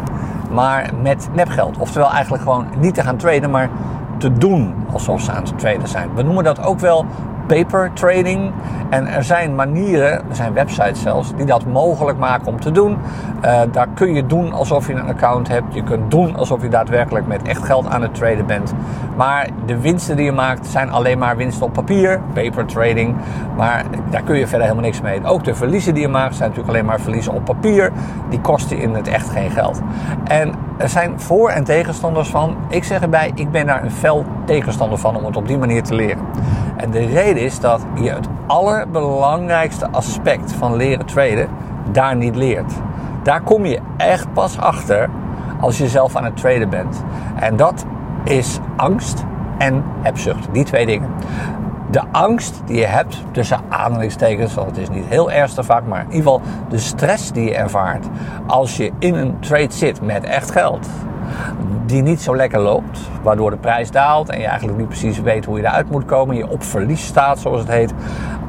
maar 0.50 0.90
met 1.02 1.30
nepgeld. 1.34 1.78
Oftewel 1.78 2.12
eigenlijk 2.12 2.44
gewoon 2.44 2.66
niet 2.80 2.94
te 2.94 3.02
gaan 3.02 3.18
traden, 3.18 3.50
maar 3.50 3.70
te 4.18 4.34
doen 4.34 4.74
alsof 4.92 5.22
ze 5.22 5.32
aan 5.32 5.44
het 5.44 5.60
traden 5.60 5.88
zijn. 5.88 6.10
We 6.16 6.22
noemen 6.22 6.44
dat 6.44 6.64
ook 6.64 6.80
wel 6.80 7.06
paper 7.48 7.92
trading. 7.94 8.52
En 8.90 9.08
er 9.08 9.24
zijn 9.24 9.56
manieren, 9.56 10.12
er 10.12 10.36
zijn 10.36 10.54
websites 10.54 11.02
zelfs, 11.02 11.36
die 11.36 11.46
dat 11.46 11.66
mogelijk 11.66 12.18
maken 12.18 12.48
om 12.48 12.60
te 12.60 12.72
doen. 12.72 12.98
Uh, 13.46 13.60
daar 13.72 13.88
kun 13.94 14.14
je 14.14 14.26
doen 14.26 14.54
alsof 14.54 14.88
je 14.88 14.94
een 14.94 15.08
account 15.08 15.48
hebt. 15.48 15.74
Je 15.74 15.84
kunt 15.84 16.12
doen 16.12 16.36
alsof 16.36 16.62
je 16.62 16.70
daadwerkelijk 16.70 17.28
met 17.28 17.42
echt 17.42 17.64
geld 17.64 17.88
aan 17.88 18.02
het 18.02 18.16
traden 18.16 18.46
bent. 18.46 18.74
Maar 19.16 19.48
de 19.66 19.80
winsten 19.80 20.16
die 20.16 20.26
je 20.26 20.32
maakt 20.32 20.68
zijn 20.68 20.92
alleen 20.92 21.18
maar 21.18 21.38
winsten 21.38 21.66
op 21.66 21.74
papier, 21.74 22.22
paper 22.34 22.66
trading. 22.66 23.16
Maar 23.58 23.84
daar 24.10 24.22
kun 24.22 24.38
je 24.38 24.48
verder 24.48 24.62
helemaal 24.68 24.86
niks 24.86 25.02
mee. 25.02 25.26
Ook 25.26 25.44
de 25.44 25.56
verliezen 25.56 25.94
die 25.94 26.04
je 26.04 26.10
maakt 26.10 26.36
zijn 26.36 26.50
natuurlijk 26.50 26.76
alleen 26.76 26.86
maar 26.86 27.00
verliezen 27.00 27.34
op 27.34 27.46
papier. 27.46 27.92
Die 28.30 28.42
kosten 28.42 28.78
in 28.78 28.94
het 28.94 29.08
echt 29.08 29.30
geen 29.30 29.50
geld. 29.52 29.82
En 30.24 30.54
er 30.78 30.90
zijn 30.90 31.20
voor- 31.20 31.50
en 31.50 31.64
tegenstanders 31.64 32.30
van. 32.30 32.56
Ik 32.70 32.84
zeg 32.84 33.02
erbij, 33.02 33.32
ik 33.36 33.52
ben 33.52 33.66
daar 33.66 33.84
een 33.84 33.92
fel 33.92 34.26
tegenstander 34.46 34.98
van 34.98 35.16
om 35.16 35.26
het 35.26 35.38
op 35.38 35.48
die 35.48 35.58
manier 35.58 35.84
te 35.84 35.96
leren. 35.96 36.26
En 36.78 36.92
de 36.92 37.06
reden 37.06 37.44
is 37.44 37.60
dat 37.60 37.82
je 37.96 38.10
het 38.10 38.28
allerbelangrijkste 38.48 39.90
aspect 39.92 40.54
van 40.54 40.76
leren 40.76 41.06
traden 41.06 41.50
daar 41.92 42.16
niet 42.16 42.36
leert. 42.36 42.74
Daar 43.24 43.42
kom 43.42 43.66
je 43.66 43.80
echt 43.98 44.34
pas 44.34 44.60
achter 44.60 45.10
als 45.60 45.78
je 45.78 45.88
zelf 45.88 46.16
aan 46.16 46.24
het 46.24 46.38
traden 46.38 46.70
bent. 46.70 47.04
En 47.40 47.56
dat 47.56 47.86
is 48.24 48.60
angst 48.76 49.24
en 49.58 49.84
hebzucht. 50.02 50.48
Die 50.52 50.64
twee 50.64 50.86
dingen. 50.86 51.10
De 51.92 52.02
angst 52.12 52.62
die 52.66 52.78
je 52.78 52.86
hebt 52.86 53.24
tussen 53.32 53.60
aanhalingstekens, 53.70 54.54
want 54.54 54.68
het 54.68 54.78
is 54.78 54.90
niet 54.90 55.06
heel 55.06 55.32
ernstig 55.32 55.66
vaak, 55.66 55.84
maar 55.88 56.00
in 56.00 56.06
ieder 56.06 56.18
geval 56.22 56.42
de 56.70 56.78
stress 56.78 57.32
die 57.32 57.44
je 57.44 57.56
ervaart 57.56 58.06
als 58.48 58.78
je 58.78 58.92
in 59.00 59.16
een 59.16 59.40
trade 59.40 59.74
zit 59.74 60.02
met 60.02 60.24
echt 60.24 60.52
geld 60.52 60.88
die 61.86 62.02
niet 62.02 62.22
zo 62.22 62.36
lekker 62.36 62.60
loopt, 62.60 63.00
waardoor 63.22 63.50
de 63.52 63.58
prijs 63.58 63.92
daalt 63.92 64.30
en 64.30 64.40
je 64.40 64.46
eigenlijk 64.46 64.78
niet 64.78 64.88
precies 64.88 65.22
weet 65.22 65.46
hoe 65.46 65.58
je 65.58 65.64
eruit 65.64 65.90
moet 65.90 66.06
komen. 66.06 66.36
Je 66.36 66.48
op 66.48 66.64
verlies 66.64 67.06
staat, 67.06 67.40
zoals 67.40 67.60
het 67.60 67.70
heet, 67.70 67.94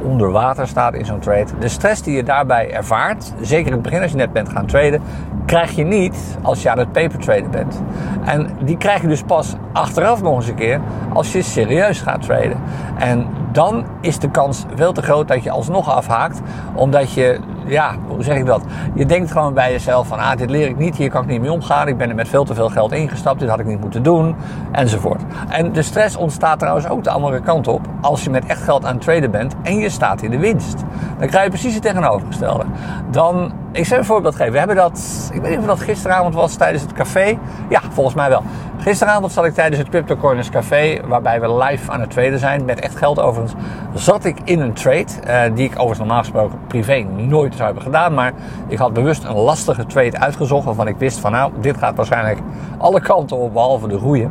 onder 0.02 0.30
water 0.30 0.66
staat 0.66 0.94
in 0.94 1.04
zo'n 1.04 1.18
trade. 1.18 1.58
De 1.58 1.68
stress 1.68 2.02
die 2.02 2.16
je 2.16 2.22
daarbij 2.22 2.70
ervaart, 2.70 3.32
zeker 3.40 3.66
in 3.66 3.72
het 3.72 3.82
begin 3.82 4.02
als 4.02 4.10
je 4.10 4.16
net 4.16 4.32
bent 4.32 4.48
gaan 4.48 4.66
traden, 4.66 5.02
krijg 5.46 5.70
je 5.70 5.84
niet 5.84 6.38
als 6.42 6.62
je 6.62 6.70
aan 6.70 6.78
het 6.78 6.92
paper 6.92 7.18
traden 7.18 7.50
bent. 7.50 7.82
En 8.24 8.50
die 8.60 8.76
krijg 8.76 9.00
je 9.00 9.08
dus 9.08 9.22
pas 9.22 9.54
achteraf 9.72 10.22
nog 10.22 10.36
eens 10.36 10.48
een 10.48 10.54
keer 10.54 10.80
als 11.12 11.32
je 11.32 11.42
serieus 11.42 12.00
gaat 12.00 12.22
traden. 12.22 12.56
En 12.98 13.26
dan 13.52 13.84
is 14.00 14.18
de 14.18 14.30
kans 14.30 14.64
veel 14.74 14.92
te 14.92 15.02
groot 15.02 15.28
dat 15.28 15.42
je 15.42 15.50
alsnog 15.50 15.90
afhaakt, 15.90 16.40
omdat 16.74 17.12
je 17.12 17.40
ja, 17.68 17.94
hoe 18.06 18.22
zeg 18.22 18.36
ik 18.36 18.46
dat? 18.46 18.62
Je 18.94 19.06
denkt 19.06 19.30
gewoon 19.30 19.54
bij 19.54 19.72
jezelf 19.72 20.06
van, 20.06 20.18
ah, 20.18 20.36
dit 20.36 20.50
leer 20.50 20.68
ik 20.68 20.78
niet, 20.78 20.96
hier 20.96 21.10
kan 21.10 21.22
ik 21.22 21.28
niet 21.28 21.40
mee 21.40 21.52
omgaan, 21.52 21.88
ik 21.88 21.96
ben 21.96 22.08
er 22.08 22.14
met 22.14 22.28
veel 22.28 22.44
te 22.44 22.54
veel 22.54 22.68
geld 22.68 22.92
ingestapt, 22.92 23.40
dit 23.40 23.48
had 23.48 23.58
ik 23.58 23.66
niet 23.66 23.80
moeten 23.80 24.02
doen, 24.02 24.36
enzovoort. 24.72 25.22
En 25.48 25.72
de 25.72 25.82
stress 25.82 26.16
ontstaat 26.16 26.58
trouwens 26.58 26.88
ook 26.88 27.04
de 27.04 27.10
andere 27.10 27.40
kant 27.40 27.68
op, 27.68 27.80
als 28.00 28.24
je 28.24 28.30
met 28.30 28.46
echt 28.46 28.62
geld 28.62 28.84
aan 28.84 28.94
het 28.94 29.02
traden 29.02 29.30
bent 29.30 29.54
en 29.62 29.78
je 29.78 29.88
staat 29.88 30.22
in 30.22 30.30
de 30.30 30.38
winst. 30.38 30.84
Dan 31.18 31.28
krijg 31.28 31.44
je 31.44 31.50
precies 31.50 31.74
het 31.74 31.82
tegenovergestelde. 31.82 32.64
Dan, 33.10 33.52
ik 33.72 33.86
zal 33.86 33.98
een 33.98 34.04
voorbeeld 34.04 34.36
geven, 34.36 34.52
we 34.52 34.58
hebben 34.58 34.76
dat, 34.76 35.30
ik 35.32 35.40
weet 35.40 35.50
niet 35.50 35.58
of 35.58 35.66
dat 35.66 35.80
gisteravond 35.80 36.34
was 36.34 36.54
tijdens 36.54 36.82
het 36.82 36.92
café, 36.92 37.38
ja, 37.68 37.80
volgens 37.90 38.16
mij 38.16 38.28
wel. 38.28 38.42
Gisteravond 38.78 39.32
zat 39.32 39.44
ik 39.44 39.54
tijdens 39.54 39.78
het 39.78 39.88
Crypto 39.88 40.16
Corners 40.16 40.50
Café, 40.50 41.00
waarbij 41.06 41.40
we 41.40 41.54
live 41.54 41.90
aan 41.90 42.00
het 42.00 42.10
traden 42.10 42.38
zijn, 42.38 42.64
met 42.64 42.80
echt 42.80 42.96
geld 42.96 43.20
overigens, 43.20 43.62
zat 43.94 44.24
ik 44.24 44.36
in 44.44 44.60
een 44.60 44.72
trade, 44.72 45.06
uh, 45.26 45.40
die 45.54 45.64
ik 45.64 45.72
overigens 45.72 45.98
normaal 45.98 46.18
gesproken 46.18 46.58
privé 46.66 47.06
nooit 47.16 47.56
zou 47.58 47.72
hebben 47.74 47.92
gedaan, 47.92 48.14
maar 48.14 48.32
ik 48.68 48.78
had 48.78 48.92
bewust 48.92 49.24
een 49.24 49.36
lastige 49.36 49.86
trade 49.86 50.18
uitgezocht, 50.18 50.64
waarvan 50.64 50.88
ik 50.88 50.96
wist 50.96 51.18
van 51.18 51.32
nou, 51.32 51.52
dit 51.60 51.76
gaat 51.76 51.96
waarschijnlijk 51.96 52.38
alle 52.78 53.00
kanten 53.00 53.36
op, 53.36 53.52
behalve 53.52 53.88
de 53.88 53.98
groeien. 53.98 54.30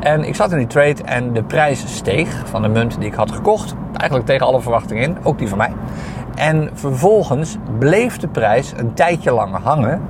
En 0.00 0.24
ik 0.24 0.34
zat 0.34 0.52
in 0.52 0.58
die 0.58 0.66
trade 0.66 1.02
en 1.02 1.32
de 1.32 1.42
prijs 1.42 1.96
steeg 1.96 2.42
van 2.44 2.62
de 2.62 2.68
munt 2.68 2.98
die 2.98 3.08
ik 3.08 3.14
had 3.14 3.32
gekocht, 3.32 3.74
eigenlijk 3.92 4.28
tegen 4.28 4.46
alle 4.46 4.60
verwachtingen 4.60 5.02
in, 5.02 5.16
ook 5.22 5.38
die 5.38 5.48
van 5.48 5.58
mij. 5.58 5.72
En 6.34 6.70
vervolgens 6.72 7.56
bleef 7.78 8.16
de 8.16 8.28
prijs 8.28 8.72
een 8.76 8.94
tijdje 8.94 9.32
lang 9.32 9.62
hangen 9.62 10.02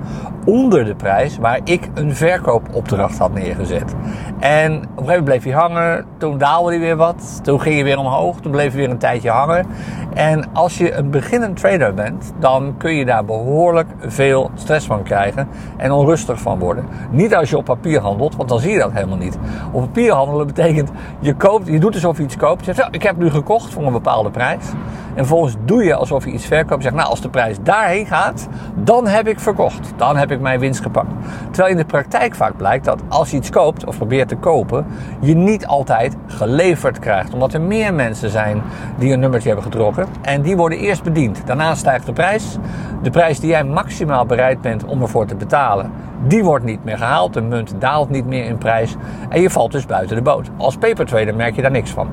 onder 0.45 0.85
de 0.85 0.95
prijs 0.95 1.39
waar 1.39 1.61
ik 1.65 1.89
een 1.95 2.15
verkoopopdracht 2.15 3.19
had 3.19 3.35
neergezet. 3.35 3.95
En 4.39 4.73
op 4.73 4.83
een 4.83 4.89
gegeven 4.89 5.07
moment 5.07 5.25
bleef 5.25 5.43
hij 5.43 5.53
hangen, 5.53 6.05
toen 6.19 6.39
daalde 6.39 6.71
hij 6.71 6.81
weer 6.81 6.97
wat, 6.97 7.41
toen 7.43 7.61
ging 7.61 7.75
hij 7.75 7.85
weer 7.85 7.99
omhoog, 7.99 8.41
toen 8.41 8.53
bleef 8.53 8.73
hij 8.73 8.81
weer 8.81 8.91
een 8.91 8.99
tijdje 8.99 9.31
hangen. 9.31 9.67
En 10.15 10.45
als 10.53 10.79
je 10.79 10.95
een 10.95 11.11
beginnend 11.11 11.57
trader 11.57 11.95
bent, 11.95 12.33
dan 12.39 12.75
kun 12.77 12.95
je 12.95 13.05
daar 13.05 13.25
behoorlijk 13.25 13.89
veel 14.01 14.51
stress 14.55 14.87
van 14.87 15.03
krijgen 15.03 15.49
en 15.77 15.93
onrustig 15.93 16.41
van 16.41 16.59
worden. 16.59 16.85
Niet 17.11 17.35
als 17.35 17.51
je 17.51 17.57
op 17.57 17.65
papier 17.65 18.01
handelt, 18.01 18.37
want 18.37 18.49
dan 18.49 18.61
zie 18.61 18.73
je 18.73 18.79
dat 18.79 18.93
helemaal 18.93 19.17
niet. 19.17 19.39
Op 19.73 19.81
papier 19.81 20.13
handelen 20.13 20.47
betekent, 20.47 20.91
je, 21.21 21.35
koopt, 21.35 21.67
je 21.67 21.79
doet 21.79 21.95
alsof 21.95 22.17
je 22.17 22.23
iets 22.23 22.37
koopt. 22.37 22.65
Je 22.65 22.75
zegt, 22.75 22.95
ik 22.95 23.03
heb 23.03 23.17
nu 23.17 23.31
gekocht 23.31 23.73
voor 23.73 23.87
een 23.87 23.93
bepaalde 23.93 24.31
prijs. 24.31 24.65
En 25.09 25.27
vervolgens 25.27 25.57
doe 25.65 25.85
je 25.85 25.95
alsof 25.95 26.25
je 26.25 26.31
iets 26.31 26.47
verkoopt. 26.47 26.83
Je 26.83 26.83
zegt, 26.83 26.95
nou 26.95 27.09
als 27.09 27.21
de 27.21 27.29
prijs 27.29 27.57
daarheen 27.63 28.07
gaat, 28.07 28.49
dan 28.75 29.07
heb 29.07 29.27
ik 29.27 29.41
verkocht. 29.41 29.93
Dan 29.97 30.17
heb 30.17 30.28
ik 30.31 30.41
mijn 30.41 30.61
winst 30.61 30.83
gepakt. 30.83 31.11
Terwijl 31.51 31.71
in 31.71 31.77
de 31.77 31.85
praktijk 31.85 32.35
vaak 32.35 32.57
blijkt 32.57 32.85
dat 32.85 33.03
als 33.09 33.31
je 33.31 33.37
iets 33.37 33.51
koopt 33.51 33.85
of 33.85 33.97
probeert 33.97 34.29
te 34.29 34.37
kopen, 34.37 34.87
je 35.21 35.35
niet 35.35 35.67
altijd 35.67 36.17
geleverd 36.27 36.99
krijgt. 36.99 37.33
Omdat 37.33 37.55
er 37.55 37.61
meer 37.61 37.95
mensen 37.95 38.31
zijn 38.31 38.63
die 38.99 39.13
een 39.13 39.21
nummertje 39.21 39.49
hebben 39.49 39.67
getrokken. 39.67 40.07
En 40.23 40.43
die 40.43 40.57
worden 40.57 40.79
eerst 40.79 41.03
bediend. 41.03 41.43
Daarna 41.47 41.75
stijgt 41.75 42.07
de 42.07 42.13
prijs. 42.13 42.57
De 43.03 43.11
prijs 43.11 43.41
die 43.41 43.51
jij 43.51 43.65
maximaal 43.65 44.27
bereid 44.27 44.61
bent 44.61 44.85
om 44.85 45.03
ervoor 45.03 45.27
te 45.27 45.37
betalen, 45.37 45.91
die 46.27 46.45
wordt 46.45 46.65
niet 46.65 46.85
meer 46.85 46.99
gehaald. 46.99 47.35
De 47.35 47.41
munt 47.41 47.75
daalt 47.79 48.11
niet 48.11 48.27
meer 48.27 48.45
in 48.45 48.59
prijs. 48.59 48.97
En 49.29 49.41
je 49.41 49.51
valt 49.51 49.73
dus 49.73 49.87
buiten 49.87 50.17
de 50.17 50.23
boot. 50.23 50.51
Als 50.57 50.77
papertrader 50.77 51.35
merk 51.35 51.55
je 51.55 51.63
daar 51.63 51.71
niks 51.71 51.91
van. 51.91 52.09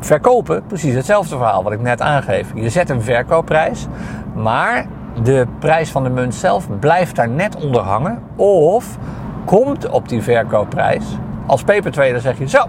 Verkopen, 0.00 0.62
precies 0.66 0.94
hetzelfde 0.94 1.36
verhaal 1.36 1.62
wat 1.62 1.72
ik 1.72 1.80
net 1.80 2.00
aangeef. 2.00 2.52
Je 2.54 2.70
zet 2.70 2.90
een 2.90 3.02
verkoopprijs, 3.02 3.86
maar 4.34 4.86
de 5.22 5.46
prijs 5.58 5.90
van 5.90 6.02
de 6.02 6.10
munt 6.10 6.34
zelf 6.34 6.66
blijft 6.80 7.16
daar 7.16 7.28
net 7.28 7.56
onder 7.56 7.80
hangen. 7.80 8.22
Of 8.36 8.98
komt 9.44 9.88
op 9.88 10.08
die 10.08 10.22
verkoopprijs. 10.22 11.04
Als 11.46 11.62
papertrader 11.62 12.20
zeg 12.20 12.38
je 12.38 12.48
zo, 12.48 12.64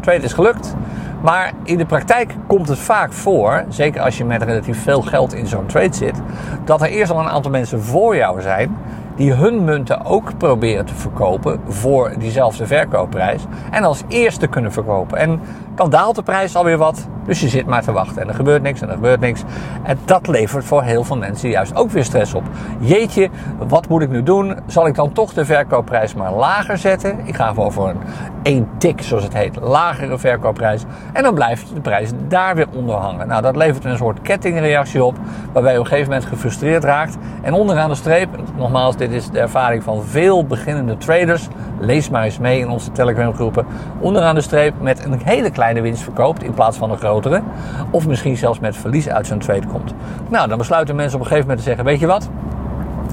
trade 0.00 0.22
is 0.22 0.32
gelukt. 0.32 0.74
Maar 1.22 1.52
in 1.62 1.78
de 1.78 1.86
praktijk 1.86 2.34
komt 2.46 2.68
het 2.68 2.78
vaak 2.78 3.12
voor, 3.12 3.64
zeker 3.68 4.00
als 4.00 4.18
je 4.18 4.24
met 4.24 4.42
relatief 4.42 4.82
veel 4.82 5.02
geld 5.02 5.34
in 5.34 5.46
zo'n 5.46 5.66
trade 5.66 5.96
zit, 5.96 6.20
dat 6.64 6.82
er 6.82 6.88
eerst 6.88 7.12
al 7.12 7.20
een 7.20 7.28
aantal 7.28 7.50
mensen 7.50 7.82
voor 7.82 8.16
jou 8.16 8.40
zijn 8.40 8.76
die 9.16 9.32
hun 9.32 9.64
munten 9.64 10.04
ook 10.04 10.38
proberen 10.38 10.86
te 10.86 10.94
verkopen 10.94 11.60
voor 11.68 12.12
diezelfde 12.18 12.66
verkoopprijs. 12.66 13.44
En 13.70 13.84
als 13.84 14.02
eerste 14.08 14.46
kunnen 14.46 14.72
verkopen. 14.72 15.18
En 15.18 15.40
dan 15.74 15.90
daalt 15.90 16.16
de 16.16 16.22
prijs 16.22 16.56
alweer 16.56 16.78
wat. 16.78 17.08
Dus 17.24 17.40
je 17.40 17.48
zit 17.48 17.66
maar 17.66 17.82
te 17.82 17.92
wachten. 17.92 18.22
En 18.22 18.28
er 18.28 18.34
gebeurt 18.34 18.62
niks 18.62 18.80
en 18.80 18.88
er 18.88 18.94
gebeurt 18.94 19.20
niks. 19.20 19.42
En 19.82 19.98
dat 20.04 20.26
levert 20.26 20.64
voor 20.64 20.82
heel 20.82 21.04
veel 21.04 21.16
mensen 21.16 21.48
juist 21.48 21.76
ook 21.76 21.90
weer 21.90 22.04
stress 22.04 22.34
op. 22.34 22.42
Jeetje, 22.78 23.28
wat 23.68 23.88
moet 23.88 24.02
ik 24.02 24.10
nu 24.10 24.22
doen? 24.22 24.58
Zal 24.66 24.86
ik 24.86 24.94
dan 24.94 25.12
toch 25.12 25.32
de 25.32 25.44
verkoopprijs 25.44 26.14
maar 26.14 26.32
lager 26.32 26.78
zetten? 26.78 27.18
Ik 27.24 27.34
ga 27.34 27.48
gewoon 27.48 27.72
voor 27.72 27.88
een 27.88 28.00
één 28.42 28.68
tik, 28.78 29.02
zoals 29.02 29.24
het 29.24 29.34
heet, 29.34 29.56
lagere 29.60 30.18
verkoopprijs. 30.18 30.84
En 31.12 31.22
dan 31.22 31.34
blijft 31.34 31.74
de 31.74 31.80
prijs 31.80 32.10
daar 32.28 32.54
weer 32.54 32.66
onder 32.74 32.94
hangen. 32.94 33.28
Nou, 33.28 33.42
dat 33.42 33.56
levert 33.56 33.84
een 33.84 33.96
soort 33.96 34.22
kettingreactie 34.22 35.04
op. 35.04 35.16
Waarbij 35.52 35.72
je 35.72 35.78
op 35.78 35.84
een 35.84 35.90
gegeven 35.90 36.12
moment 36.12 36.28
gefrustreerd 36.28 36.84
raakt. 36.84 37.16
En 37.42 37.52
onderaan 37.52 37.88
de 37.88 37.94
streep, 37.94 38.28
nogmaals, 38.56 38.96
dit 39.00 39.12
is 39.12 39.30
de 39.30 39.38
ervaring 39.38 39.82
van 39.82 40.04
veel 40.04 40.46
beginnende 40.46 40.96
traders. 40.96 41.48
Lees 41.78 42.10
maar 42.10 42.24
eens 42.24 42.38
mee 42.38 42.60
in 42.60 42.68
onze 42.68 42.92
Telegram 42.92 43.34
groepen. 43.34 43.66
Onderaan 44.00 44.34
de 44.34 44.40
streep 44.40 44.74
met 44.80 45.04
een 45.04 45.20
hele 45.24 45.50
kleine 45.50 45.80
winst 45.80 46.02
verkoopt 46.02 46.42
in 46.42 46.54
plaats 46.54 46.76
van 46.76 46.90
een 46.90 46.98
grotere. 46.98 47.42
Of 47.90 48.06
misschien 48.06 48.36
zelfs 48.36 48.60
met 48.60 48.76
verlies 48.76 49.08
uit 49.08 49.26
zijn 49.26 49.38
trade 49.38 49.66
komt. 49.66 49.94
Nou, 50.28 50.48
dan 50.48 50.58
besluiten 50.58 50.96
mensen 50.96 51.14
op 51.14 51.20
een 51.20 51.30
gegeven 51.30 51.48
moment 51.48 51.64
te 51.64 51.68
zeggen: 51.68 51.84
Weet 51.84 52.00
je 52.00 52.06
wat? 52.06 52.28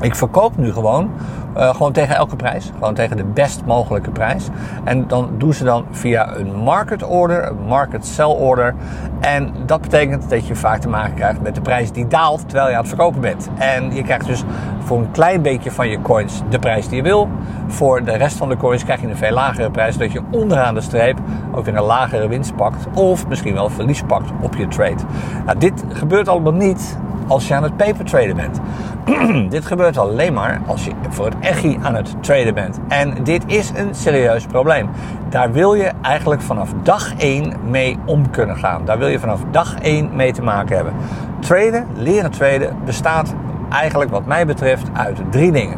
Ik 0.02 0.16
verkoop 0.16 0.58
nu 0.58 0.72
gewoon, 0.72 1.10
uh, 1.58 1.70
gewoon 1.70 1.92
tegen 1.92 2.16
elke 2.16 2.36
prijs. 2.36 2.72
Gewoon 2.74 2.94
tegen 2.94 3.18
de 3.18 3.24
best 3.24 3.66
mogelijke 3.66 4.12
prijs. 4.12 4.48
En 4.84 5.08
dan 5.08 5.30
doen 5.38 5.54
ze 5.54 5.64
dan 5.64 5.86
via 5.92 6.36
een 6.36 6.56
market 6.56 7.04
order, 7.04 7.48
een 7.48 7.66
market 7.68 8.06
sell 8.06 8.26
order. 8.26 8.76
En 9.20 9.54
dat 9.66 9.82
betekent 9.82 10.30
dat 10.30 10.48
je 10.48 10.56
vaak 10.56 10.80
te 10.80 10.90
maken 10.90 11.14
krijgt 11.14 11.42
met 11.42 11.56
de 11.56 11.62
prijs 11.62 11.92
die 11.92 12.08
daalt 12.08 12.50
terwijl 12.50 12.68
je 12.70 12.74
aan 12.74 12.80
het 12.80 12.90
verkopen 12.90 13.22
bent. 13.22 13.50
En 13.58 13.96
je 13.96 14.04
krijgt 14.04 14.26
dus 14.26 14.44
voor 14.80 14.98
een 14.98 15.12
klein 15.12 15.42
beetje 15.42 15.72
van 15.72 15.90
je 15.90 16.02
coins 16.02 16.42
de 16.50 16.60
prijs 16.60 16.88
die 16.88 16.98
je 16.98 17.04
wil. 17.04 17.30
Voor 17.68 18.04
de 18.04 18.18
rest 18.18 18.38
van 18.38 18.50
de 18.50 18.58
coins 18.58 18.84
krijg 18.84 19.02
je 19.02 19.08
een 19.08 19.18
veel 19.18 19.34
lagere 19.34 19.72
prijs, 19.72 19.94
zodat 19.94 20.12
je 20.12 20.22
onderaan 20.32 20.74
de 20.74 20.82
streep 20.82 21.18
ook 21.52 21.66
weer 21.66 21.76
een 21.76 21.84
lagere 21.84 22.28
winst 22.28 22.56
pakt. 22.56 22.88
Of 22.94 23.28
misschien 23.28 23.54
wel 23.54 23.70
verlies 23.70 24.02
pakt 24.02 24.32
op 24.42 24.56
je 24.56 24.68
trade. 24.68 25.04
Nou, 25.46 25.58
dit 25.58 25.84
gebeurt 25.90 26.28
allemaal 26.28 26.54
niet 26.54 26.98
als 27.28 27.48
je 27.48 27.54
aan 27.54 27.64
het 27.64 27.78
paper 27.78 28.06
traden 28.06 28.36
bent. 28.36 28.60
dit 29.52 29.66
gebeurt 29.66 29.98
alleen 29.98 30.34
maar 30.34 30.62
als 30.66 30.86
je 30.86 30.92
voor 31.10 31.26
het 31.26 31.36
echi 31.40 31.80
aan 31.82 31.96
het 31.96 32.24
traden 32.24 32.54
bent. 32.54 32.80
En 32.88 33.24
dit 33.24 33.44
is 33.46 33.72
een 33.76 33.96
serieus 33.96 34.46
probleem. 34.46 34.90
Daar 35.30 35.52
wil 35.52 35.74
je 35.74 35.92
eigenlijk 36.02 36.42
vanaf 36.42 36.70
dag 36.84 37.16
1 37.18 37.54
mee 37.70 37.98
om 38.06 38.30
kunnen 38.30 38.58
gaan. 38.58 38.86
Daar 38.86 38.98
wil 38.98 39.08
je 39.08 39.20
vanaf 39.20 39.42
dag 39.52 39.80
1 39.80 40.16
mee 40.16 40.34
te 40.34 40.42
maken 40.42 40.76
hebben. 40.76 40.94
Traden, 41.40 41.88
leren 41.94 42.32
traden, 42.32 42.76
bestaat 42.86 43.34
eigenlijk 43.70 44.12
wat 44.12 44.26
mij 44.26 44.46
betreft 44.46 44.90
uit 44.94 45.20
drie 45.30 45.52
dingen. 45.52 45.78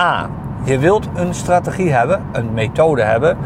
A. 0.00 0.28
Je 0.64 0.78
wilt 0.78 1.08
een 1.14 1.34
strategie 1.34 1.92
hebben, 1.92 2.22
een 2.32 2.54
methode 2.54 3.02
hebben, 3.02 3.36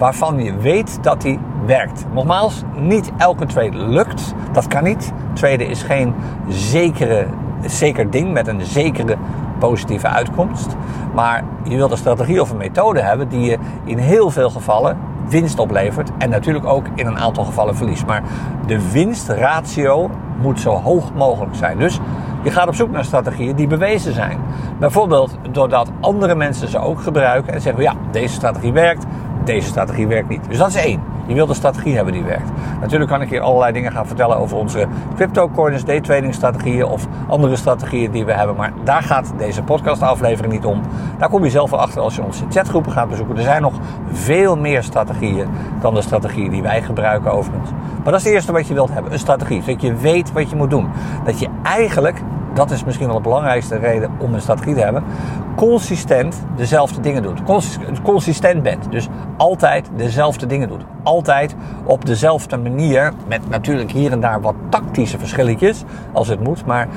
waarvan 0.00 0.42
je 0.42 0.56
weet 0.56 0.98
dat 1.02 1.20
die 1.20 1.38
werkt. 1.66 2.04
Nogmaals, 2.12 2.62
niet 2.76 3.10
elke 3.16 3.46
trade 3.46 3.76
lukt. 3.76 4.34
Dat 4.52 4.66
kan 4.66 4.84
niet. 4.84 5.12
Traden 5.32 5.68
is 5.68 5.82
geen 5.82 6.14
zekere, 6.48 7.26
zeker 7.66 8.10
ding 8.10 8.32
met 8.32 8.46
een 8.46 8.60
zekere 8.60 9.16
positieve 9.58 10.08
uitkomst. 10.08 10.76
Maar 11.14 11.44
je 11.64 11.76
wilt 11.76 11.90
een 11.90 11.96
strategie 11.96 12.40
of 12.40 12.50
een 12.50 12.56
methode 12.56 13.00
hebben 13.00 13.28
die 13.28 13.40
je 13.40 13.58
in 13.84 13.98
heel 13.98 14.30
veel 14.30 14.50
gevallen 14.50 14.98
winst 15.28 15.58
oplevert. 15.58 16.10
En 16.18 16.30
natuurlijk 16.30 16.66
ook 16.66 16.86
in 16.94 17.06
een 17.06 17.18
aantal 17.18 17.44
gevallen 17.44 17.76
verlies. 17.76 18.04
Maar 18.04 18.22
de 18.66 18.90
winstratio 18.90 20.10
moet 20.40 20.60
zo 20.60 20.70
hoog 20.70 21.14
mogelijk 21.14 21.54
zijn. 21.54 21.78
Dus 21.78 22.00
je 22.42 22.50
gaat 22.50 22.68
op 22.68 22.74
zoek 22.74 22.90
naar 22.90 23.04
strategieën 23.04 23.56
die 23.56 23.66
bewezen 23.66 24.14
zijn. 24.14 24.38
Bijvoorbeeld 24.78 25.34
doordat 25.50 25.90
andere 26.00 26.34
mensen 26.34 26.68
ze 26.68 26.78
ook 26.78 27.00
gebruiken 27.00 27.52
en 27.52 27.60
zeggen: 27.60 27.82
ja, 27.82 27.94
deze 28.10 28.34
strategie 28.34 28.72
werkt, 28.72 29.04
deze 29.44 29.68
strategie 29.68 30.06
werkt 30.06 30.28
niet. 30.28 30.40
Dus 30.48 30.58
dat 30.58 30.68
is 30.68 30.74
één. 30.74 31.00
Je 31.26 31.34
wilt 31.34 31.48
een 31.48 31.54
strategie 31.54 31.94
hebben 31.94 32.12
die 32.12 32.22
werkt. 32.22 32.50
Natuurlijk 32.80 33.10
kan 33.10 33.22
ik 33.22 33.30
hier 33.30 33.40
allerlei 33.40 33.72
dingen 33.72 33.92
gaan 33.92 34.06
vertellen 34.06 34.36
over 34.36 34.56
onze 34.56 34.86
cryptocurrency, 35.14 35.84
day 35.84 36.00
trading 36.00 36.34
strategieën 36.34 36.84
of 36.84 37.06
andere 37.28 37.56
strategieën 37.56 38.10
die 38.10 38.24
we 38.24 38.32
hebben. 38.32 38.56
Maar 38.56 38.72
daar 38.84 39.02
gaat 39.02 39.32
deze 39.38 39.62
podcast 39.62 40.02
aflevering 40.02 40.52
niet 40.52 40.64
om. 40.64 40.80
Daar 41.18 41.28
kom 41.28 41.44
je 41.44 41.50
zelf 41.50 41.70
wel 41.70 41.80
achter 41.80 42.00
als 42.02 42.16
je 42.16 42.22
onze 42.22 42.44
chatgroepen 42.50 42.92
gaat 42.92 43.08
bezoeken. 43.08 43.36
Er 43.36 43.42
zijn 43.42 43.62
nog 43.62 43.74
veel 44.12 44.56
meer 44.56 44.82
strategieën 44.82 45.48
dan 45.80 45.94
de 45.94 46.02
strategieën 46.02 46.50
die 46.50 46.62
wij 46.62 46.82
gebruiken 46.82 47.32
overigens. 47.32 47.70
Maar 48.02 48.12
dat 48.12 48.20
is 48.20 48.24
het 48.24 48.34
eerste 48.34 48.52
wat 48.52 48.66
je 48.66 48.74
wilt 48.74 48.92
hebben. 48.92 49.12
Een 49.12 49.18
strategie. 49.18 49.62
Dat 49.64 49.82
je 49.82 49.94
weet 49.94 50.32
wat 50.32 50.50
je 50.50 50.56
moet 50.56 50.70
doen. 50.70 50.88
Dat 51.24 51.38
je 51.38 51.48
eigenlijk 51.62 52.22
dat 52.60 52.70
is 52.70 52.84
misschien 52.84 53.06
wel 53.06 53.16
de 53.16 53.22
belangrijkste 53.22 53.76
reden 53.76 54.10
om 54.18 54.34
een 54.34 54.40
strategie 54.40 54.74
te 54.74 54.80
hebben, 54.80 55.04
consistent 55.56 56.42
dezelfde 56.56 57.00
dingen 57.00 57.22
doet. 57.22 57.42
Consistent 58.02 58.62
bent. 58.62 58.90
Dus 58.90 59.08
altijd 59.36 59.90
dezelfde 59.96 60.46
dingen 60.46 60.68
doet. 60.68 60.84
Altijd 61.02 61.54
op 61.84 62.06
dezelfde 62.06 62.56
manier, 62.56 63.12
met 63.26 63.48
natuurlijk 63.48 63.90
hier 63.90 64.12
en 64.12 64.20
daar 64.20 64.40
wat 64.40 64.54
tactische 64.68 65.18
verschilletjes, 65.18 65.84
als 66.12 66.28
het 66.28 66.40
moet, 66.40 66.66
maar 66.66 66.88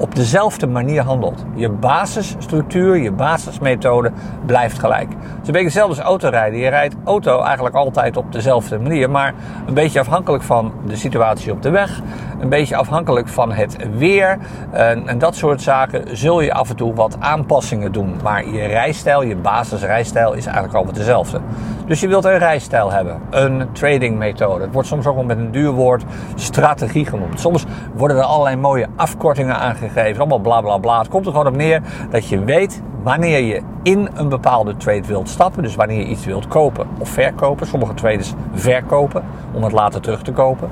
op 0.00 0.14
dezelfde 0.14 0.66
manier 0.66 1.02
handelt. 1.02 1.44
Je 1.54 1.68
basisstructuur, 1.68 2.96
je 2.96 3.12
basismethode 3.12 4.12
blijft 4.46 4.78
gelijk. 4.78 5.08
Het 5.10 5.18
is 5.42 5.46
een 5.46 5.52
beetje 5.52 5.64
hetzelfde 5.64 5.96
als 5.96 6.04
autorijden. 6.04 6.58
Je 6.58 6.68
rijdt 6.68 6.94
auto 7.04 7.42
eigenlijk 7.42 7.74
altijd 7.74 8.16
op 8.16 8.32
dezelfde 8.32 8.78
manier, 8.78 9.10
maar 9.10 9.34
een 9.66 9.74
beetje 9.74 10.00
afhankelijk 10.00 10.42
van 10.42 10.72
de 10.86 10.96
situatie 10.96 11.52
op 11.52 11.62
de 11.62 11.70
weg, 11.70 12.00
een 12.40 12.48
beetje 12.48 12.76
afhankelijk 12.76 13.28
van 13.28 13.52
het 13.52 13.76
weer 13.96 14.38
en, 14.70 15.08
en 15.08 15.18
dat 15.18 15.36
soort 15.36 15.62
zaken, 15.62 16.16
zul 16.16 16.40
je 16.40 16.52
af 16.52 16.70
en 16.70 16.76
toe 16.76 16.94
wat 16.94 17.16
aanpassingen 17.18 17.92
doen. 17.92 18.14
Maar 18.22 18.48
je 18.48 18.66
rijstijl, 18.66 19.22
je 19.22 19.36
basisrijstijl 19.36 20.32
is 20.32 20.44
eigenlijk 20.44 20.76
altijd 20.76 20.96
dezelfde. 20.96 21.40
Dus 21.86 22.00
je 22.00 22.08
wilt 22.08 22.24
een 22.24 22.38
rijstijl 22.38 22.92
hebben, 22.92 23.20
een 23.30 23.72
trading 23.72 24.18
methode. 24.18 24.62
Het 24.62 24.72
wordt 24.72 24.88
soms 24.88 25.06
ook 25.06 25.14
wel 25.14 25.24
met 25.24 25.38
een 25.38 25.50
duur 25.50 25.70
woord 25.70 26.04
strategie 26.34 27.06
genoemd. 27.06 27.40
Soms 27.40 27.64
worden 27.94 28.16
er 28.16 28.22
allerlei 28.22 28.56
mooie 28.56 28.86
afkortingen 28.96 29.56
aangegeven, 29.56 29.89
allemaal 29.96 30.38
bla 30.38 30.60
bla 30.60 30.78
bla. 30.78 30.98
Het 30.98 31.08
komt 31.08 31.26
er 31.26 31.32
gewoon 31.32 31.46
op 31.46 31.56
neer 31.56 31.82
dat 32.10 32.28
je 32.28 32.44
weet 32.44 32.82
wanneer 33.02 33.40
je 33.40 33.62
in 33.82 34.08
een 34.14 34.28
bepaalde 34.28 34.76
trade 34.76 35.06
wilt 35.06 35.28
stappen. 35.28 35.62
Dus 35.62 35.74
wanneer 35.74 35.98
je 35.98 36.06
iets 36.06 36.24
wilt 36.24 36.48
kopen 36.48 36.86
of 36.98 37.08
verkopen. 37.08 37.66
Sommige 37.66 37.94
traders 37.94 38.32
verkopen 38.54 39.24
om 39.52 39.62
het 39.62 39.72
later 39.72 40.00
terug 40.00 40.22
te 40.22 40.32
kopen. 40.32 40.70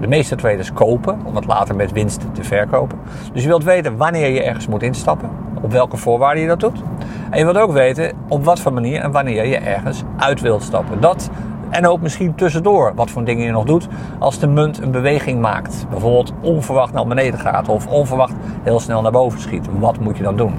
De 0.00 0.06
meeste 0.06 0.36
traders 0.36 0.72
kopen 0.72 1.20
om 1.24 1.36
het 1.36 1.46
later 1.46 1.76
met 1.76 1.92
winst 1.92 2.20
te 2.32 2.44
verkopen. 2.44 2.98
Dus 3.32 3.42
je 3.42 3.48
wilt 3.48 3.64
weten 3.64 3.96
wanneer 3.96 4.28
je 4.28 4.42
ergens 4.42 4.66
moet 4.66 4.82
instappen, 4.82 5.30
op 5.62 5.72
welke 5.72 5.96
voorwaarden 5.96 6.42
je 6.42 6.48
dat 6.48 6.60
doet. 6.60 6.82
En 7.30 7.38
je 7.38 7.44
wilt 7.44 7.56
ook 7.58 7.72
weten 7.72 8.12
op 8.28 8.44
wat 8.44 8.60
voor 8.60 8.72
manier 8.72 9.00
en 9.00 9.12
wanneer 9.12 9.46
je 9.46 9.56
ergens 9.56 10.02
uit 10.16 10.40
wilt 10.40 10.62
stappen. 10.62 11.00
Dat 11.00 11.30
En 11.70 11.86
ook 11.86 12.00
misschien 12.00 12.34
tussendoor 12.34 12.92
wat 12.94 13.10
voor 13.10 13.24
dingen 13.24 13.44
je 13.44 13.50
nog 13.50 13.64
doet 13.64 13.88
als 14.18 14.38
de 14.38 14.46
munt 14.46 14.82
een 14.82 14.90
beweging 14.90 15.40
maakt. 15.40 15.86
Bijvoorbeeld 15.90 16.32
onverwacht 16.40 16.92
naar 16.92 17.06
beneden 17.06 17.40
gaat 17.40 17.68
of 17.68 17.86
onverwacht 17.86 18.34
heel 18.62 18.80
snel 18.80 19.02
naar 19.02 19.12
boven 19.12 19.40
schiet. 19.40 19.66
Wat 19.78 20.00
moet 20.00 20.16
je 20.16 20.22
dan 20.22 20.36
doen? 20.36 20.54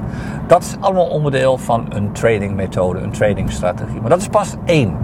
Dat 0.47 0.61
is 0.61 0.75
allemaal 0.79 1.07
onderdeel 1.07 1.57
van 1.57 1.85
een 1.89 2.11
tradingmethode, 2.11 2.99
een 2.99 3.11
tradingstrategie. 3.11 4.01
Maar 4.01 4.09
dat 4.09 4.21
is 4.21 4.27
pas 4.27 4.55
één. 4.65 4.97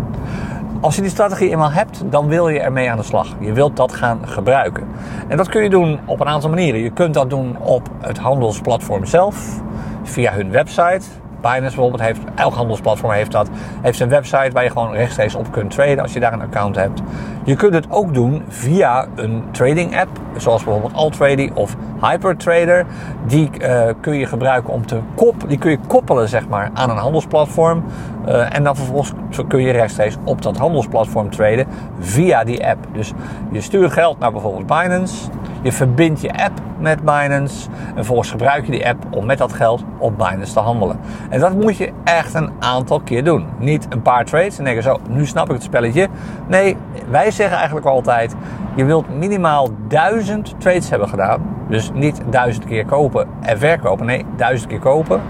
Als 0.81 0.95
je 0.95 1.01
die 1.01 1.09
strategie 1.09 1.49
eenmaal 1.49 1.71
hebt, 1.71 2.03
dan 2.09 2.27
wil 2.27 2.49
je 2.49 2.59
ermee 2.59 2.91
aan 2.91 2.97
de 2.97 3.03
slag. 3.03 3.27
Je 3.39 3.53
wilt 3.53 3.75
dat 3.75 3.93
gaan 3.93 4.19
gebruiken. 4.27 4.87
En 5.27 5.37
dat 5.37 5.49
kun 5.49 5.63
je 5.63 5.69
doen 5.69 5.99
op 6.05 6.19
een 6.19 6.27
aantal 6.27 6.49
manieren. 6.49 6.81
Je 6.81 6.89
kunt 6.89 7.13
dat 7.13 7.29
doen 7.29 7.57
op 7.57 7.89
het 7.99 8.17
handelsplatform 8.17 9.05
zelf, 9.05 9.61
via 10.03 10.31
hun 10.31 10.51
website. 10.51 11.01
Binance 11.47 11.75
bijvoorbeeld 11.75 12.01
heeft, 12.01 12.19
elk 12.35 12.53
handelsplatform 12.53 13.11
heeft 13.11 13.31
dat, 13.31 13.49
heeft 13.81 13.99
een 13.99 14.09
website 14.09 14.51
waar 14.53 14.63
je 14.63 14.69
gewoon 14.69 14.91
rechtstreeks 14.91 15.35
op 15.35 15.51
kunt 15.51 15.71
traden 15.71 15.99
als 15.99 16.13
je 16.13 16.19
daar 16.19 16.33
een 16.33 16.41
account 16.41 16.75
hebt. 16.75 17.01
Je 17.43 17.55
kunt 17.55 17.73
het 17.73 17.85
ook 17.89 18.13
doen 18.13 18.43
via 18.47 19.07
een 19.15 19.43
trading 19.51 19.99
app, 19.99 20.09
zoals 20.37 20.63
bijvoorbeeld 20.63 20.93
AllTrady 20.93 21.51
of 21.53 21.75
HyperTrader. 22.01 22.85
Die 23.25 23.49
uh, 23.61 23.81
kun 24.01 24.13
je 24.13 24.25
gebruiken 24.25 24.73
om 24.73 24.85
te 24.85 24.99
kop, 25.15 25.35
die 25.47 25.57
kun 25.57 25.71
je 25.71 25.79
koppelen 25.87 26.29
zeg 26.29 26.47
maar 26.47 26.69
aan 26.73 26.89
een 26.89 26.97
handelsplatform. 26.97 27.83
Uh, 28.27 28.55
en 28.55 28.63
dan 28.63 28.75
vervolgens 28.75 29.13
kun 29.47 29.61
je 29.61 29.71
rechtstreeks 29.71 30.17
op 30.23 30.41
dat 30.41 30.57
handelsplatform 30.57 31.29
traden 31.29 31.67
via 31.99 32.43
die 32.43 32.67
app. 32.67 32.87
Dus 32.93 33.13
je 33.51 33.61
stuurt 33.61 33.91
geld 33.91 34.19
naar 34.19 34.31
bijvoorbeeld 34.31 34.67
Binance. 34.67 35.29
Je 35.61 35.71
verbindt 35.71 36.21
je 36.21 36.43
app 36.43 36.59
met 36.79 36.99
Binance. 36.99 37.69
En 37.87 37.95
vervolgens 37.95 38.31
gebruik 38.31 38.65
je 38.65 38.71
die 38.71 38.87
app 38.87 39.05
om 39.09 39.25
met 39.25 39.37
dat 39.37 39.53
geld 39.53 39.83
op 39.97 40.17
Binance 40.17 40.53
te 40.53 40.59
handelen. 40.59 40.99
En 41.29 41.39
dat 41.39 41.53
moet 41.53 41.77
je 41.77 41.91
echt 42.03 42.33
een 42.33 42.51
aantal 42.59 42.99
keer 42.99 43.23
doen. 43.23 43.45
Niet 43.59 43.85
een 43.89 44.01
paar 44.01 44.25
trades 44.25 44.57
en 44.57 44.63
denken 44.63 44.83
zo, 44.83 44.99
nu 45.09 45.25
snap 45.25 45.45
ik 45.45 45.53
het 45.53 45.63
spelletje. 45.63 46.07
Nee, 46.47 46.77
wij 47.09 47.31
zeggen 47.31 47.57
eigenlijk 47.57 47.85
altijd, 47.85 48.35
je 48.75 48.85
wilt 48.85 49.17
minimaal 49.17 49.69
duizend 49.87 50.55
trades 50.57 50.89
hebben 50.89 51.09
gedaan. 51.09 51.41
Dus 51.69 51.91
niet 51.93 52.21
duizend 52.29 52.65
keer 52.65 52.85
kopen 52.85 53.27
en 53.41 53.59
verkopen. 53.59 54.05
Nee, 54.05 54.25
duizend 54.35 54.69
keer 54.69 54.79
kopen 54.79 55.21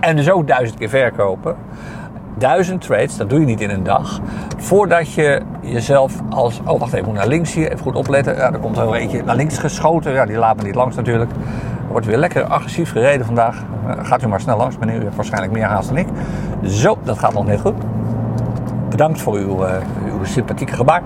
en 0.00 0.16
dus 0.16 0.30
ook 0.30 0.46
duizend 0.46 0.78
keer 0.78 0.88
verkopen 0.88 1.56
duizend 2.38 2.80
trades, 2.80 3.16
dat 3.16 3.30
doe 3.30 3.40
je 3.40 3.46
niet 3.46 3.60
in 3.60 3.70
een 3.70 3.82
dag, 3.82 4.20
voordat 4.56 5.12
je 5.12 5.40
jezelf 5.60 6.14
als, 6.30 6.60
oh 6.64 6.78
wacht 6.78 6.92
even, 6.92 7.06
moet 7.06 7.14
naar 7.14 7.26
links 7.26 7.54
hier, 7.54 7.66
even 7.66 7.78
goed 7.78 7.94
opletten, 7.94 8.34
ja, 8.34 8.52
er 8.52 8.58
komt 8.58 8.76
er 8.76 8.94
eentje 8.94 9.22
naar 9.22 9.36
links 9.36 9.58
geschoten, 9.58 10.12
ja, 10.12 10.26
die 10.26 10.36
laat 10.36 10.56
me 10.56 10.62
niet 10.62 10.74
langs 10.74 10.96
natuurlijk. 10.96 11.30
Er 11.30 11.90
wordt 11.90 12.06
weer 12.06 12.16
lekker 12.16 12.44
agressief 12.44 12.90
gereden 12.90 13.26
vandaag. 13.26 13.62
Eh, 13.86 13.92
gaat 14.02 14.22
u 14.22 14.28
maar 14.28 14.40
snel 14.40 14.56
langs, 14.56 14.78
meneer, 14.78 15.02
u 15.02 15.08
waarschijnlijk 15.14 15.52
meer 15.52 15.64
haast 15.64 15.88
dan 15.88 15.96
ik. 15.96 16.06
Zo, 16.62 16.98
dat 17.02 17.18
gaat 17.18 17.32
nog 17.32 17.46
net 17.46 17.60
goed. 17.60 17.74
Bedankt 18.88 19.20
voor 19.20 19.34
uw, 19.34 19.64
uh, 19.64 19.72
uw 20.06 20.24
sympathieke 20.24 20.74
gebaar. 20.74 21.02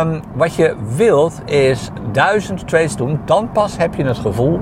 Um, 0.00 0.20
wat 0.34 0.54
je 0.54 0.76
wilt 0.96 1.40
is 1.44 1.90
duizend 2.12 2.68
trades 2.68 2.96
doen. 2.96 3.20
Dan 3.24 3.50
pas 3.52 3.76
heb 3.76 3.94
je 3.94 4.04
het 4.04 4.18
gevoel 4.18 4.60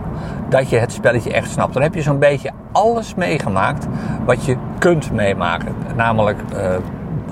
dat 0.49 0.71
je 0.71 0.77
het 0.77 0.93
spelletje 0.93 1.33
echt 1.33 1.51
snapt. 1.51 1.73
Dan 1.73 1.83
heb 1.83 1.95
je 1.95 2.03
zo'n 2.03 2.19
beetje 2.19 2.51
alles 2.73 3.15
meegemaakt 3.15 3.87
wat 4.25 4.45
je 4.45 4.57
kunt 4.79 5.13
meemaken. 5.13 5.75
Namelijk 5.97 6.39
uh, 6.55 6.75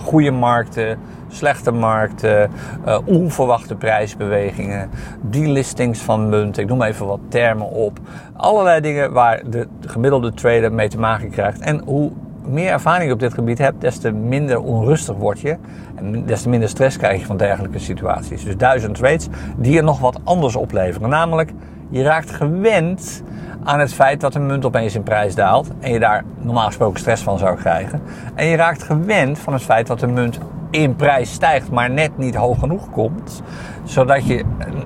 goede 0.02 0.30
markten, 0.30 0.98
slechte 1.28 1.70
markten, 1.70 2.50
uh, 2.86 2.98
onverwachte 3.04 3.74
prijsbewegingen, 3.74 4.90
delistings 5.20 6.00
van 6.00 6.28
munten. 6.28 6.62
Ik 6.62 6.68
noem 6.68 6.82
even 6.82 7.06
wat 7.06 7.20
termen 7.28 7.70
op. 7.70 7.98
Allerlei 8.36 8.80
dingen 8.80 9.12
waar 9.12 9.42
de 9.50 9.68
gemiddelde 9.80 10.32
trader 10.32 10.72
mee 10.72 10.88
te 10.88 10.98
maken 10.98 11.30
krijgt. 11.30 11.60
En 11.60 11.82
hoe 11.84 12.10
meer 12.46 12.70
ervaring 12.70 13.12
op 13.12 13.20
dit 13.20 13.34
gebied 13.34 13.58
hebt, 13.58 13.80
des 13.80 13.98
te 13.98 14.12
minder 14.12 14.60
onrustig 14.60 15.16
word 15.16 15.40
je. 15.40 15.56
En 15.94 16.26
des 16.26 16.42
te 16.42 16.48
minder 16.48 16.68
stress 16.68 16.96
krijg 16.96 17.20
je 17.20 17.26
van 17.26 17.36
dergelijke 17.36 17.78
situaties. 17.78 18.44
Dus 18.44 18.56
duizend 18.56 18.94
trades 18.94 19.28
die 19.56 19.76
er 19.76 19.84
nog 19.84 20.00
wat 20.00 20.20
anders 20.24 20.56
opleveren. 20.56 21.08
Namelijk, 21.08 21.50
je 21.94 22.02
raakt 22.02 22.30
gewend 22.30 23.22
aan 23.64 23.80
het 23.80 23.94
feit 23.94 24.20
dat 24.20 24.34
een 24.34 24.46
munt 24.46 24.64
opeens 24.64 24.94
in 24.94 25.02
prijs 25.02 25.34
daalt. 25.34 25.70
En 25.80 25.92
je 25.92 25.98
daar 25.98 26.24
normaal 26.38 26.66
gesproken 26.66 27.00
stress 27.00 27.22
van 27.22 27.38
zou 27.38 27.56
krijgen. 27.56 28.00
En 28.34 28.46
je 28.46 28.56
raakt 28.56 28.82
gewend 28.82 29.38
van 29.38 29.52
het 29.52 29.62
feit 29.62 29.86
dat 29.86 30.00
de 30.00 30.06
munt 30.06 30.38
in 30.74 30.96
prijs 30.96 31.32
stijgt, 31.32 31.70
maar 31.70 31.90
net 31.90 32.18
niet 32.18 32.34
hoog 32.34 32.58
genoeg 32.58 32.90
komt. 32.90 33.42
Zodat 33.84 34.26
je 34.26 34.44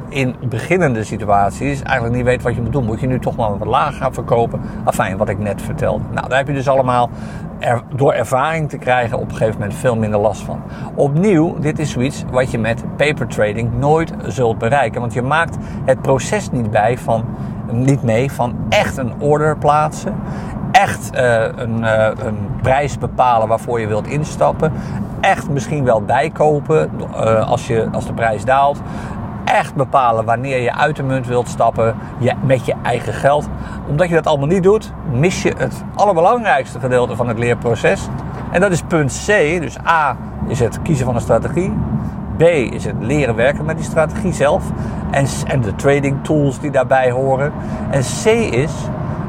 in 0.09 0.35
beginnende 0.49 1.05
situaties 1.05 1.83
eigenlijk 1.83 2.17
niet 2.17 2.25
weet 2.25 2.43
wat 2.43 2.55
je 2.55 2.61
moet 2.61 2.73
doen. 2.73 2.85
Moet 2.85 3.01
je 3.01 3.07
nu 3.07 3.19
toch 3.19 3.37
maar 3.37 3.59
wat 3.59 3.69
lager 3.69 3.95
gaan 3.95 4.15
verkopen? 4.15 4.61
Afijn, 4.85 5.17
wat 5.17 5.29
ik 5.29 5.39
net 5.39 5.63
vertelde. 5.63 6.05
Nou, 6.13 6.29
daar 6.29 6.39
heb 6.39 6.47
je 6.47 6.55
dus 6.55 6.69
allemaal 6.69 7.11
door 7.95 8.13
ervaring 8.13 8.69
te 8.69 8.79
krijgen 8.79 9.19
op 9.19 9.31
een 9.31 9.37
gegeven 9.37 9.61
moment 9.61 9.79
veel 9.79 9.97
minder 9.97 10.21
last 10.21 10.41
van. 10.41 10.63
Opnieuw, 10.95 11.59
dit 11.59 11.79
is 11.79 11.91
zoiets 11.91 12.25
wat 12.31 12.51
je 12.51 12.59
met 12.59 12.85
paper 12.97 13.27
trading 13.27 13.79
nooit 13.79 14.13
zult 14.27 14.59
bereiken. 14.59 15.01
Want 15.01 15.13
je 15.13 15.23
maakt 15.23 15.57
het 15.85 16.03
proces 16.03 16.51
niet, 16.51 16.71
bij 16.71 16.99
van, 16.99 17.25
niet 17.73 18.03
mee 18.03 18.33
van 18.33 18.57
echt 18.69 18.97
een 18.97 19.13
order 19.19 19.59
plaatsen. 19.59 20.15
Echt 20.73 21.11
uh, 21.15 21.43
een, 21.57 21.81
uh, 21.81 22.11
een 22.19 22.39
prijs 22.63 22.99
bepalen 22.99 23.49
waarvoor 23.49 23.81
je 23.81 23.87
wilt 23.87 24.07
instappen 24.07 24.73
echt 25.21 25.51
misschien 25.51 25.85
wel 25.85 26.03
bijkopen 26.03 26.91
uh, 27.11 27.51
als, 27.51 27.67
je, 27.67 27.89
als 27.93 28.07
de 28.07 28.13
prijs 28.13 28.45
daalt. 28.45 28.81
Echt 29.45 29.75
bepalen 29.75 30.25
wanneer 30.25 30.61
je 30.61 30.75
uit 30.75 30.97
de 30.97 31.03
munt 31.03 31.27
wilt 31.27 31.49
stappen 31.49 31.95
je, 32.19 32.33
met 32.43 32.67
je 32.67 32.75
eigen 32.83 33.13
geld. 33.13 33.49
Omdat 33.89 34.09
je 34.09 34.15
dat 34.15 34.27
allemaal 34.27 34.47
niet 34.47 34.63
doet, 34.63 34.93
mis 35.13 35.43
je 35.43 35.55
het 35.57 35.85
allerbelangrijkste 35.95 36.81
gedeelte 36.81 37.17
van 37.17 37.29
het 37.29 37.39
leerproces. 37.39 38.09
En 38.51 38.61
dat 38.61 38.73
is 38.73 38.83
punt 38.83 39.25
C. 39.27 39.61
Dus 39.61 39.77
A 39.87 40.17
is 40.47 40.61
het 40.61 40.83
kiezen 40.83 41.07
van 41.07 41.15
een 41.15 41.21
strategie. 41.21 41.73
B 42.37 42.43
is 42.43 42.85
het 42.85 42.97
leren 42.99 43.35
werken 43.35 43.65
met 43.65 43.77
die 43.77 43.85
strategie 43.85 44.33
zelf. 44.33 44.65
En, 45.11 45.27
en 45.47 45.61
de 45.61 45.75
trading 45.75 46.17
tools 46.23 46.61
die 46.61 46.71
daarbij 46.71 47.11
horen. 47.11 47.53
En 47.91 48.01
C 48.01 48.27
is 48.55 48.73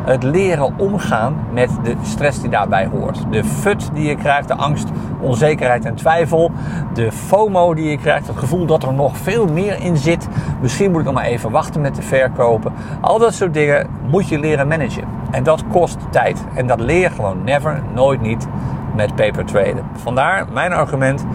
het 0.06 0.24
leren 0.24 0.74
omgaan 0.78 1.36
met 1.54 1.70
de 1.84 1.96
stress 2.02 2.42
die 2.42 2.50
daarbij 2.50 2.86
hoort. 2.86 3.26
De 3.32 3.44
fut 3.44 3.90
die 3.94 4.08
je 4.08 4.16
krijgt, 4.16 4.48
de 4.48 4.56
angst, 4.56 4.88
onzekerheid 5.20 5.86
en 5.86 5.96
twijfel. 5.96 6.52
De 6.94 7.12
FOMO 7.12 7.74
die 7.74 7.90
je 7.90 7.98
krijgt, 7.98 8.28
het 8.28 8.38
gevoel 8.38 8.66
dat 8.66 8.84
er 8.84 8.94
nog 8.94 9.18
veel 9.18 9.48
meer 9.48 9.80
in 9.84 9.98
zit. 9.98 10.28
Misschien 10.62 10.92
moet 10.92 11.00
ik 11.00 11.06
nog 11.06 11.16
maar 11.16 11.24
even 11.24 11.52
wachten 11.52 11.82
met 11.82 11.94
te 11.94 12.02
verkopen. 12.02 12.74
Al 13.02 13.20
dat 13.20 13.34
soort 13.34 13.54
dingen 13.54 13.88
moet 14.10 14.30
je 14.30 14.40
leren 14.40 14.68
managen. 14.68 15.04
En 15.32 15.44
dat 15.44 15.64
kost 15.72 15.98
tijd. 16.10 16.46
En 16.54 16.68
dat 16.68 16.80
leer 16.80 17.12
gewoon 17.12 17.44
never, 17.44 17.82
nooit 17.94 18.22
niet 18.22 18.48
met 18.96 19.16
paper 19.16 19.46
traden. 19.46 19.86
Vandaar 19.94 20.46
mijn 20.54 20.74
argument. 20.74 21.26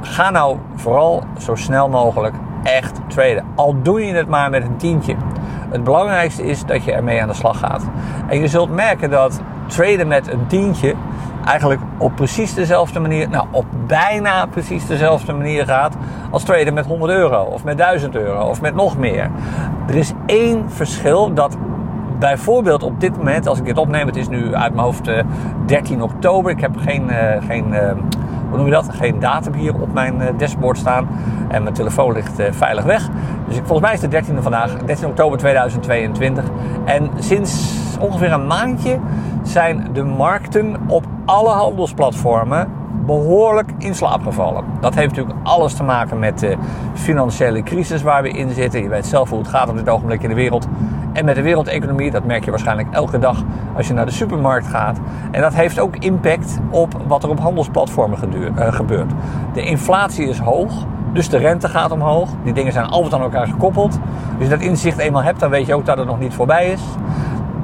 Ga 0.00 0.30
nou 0.30 0.58
vooral 0.74 1.22
zo 1.38 1.54
snel 1.54 1.88
mogelijk 1.88 2.34
echt 2.62 3.00
traden. 3.06 3.44
Al 3.54 3.82
doe 3.82 4.06
je 4.06 4.14
het 4.14 4.28
maar 4.28 4.50
met 4.50 4.64
een 4.64 4.76
tientje. 4.76 5.14
Het 5.70 5.84
belangrijkste 5.84 6.46
is 6.46 6.64
dat 6.64 6.84
je 6.84 6.92
ermee 6.92 7.22
aan 7.22 7.28
de 7.28 7.34
slag 7.34 7.58
gaat. 7.58 7.82
En 8.28 8.40
je 8.40 8.48
zult 8.48 8.70
merken 8.70 9.10
dat 9.10 9.40
traden 9.66 10.08
met 10.08 10.32
een 10.32 10.46
tientje 10.46 10.94
eigenlijk 11.44 11.80
op 11.98 12.16
precies 12.16 12.54
dezelfde 12.54 13.00
manier, 13.00 13.28
nou 13.28 13.46
op 13.50 13.64
bijna 13.86 14.46
precies 14.46 14.86
dezelfde 14.86 15.32
manier 15.32 15.66
gaat 15.66 15.96
als 16.30 16.42
traden 16.42 16.74
met 16.74 16.86
100 16.86 17.12
euro 17.12 17.42
of 17.42 17.64
met 17.64 17.78
1000 17.78 18.16
euro 18.16 18.48
of 18.48 18.60
met 18.60 18.74
nog 18.74 18.98
meer. 18.98 19.30
Er 19.88 19.94
is 19.94 20.12
één 20.26 20.70
verschil 20.70 21.34
dat 21.34 21.56
bijvoorbeeld 22.18 22.82
op 22.82 23.00
dit 23.00 23.16
moment, 23.16 23.46
als 23.46 23.58
ik 23.58 23.64
dit 23.64 23.78
opneem, 23.78 24.06
het 24.06 24.16
is 24.16 24.28
nu 24.28 24.54
uit 24.54 24.74
mijn 24.74 24.84
hoofd 24.84 25.10
13 25.66 25.96
eh, 25.96 26.02
oktober, 26.02 26.50
ik 26.50 26.60
heb 26.60 26.76
geen, 26.76 27.08
uh, 27.08 27.16
geen 27.46 27.72
uh, 27.72 27.92
hoe 28.48 28.56
noem 28.56 28.66
je 28.66 28.72
dat? 28.72 28.88
Geen 28.92 29.18
datum 29.18 29.54
hier 29.54 29.74
op 29.80 29.92
mijn 29.92 30.22
dashboard 30.36 30.78
staan. 30.78 31.08
En 31.48 31.62
mijn 31.62 31.74
telefoon 31.74 32.12
ligt 32.12 32.42
veilig 32.50 32.84
weg. 32.84 33.08
Dus 33.48 33.56
ik, 33.56 33.62
volgens 33.64 33.80
mij 33.80 33.92
is 33.92 34.02
het 34.02 34.30
13e 34.30 34.42
vandaag, 34.42 34.76
13 34.76 35.08
oktober 35.08 35.38
2022. 35.38 36.44
En 36.84 37.10
sinds 37.18 37.81
ongeveer 38.02 38.32
een 38.32 38.46
maandje 38.46 38.98
zijn 39.42 39.88
de 39.92 40.02
markten 40.02 40.76
op 40.86 41.04
alle 41.24 41.50
handelsplatformen 41.50 42.68
behoorlijk 43.06 43.70
in 43.78 43.94
slaap 43.94 44.22
gevallen. 44.22 44.64
Dat 44.80 44.94
heeft 44.94 45.08
natuurlijk 45.08 45.38
alles 45.42 45.74
te 45.74 45.82
maken 45.82 46.18
met 46.18 46.38
de 46.38 46.56
financiële 46.94 47.62
crisis 47.62 48.02
waar 48.02 48.22
we 48.22 48.28
in 48.28 48.50
zitten. 48.50 48.82
Je 48.82 48.88
weet 48.88 49.06
zelf 49.06 49.30
hoe 49.30 49.38
het 49.38 49.48
gaat 49.48 49.68
op 49.68 49.76
dit 49.76 49.88
ogenblik 49.88 50.22
in 50.22 50.28
de 50.28 50.34
wereld. 50.34 50.66
En 51.12 51.24
met 51.24 51.34
de 51.34 51.42
wereldeconomie, 51.42 52.10
dat 52.10 52.24
merk 52.24 52.44
je 52.44 52.50
waarschijnlijk 52.50 52.88
elke 52.90 53.18
dag 53.18 53.42
als 53.76 53.88
je 53.88 53.94
naar 53.94 54.06
de 54.06 54.12
supermarkt 54.12 54.66
gaat. 54.66 54.98
En 55.30 55.40
dat 55.40 55.54
heeft 55.54 55.78
ook 55.78 55.96
impact 55.96 56.58
op 56.70 56.94
wat 57.06 57.22
er 57.22 57.28
op 57.28 57.40
handelsplatformen 57.40 58.18
uh, 58.34 58.72
gebeurt. 58.72 59.10
De 59.52 59.62
inflatie 59.62 60.28
is 60.28 60.38
hoog. 60.38 60.72
Dus 61.12 61.28
de 61.28 61.36
rente 61.36 61.68
gaat 61.68 61.90
omhoog. 61.90 62.28
Die 62.44 62.52
dingen 62.52 62.72
zijn 62.72 62.86
altijd 62.86 63.14
aan 63.14 63.20
elkaar 63.20 63.46
gekoppeld. 63.46 63.98
Als 64.38 64.42
je 64.42 64.48
dat 64.48 64.60
inzicht 64.60 64.98
eenmaal 64.98 65.22
hebt, 65.22 65.40
dan 65.40 65.50
weet 65.50 65.66
je 65.66 65.74
ook 65.74 65.86
dat 65.86 65.98
het 65.98 66.06
nog 66.06 66.18
niet 66.18 66.34
voorbij 66.34 66.66
is. 66.66 66.80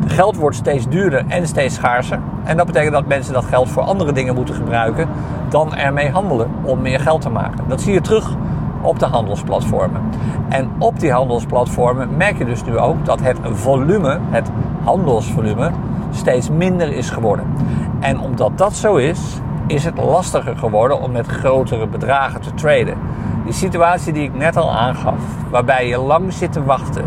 Geld 0.09 0.37
wordt 0.37 0.57
steeds 0.57 0.88
duurder 0.88 1.25
en 1.29 1.47
steeds 1.47 1.75
schaarser. 1.75 2.18
En 2.44 2.57
dat 2.57 2.66
betekent 2.66 2.92
dat 2.92 3.07
mensen 3.07 3.33
dat 3.33 3.44
geld 3.44 3.68
voor 3.68 3.83
andere 3.83 4.12
dingen 4.12 4.35
moeten 4.35 4.55
gebruiken 4.55 5.09
dan 5.49 5.75
ermee 5.75 6.11
handelen 6.11 6.51
om 6.62 6.81
meer 6.81 7.01
geld 7.01 7.21
te 7.21 7.29
maken. 7.29 7.64
Dat 7.68 7.81
zie 7.81 7.92
je 7.92 8.01
terug 8.01 8.35
op 8.83 8.99
de 8.99 9.07
handelsplatformen. 9.07 10.03
En 10.49 10.71
op 10.79 11.01
die 11.01 11.12
handelsplatformen 11.12 12.16
merk 12.16 12.38
je 12.38 12.44
dus 12.44 12.64
nu 12.64 12.79
ook 12.79 13.05
dat 13.05 13.21
het 13.21 13.38
volume, 13.42 14.18
het 14.31 14.51
handelsvolume, 14.85 15.71
steeds 16.11 16.51
minder 16.51 16.92
is 16.92 17.11
geworden. 17.11 17.44
En 18.01 18.21
omdat 18.21 18.59
dat 18.59 18.75
zo 18.75 18.97
is, 18.97 19.21
is 19.66 19.85
het 19.85 19.97
lastiger 19.97 20.57
geworden 20.57 21.01
om 21.01 21.12
met 21.12 21.27
grotere 21.27 21.87
bedragen 21.87 22.40
te 22.40 22.55
traden. 22.55 22.94
Die 23.44 23.53
situatie 23.53 24.12
die 24.12 24.23
ik 24.23 24.35
net 24.35 24.57
al 24.57 24.73
aangaf, 24.73 25.21
waarbij 25.51 25.88
je 25.88 25.99
lang 25.99 26.33
zit 26.33 26.53
te 26.53 26.64
wachten 26.64 27.05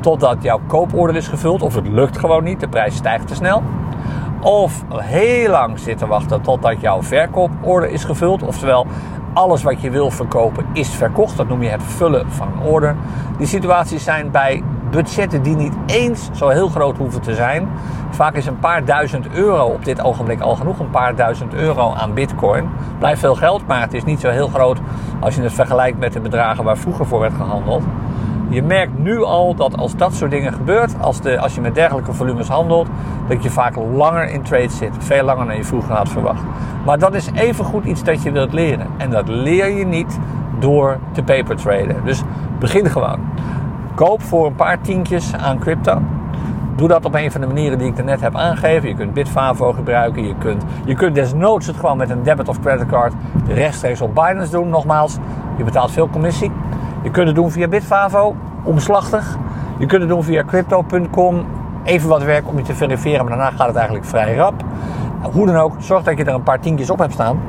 totdat 0.00 0.36
jouw 0.42 0.60
kooporder 0.66 1.16
is 1.16 1.28
gevuld, 1.28 1.62
of 1.62 1.74
het 1.74 1.88
lukt 1.88 2.18
gewoon 2.18 2.44
niet, 2.44 2.60
de 2.60 2.68
prijs 2.68 2.94
stijgt 2.94 3.26
te 3.26 3.34
snel. 3.34 3.62
Of 4.40 4.84
heel 4.94 5.50
lang 5.50 5.78
zit 5.78 5.98
te 5.98 6.06
wachten 6.06 6.40
totdat 6.40 6.80
jouw 6.80 7.02
verkooporder 7.02 7.90
is 7.90 8.04
gevuld, 8.04 8.42
oftewel 8.42 8.86
alles 9.32 9.62
wat 9.62 9.80
je 9.80 9.90
wil 9.90 10.10
verkopen 10.10 10.66
is 10.72 10.88
verkocht. 10.88 11.36
Dat 11.36 11.48
noem 11.48 11.62
je 11.62 11.68
het 11.68 11.82
vullen 11.82 12.30
van 12.30 12.48
een 12.52 12.68
order. 12.68 12.96
Die 13.38 13.46
situaties 13.46 14.04
zijn 14.04 14.30
bij 14.30 14.62
budgetten 14.90 15.42
die 15.42 15.56
niet 15.56 15.74
eens 15.86 16.28
zo 16.32 16.48
heel 16.48 16.68
groot 16.68 16.96
hoeven 16.96 17.20
te 17.20 17.34
zijn. 17.34 17.68
Vaak 18.10 18.34
is 18.34 18.46
een 18.46 18.58
paar 18.58 18.84
duizend 18.84 19.28
euro 19.32 19.64
op 19.64 19.84
dit 19.84 20.02
ogenblik 20.02 20.40
al 20.40 20.54
genoeg. 20.54 20.78
Een 20.78 20.90
paar 20.90 21.14
duizend 21.14 21.54
euro 21.54 21.92
aan 21.92 22.14
bitcoin. 22.14 22.68
Blijft 22.98 23.20
veel 23.20 23.34
geld, 23.34 23.66
maar 23.66 23.80
het 23.80 23.94
is 23.94 24.04
niet 24.04 24.20
zo 24.20 24.28
heel 24.28 24.48
groot 24.48 24.78
als 25.20 25.34
je 25.34 25.42
het 25.42 25.52
vergelijkt 25.52 25.98
met 25.98 26.12
de 26.12 26.20
bedragen 26.20 26.64
waar 26.64 26.78
vroeger 26.78 27.06
voor 27.06 27.20
werd 27.20 27.34
gehandeld. 27.34 27.82
Je 28.50 28.62
merkt 28.62 28.98
nu 28.98 29.22
al 29.22 29.54
dat 29.54 29.76
als 29.76 29.96
dat 29.96 30.14
soort 30.14 30.30
dingen 30.30 30.52
gebeurt, 30.52 30.94
als, 31.00 31.20
de, 31.20 31.38
als 31.38 31.54
je 31.54 31.60
met 31.60 31.74
dergelijke 31.74 32.12
volumes 32.12 32.48
handelt, 32.48 32.88
dat 33.28 33.42
je 33.42 33.50
vaak 33.50 33.76
langer 33.76 34.30
in 34.30 34.42
trade 34.42 34.68
zit. 34.68 34.90
Veel 34.98 35.24
langer 35.24 35.46
dan 35.46 35.56
je 35.56 35.64
vroeger 35.64 35.94
had 35.94 36.08
verwacht. 36.08 36.42
Maar 36.84 36.98
dat 36.98 37.14
is 37.14 37.30
evengoed 37.34 37.84
iets 37.84 38.02
dat 38.02 38.22
je 38.22 38.32
wilt 38.32 38.52
leren. 38.52 38.86
En 38.96 39.10
dat 39.10 39.28
leer 39.28 39.68
je 39.68 39.86
niet 39.86 40.18
door 40.58 40.98
te 41.12 41.22
paper 41.22 41.56
traden. 41.56 41.96
Dus 42.04 42.22
begin 42.58 42.86
gewoon. 42.86 43.18
Koop 43.94 44.22
voor 44.22 44.46
een 44.46 44.54
paar 44.54 44.80
tientjes 44.80 45.34
aan 45.34 45.58
crypto. 45.58 46.00
Doe 46.76 46.88
dat 46.88 47.04
op 47.04 47.14
een 47.14 47.32
van 47.32 47.40
de 47.40 47.46
manieren 47.46 47.78
die 47.78 47.88
ik 47.88 47.98
er 47.98 48.04
net 48.04 48.20
heb 48.20 48.36
aangegeven. 48.36 48.88
Je 48.88 48.94
kunt 48.94 49.12
Bitfavo 49.12 49.72
gebruiken. 49.72 50.26
Je 50.26 50.34
kunt, 50.38 50.62
je 50.84 50.94
kunt 50.94 51.14
desnoods 51.14 51.66
het 51.66 51.76
gewoon 51.76 51.96
met 51.96 52.10
een 52.10 52.22
debit 52.22 52.48
of 52.48 52.60
creditcard 52.60 53.12
rechtstreeks 53.46 54.00
op 54.00 54.14
Binance 54.14 54.50
doen. 54.50 54.68
Nogmaals, 54.68 55.16
je 55.56 55.64
betaalt 55.64 55.90
veel 55.90 56.08
commissie. 56.08 56.50
Je 57.02 57.10
kunt 57.10 57.26
het 57.26 57.36
doen 57.36 57.50
via 57.50 57.68
Bitfavo, 57.68 58.36
omslachtig. 58.62 59.36
Je 59.78 59.86
kunt 59.86 60.00
het 60.00 60.10
doen 60.10 60.24
via 60.24 60.44
crypto.com. 60.44 61.44
Even 61.84 62.08
wat 62.08 62.22
werk 62.22 62.48
om 62.48 62.56
je 62.56 62.62
te 62.62 62.74
verifiëren, 62.74 63.24
maar 63.24 63.36
daarna 63.36 63.56
gaat 63.56 63.66
het 63.66 63.76
eigenlijk 63.76 64.06
vrij 64.06 64.34
rap. 64.34 64.64
Hoe 65.32 65.46
dan 65.46 65.56
ook, 65.56 65.72
zorg 65.78 66.02
dat 66.02 66.18
je 66.18 66.24
er 66.24 66.34
een 66.34 66.42
paar 66.42 66.60
tientjes 66.60 66.90
op 66.90 66.98
hebt 66.98 67.12
staan. 67.12 67.40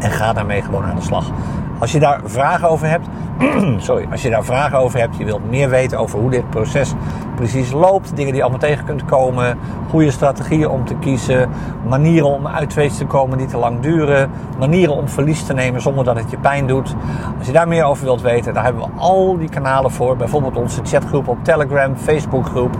En 0.00 0.10
ga 0.10 0.32
daarmee 0.32 0.62
gewoon 0.62 0.84
aan 0.84 0.96
de 0.96 1.02
slag. 1.02 1.30
Als 1.78 1.92
je 1.92 1.98
daar 1.98 2.20
vragen 2.24 2.68
over 2.68 2.88
hebt, 2.88 3.08
sorry, 3.86 4.06
als 4.10 4.22
je 4.22 4.30
daar 4.30 4.44
vragen 4.44 4.78
over 4.78 4.98
hebt, 4.98 5.16
je 5.16 5.24
wilt 5.24 5.50
meer 5.50 5.68
weten 5.68 5.98
over 5.98 6.18
hoe 6.18 6.30
dit 6.30 6.50
proces 6.50 6.94
precies 7.42 7.72
loopt, 7.72 8.16
dingen 8.16 8.32
die 8.32 8.42
allemaal 8.42 8.60
tegen 8.60 8.84
kunt 8.84 9.04
komen, 9.04 9.58
goede 9.90 10.10
strategieën 10.10 10.68
om 10.68 10.84
te 10.84 10.94
kiezen, 10.94 11.50
manieren 11.88 12.28
om 12.28 12.46
uit 12.46 12.70
te 12.96 13.04
komen 13.06 13.38
die 13.38 13.46
te 13.46 13.56
lang 13.56 13.80
duren, 13.80 14.30
manieren 14.58 14.94
om 14.94 15.08
verlies 15.08 15.44
te 15.44 15.52
nemen 15.52 15.80
zonder 15.80 16.04
dat 16.04 16.16
het 16.16 16.30
je 16.30 16.36
pijn 16.36 16.66
doet. 16.66 16.94
Als 17.38 17.46
je 17.46 17.52
daar 17.52 17.68
meer 17.68 17.84
over 17.84 18.04
wilt 18.04 18.20
weten, 18.20 18.54
daar 18.54 18.64
hebben 18.64 18.82
we 18.82 19.00
al 19.00 19.38
die 19.38 19.48
kanalen 19.48 19.90
voor. 19.90 20.16
Bijvoorbeeld 20.16 20.56
onze 20.56 20.80
chatgroep 20.84 21.28
op 21.28 21.44
Telegram, 21.44 21.96
Facebookgroep 21.96 22.76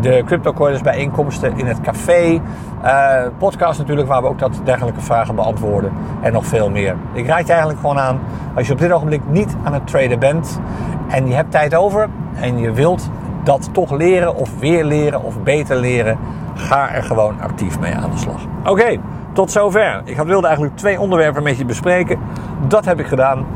de 0.00 0.22
cryptocoiners 0.26 0.82
bijeenkomsten 0.82 1.58
in 1.58 1.66
het 1.66 1.80
café. 1.80 2.40
Uh, 2.84 3.22
podcast 3.38 3.78
natuurlijk, 3.78 4.08
waar 4.08 4.22
we 4.22 4.28
ook 4.28 4.38
dat 4.38 4.60
dergelijke 4.64 5.00
vragen 5.00 5.34
beantwoorden. 5.34 5.92
En 6.20 6.32
nog 6.32 6.46
veel 6.46 6.70
meer. 6.70 6.96
Ik 7.12 7.26
raad 7.26 7.46
je 7.46 7.52
eigenlijk 7.52 7.80
gewoon 7.80 7.98
aan, 7.98 8.20
als 8.54 8.66
je 8.66 8.72
op 8.72 8.78
dit 8.78 8.92
ogenblik 8.92 9.22
niet 9.28 9.56
aan 9.64 9.72
het 9.72 9.86
traden 9.86 10.18
bent 10.18 10.60
en 11.08 11.26
je 11.26 11.34
hebt 11.34 11.50
tijd 11.50 11.74
over 11.74 12.08
en 12.34 12.58
je 12.58 12.72
wilt 12.72 13.10
dat 13.48 13.68
toch 13.72 13.90
leren 13.90 14.34
of 14.34 14.58
weer 14.58 14.84
leren 14.84 15.22
of 15.22 15.42
beter 15.42 15.76
leren, 15.76 16.18
ga 16.54 16.90
er 16.92 17.02
gewoon 17.02 17.40
actief 17.40 17.80
mee 17.80 17.94
aan 17.94 18.10
de 18.10 18.16
slag. 18.16 18.40
Oké, 18.64 18.98
tot 19.32 19.50
zover. 19.50 20.02
Ik 20.04 20.16
wilde 20.16 20.46
eigenlijk 20.46 20.76
twee 20.76 21.00
onderwerpen 21.00 21.42
met 21.42 21.58
je 21.58 21.64
bespreken. 21.64 22.18
Dat 22.66 22.84
heb 22.84 23.00
ik 23.00 23.06
gedaan. 23.06 23.46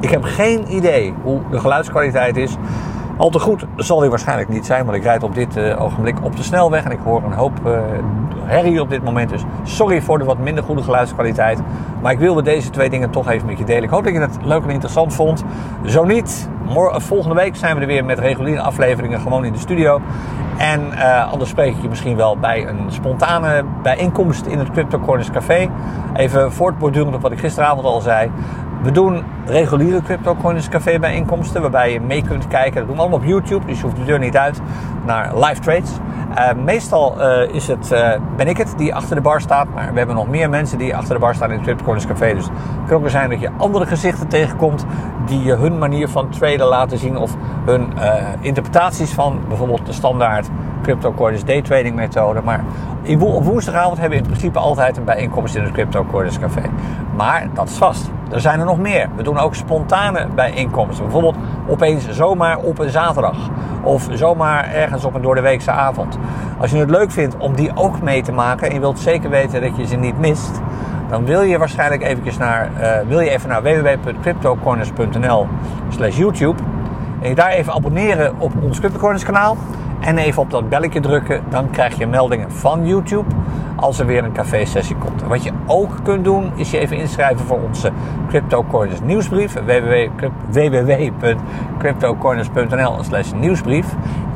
Ik 0.00 0.10
heb 0.10 0.22
geen 0.22 0.74
idee 0.74 1.14
hoe 1.22 1.40
de 1.50 1.60
geluidskwaliteit 1.60 2.36
is. 2.36 2.56
Al 3.16 3.30
te 3.30 3.38
goed 3.38 3.64
zal 3.76 4.00
die 4.00 4.10
waarschijnlijk 4.10 4.48
niet 4.48 4.66
zijn, 4.66 4.84
want 4.84 4.96
ik 4.96 5.02
rijd 5.02 5.22
op 5.22 5.34
dit 5.34 5.56
uh, 5.56 5.82
ogenblik 5.82 6.16
op 6.22 6.36
de 6.36 6.42
snelweg 6.42 6.84
en 6.84 6.90
ik 6.90 6.98
hoor 7.04 7.22
een 7.24 7.32
hoop 7.32 7.52
uh, 7.66 7.72
herrie 8.44 8.80
op 8.80 8.90
dit 8.90 9.04
moment. 9.04 9.30
Dus 9.30 9.42
sorry 9.62 10.02
voor 10.02 10.18
de 10.18 10.24
wat 10.24 10.38
minder 10.38 10.64
goede 10.64 10.82
geluidskwaliteit. 10.82 11.60
Maar 12.02 12.12
ik 12.12 12.18
wilde 12.18 12.42
deze 12.42 12.70
twee 12.70 12.90
dingen 12.90 13.10
toch 13.10 13.28
even 13.28 13.46
met 13.46 13.58
je 13.58 13.64
delen. 13.64 13.82
Ik 13.82 13.90
hoop 13.90 14.04
dat 14.04 14.12
je 14.12 14.20
het 14.20 14.38
leuk 14.42 14.62
en 14.62 14.70
interessant 14.70 15.14
vond. 15.14 15.44
Zo 15.86 16.04
niet, 16.04 16.48
volgende 16.92 17.34
week 17.34 17.56
zijn 17.56 17.74
we 17.74 17.80
er 17.80 17.86
weer 17.86 18.04
met 18.04 18.18
reguliere 18.18 18.60
afleveringen 18.60 19.20
gewoon 19.20 19.44
in 19.44 19.52
de 19.52 19.58
studio. 19.58 20.00
En 20.58 20.80
uh, 20.92 21.32
anders 21.32 21.50
spreek 21.50 21.74
ik 21.76 21.82
je 21.82 21.88
misschien 21.88 22.16
wel 22.16 22.38
bij 22.38 22.68
een 22.68 22.86
spontane 22.88 23.64
bijeenkomst 23.82 24.46
in 24.46 24.58
het 24.58 24.70
Crypto 24.70 24.98
Corners 24.98 25.30
Café. 25.30 25.70
Even 26.14 26.52
voortbordurend 26.52 27.14
op 27.14 27.22
wat 27.22 27.32
ik 27.32 27.38
gisteravond 27.38 27.86
al 27.86 28.00
zei. 28.00 28.30
We 28.82 28.90
doen 28.90 29.24
reguliere 29.46 30.02
CryptoCoins 30.02 30.68
Café 30.68 30.98
bijeenkomsten 30.98 31.60
waarbij 31.60 31.92
je 31.92 32.00
mee 32.00 32.22
kunt 32.22 32.48
kijken. 32.48 32.74
Dat 32.74 32.86
doen 32.86 32.94
we 32.94 33.00
allemaal 33.00 33.18
op 33.18 33.24
YouTube, 33.24 33.66
dus 33.66 33.76
je 33.76 33.82
hoeft 33.82 33.96
de 33.96 34.04
deur 34.04 34.18
niet 34.18 34.36
uit 34.36 34.60
naar 35.06 35.38
live 35.38 35.60
trades. 35.60 35.90
Uh, 36.38 36.64
meestal 36.64 37.14
uh, 37.18 37.54
is 37.54 37.68
het, 37.68 37.90
uh, 37.92 38.10
ben 38.36 38.48
ik 38.48 38.56
het 38.56 38.74
die 38.76 38.94
achter 38.94 39.16
de 39.16 39.22
bar 39.22 39.40
staat, 39.40 39.66
maar 39.74 39.92
we 39.92 39.98
hebben 39.98 40.16
nog 40.16 40.28
meer 40.28 40.50
mensen 40.50 40.78
die 40.78 40.96
achter 40.96 41.14
de 41.14 41.20
bar 41.20 41.34
staan 41.34 41.50
in 41.50 41.56
het 41.56 41.64
CryptoCoins 41.64 42.06
Café. 42.06 42.34
Dus 42.34 42.44
het 42.44 42.88
kan 42.88 43.02
ook 43.02 43.08
zijn 43.08 43.30
dat 43.30 43.40
je 43.40 43.50
andere 43.56 43.86
gezichten 43.86 44.28
tegenkomt 44.28 44.86
die 45.26 45.42
je 45.42 45.54
hun 45.54 45.78
manier 45.78 46.08
van 46.08 46.28
traden 46.28 46.66
laten 46.66 46.98
zien 46.98 47.16
of 47.16 47.36
hun 47.64 47.92
interpretaties 48.40 49.12
van 49.12 49.40
bijvoorbeeld 49.48 49.86
de 49.86 49.92
standaard 49.92 50.48
CryptoCoins 50.82 51.44
day 51.44 51.62
trading 51.62 51.94
methode. 51.94 52.40
Maar 52.44 52.64
op 53.18 53.44
woensdagavond 53.44 53.98
hebben 53.98 54.18
we 54.18 54.24
in 54.24 54.30
principe 54.30 54.58
altijd 54.58 54.96
een 54.96 55.04
bijeenkomst 55.04 55.54
in 55.54 55.62
het 55.62 55.72
CryptoCoins 55.72 56.38
Café. 56.38 56.62
Maar 57.16 57.48
dat 57.54 57.68
is 57.68 57.76
vast. 57.76 58.10
Er 58.32 58.40
zijn 58.40 58.60
er 58.60 58.66
nog 58.66 58.78
meer. 58.78 59.08
We 59.16 59.22
doen 59.22 59.38
ook 59.38 59.54
spontane 59.54 60.26
bijeenkomsten. 60.34 61.04
Bijvoorbeeld 61.04 61.36
opeens 61.68 62.08
zomaar 62.08 62.58
op 62.58 62.78
een 62.78 62.90
zaterdag. 62.90 63.36
Of 63.82 64.08
zomaar 64.12 64.72
ergens 64.74 65.04
op 65.04 65.14
een 65.14 65.22
doordeweekse 65.22 65.70
avond. 65.70 66.18
Als 66.60 66.70
je 66.70 66.76
het 66.76 66.90
leuk 66.90 67.10
vindt 67.10 67.36
om 67.36 67.54
die 67.54 67.76
ook 67.76 68.02
mee 68.02 68.22
te 68.22 68.32
maken 68.32 68.68
en 68.68 68.74
je 68.74 68.80
wilt 68.80 68.98
zeker 68.98 69.30
weten 69.30 69.60
dat 69.60 69.76
je 69.76 69.86
ze 69.86 69.96
niet 69.96 70.18
mist, 70.18 70.60
dan 71.08 71.24
wil 71.24 71.42
je 71.42 71.58
waarschijnlijk 71.58 72.02
eventjes 72.02 72.38
naar, 72.38 72.70
uh, 72.80 73.08
wil 73.08 73.20
je 73.20 73.30
even 73.30 73.48
naar 73.48 73.62
www.cryptocorners.nl 73.62 75.46
slash 75.88 76.16
YouTube. 76.16 76.62
En 77.20 77.28
je 77.28 77.34
daar 77.34 77.50
even 77.50 77.72
abonneren 77.72 78.34
op 78.38 78.52
ons 78.62 78.78
CryptoCorners 78.78 79.24
kanaal. 79.24 79.56
En 80.00 80.18
even 80.18 80.42
op 80.42 80.50
dat 80.50 80.68
belletje 80.68 81.00
drukken, 81.00 81.42
dan 81.48 81.70
krijg 81.70 81.98
je 81.98 82.06
meldingen 82.06 82.52
van 82.52 82.86
YouTube 82.86 83.34
als 83.76 83.98
er 83.98 84.06
weer 84.06 84.24
een 84.24 84.32
café-sessie 84.32 84.96
komt. 84.96 85.22
wat 85.22 85.44
je 85.44 85.50
ook 85.66 85.98
kunt 86.02 86.24
doen, 86.24 86.52
is 86.54 86.70
je 86.70 86.78
even 86.78 86.96
inschrijven 86.96 87.46
voor 87.46 87.58
onze 87.68 87.90
CryptoCoiners 88.28 89.00
nieuwsbrief. 89.00 89.54
www.cryptocorners.nl 90.50 93.02
slash 93.02 93.32
nieuwsbrief. 93.32 93.86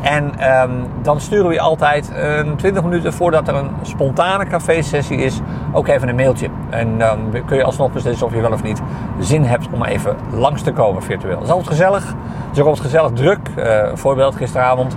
En 0.01 0.53
um, 0.63 0.87
dan 1.03 1.21
sturen 1.21 1.49
we 1.49 1.53
je 1.53 1.61
altijd 1.61 2.13
een 2.15 2.57
20 2.57 2.83
minuten 2.83 3.13
voordat 3.13 3.49
er 3.49 3.55
een 3.55 3.71
spontane 3.83 4.47
café-sessie 4.47 5.17
is, 5.17 5.41
ook 5.73 5.89
even 5.89 6.09
een 6.09 6.17
mailtje. 6.17 6.49
En 6.71 6.99
dan 6.99 7.19
kun 7.47 7.57
je 7.57 7.65
alsnog 7.65 7.93
beslissen 7.93 8.27
of 8.27 8.35
je 8.35 8.41
wel 8.41 8.53
of 8.53 8.63
niet 8.63 8.83
zin 9.21 9.45
hebt 9.45 9.69
om 9.71 9.85
even 9.85 10.17
langs 10.31 10.63
te 10.63 10.73
komen 10.73 11.03
virtueel. 11.03 11.35
Het 11.35 11.45
is 11.45 11.51
altijd 11.51 11.69
gezellig. 11.69 12.07
Het 12.07 12.17
is 12.53 12.61
ook 12.61 12.67
altijd 12.67 12.85
gezellig 12.85 13.13
druk. 13.13 13.39
Uh, 13.59 13.89
voorbeeld 13.95 14.37
gisteravond 14.37 14.97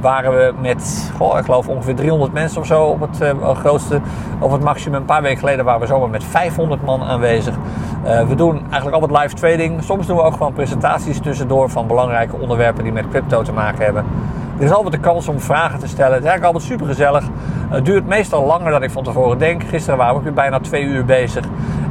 waren 0.00 0.30
we 0.30 0.52
met, 0.60 1.10
goh, 1.16 1.38
ik 1.38 1.44
geloof 1.44 1.68
ongeveer 1.68 1.94
300 1.94 2.32
mensen 2.32 2.60
of 2.60 2.66
zo 2.66 2.84
op 2.84 3.00
het 3.00 3.20
uh, 3.20 3.50
grootste, 3.54 4.00
op 4.38 4.52
het 4.52 4.62
maximum. 4.62 5.00
Een 5.00 5.04
paar 5.04 5.22
weken 5.22 5.38
geleden 5.38 5.64
waren 5.64 5.80
we 5.80 5.86
zomaar 5.86 6.10
met 6.10 6.24
500 6.24 6.84
man 6.84 7.02
aanwezig. 7.02 7.54
Uh, 8.04 8.28
we 8.28 8.34
doen 8.34 8.60
eigenlijk 8.70 9.02
altijd 9.02 9.22
live 9.22 9.34
trading. 9.34 9.82
Soms 9.84 10.06
doen 10.06 10.16
we 10.16 10.22
ook 10.22 10.32
gewoon 10.32 10.52
presentaties 10.52 11.20
tussendoor 11.20 11.70
van 11.70 11.86
belangrijke 11.86 12.36
onderwerpen 12.36 12.82
die 12.82 12.92
met 12.92 13.08
crypto 13.08 13.42
te 13.42 13.52
maken 13.52 13.84
hebben. 13.84 14.04
Er 14.58 14.64
is 14.64 14.70
altijd 14.70 14.94
de 14.94 15.00
kans 15.00 15.28
om 15.28 15.40
vragen 15.40 15.78
te 15.78 15.88
stellen. 15.88 16.12
Het 16.12 16.22
is 16.24 16.28
eigenlijk 16.28 16.54
altijd 16.54 16.72
super 16.72 16.86
gezellig. 16.86 17.24
Het 17.68 17.84
duurt 17.84 18.06
meestal 18.06 18.46
langer 18.46 18.70
dan 18.70 18.82
ik 18.82 18.90
van 18.90 19.04
tevoren 19.04 19.38
denk. 19.38 19.62
Gisteren 19.64 19.98
waren 19.98 20.12
we 20.12 20.18
ook 20.18 20.24
weer 20.24 20.34
bijna 20.34 20.60
twee 20.60 20.82
uur 20.82 21.04
bezig. 21.04 21.44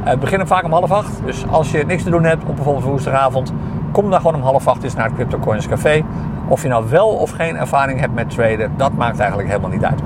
We 0.04 0.16
beginnen 0.16 0.46
vaak 0.46 0.64
om 0.64 0.72
half 0.72 0.90
acht. 0.90 1.20
Dus 1.24 1.44
als 1.50 1.70
je 1.70 1.84
niks 1.86 2.02
te 2.02 2.10
doen 2.10 2.24
hebt 2.24 2.44
op 2.44 2.54
bijvoorbeeld 2.54 2.84
woensdagavond, 2.84 3.52
kom 3.92 4.10
dan 4.10 4.20
gewoon 4.20 4.34
om 4.34 4.42
half 4.42 4.68
acht 4.68 4.82
eens 4.82 4.94
naar 4.94 5.04
het 5.04 5.14
Crypto 5.14 5.38
Coins 5.38 5.68
Café. 5.68 6.04
Of 6.48 6.62
je 6.62 6.68
nou 6.68 6.88
wel 6.88 7.08
of 7.08 7.30
geen 7.30 7.56
ervaring 7.56 8.00
hebt 8.00 8.14
met 8.14 8.30
traden, 8.30 8.72
dat 8.76 8.92
maakt 8.92 9.18
eigenlijk 9.18 9.48
helemaal 9.48 9.70
niet 9.70 9.84
uit. 9.84 10.00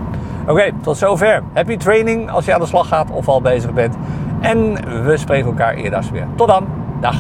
Oké, 0.47 0.71
tot 0.81 0.97
zover. 0.97 1.43
Happy 1.53 1.77
training 1.77 2.31
als 2.31 2.45
je 2.45 2.55
aan 2.55 2.61
de 2.61 2.67
slag 2.67 2.89
gaat 2.89 3.11
of 3.11 3.29
al 3.29 3.41
bezig 3.41 3.73
bent. 3.73 3.97
En 4.41 4.75
we 5.05 5.17
spreken 5.17 5.47
elkaar 5.47 5.75
eerder 5.75 6.05
weer. 6.13 6.27
Tot 6.35 6.49
dan. 6.49 6.67
Dag. 7.01 7.17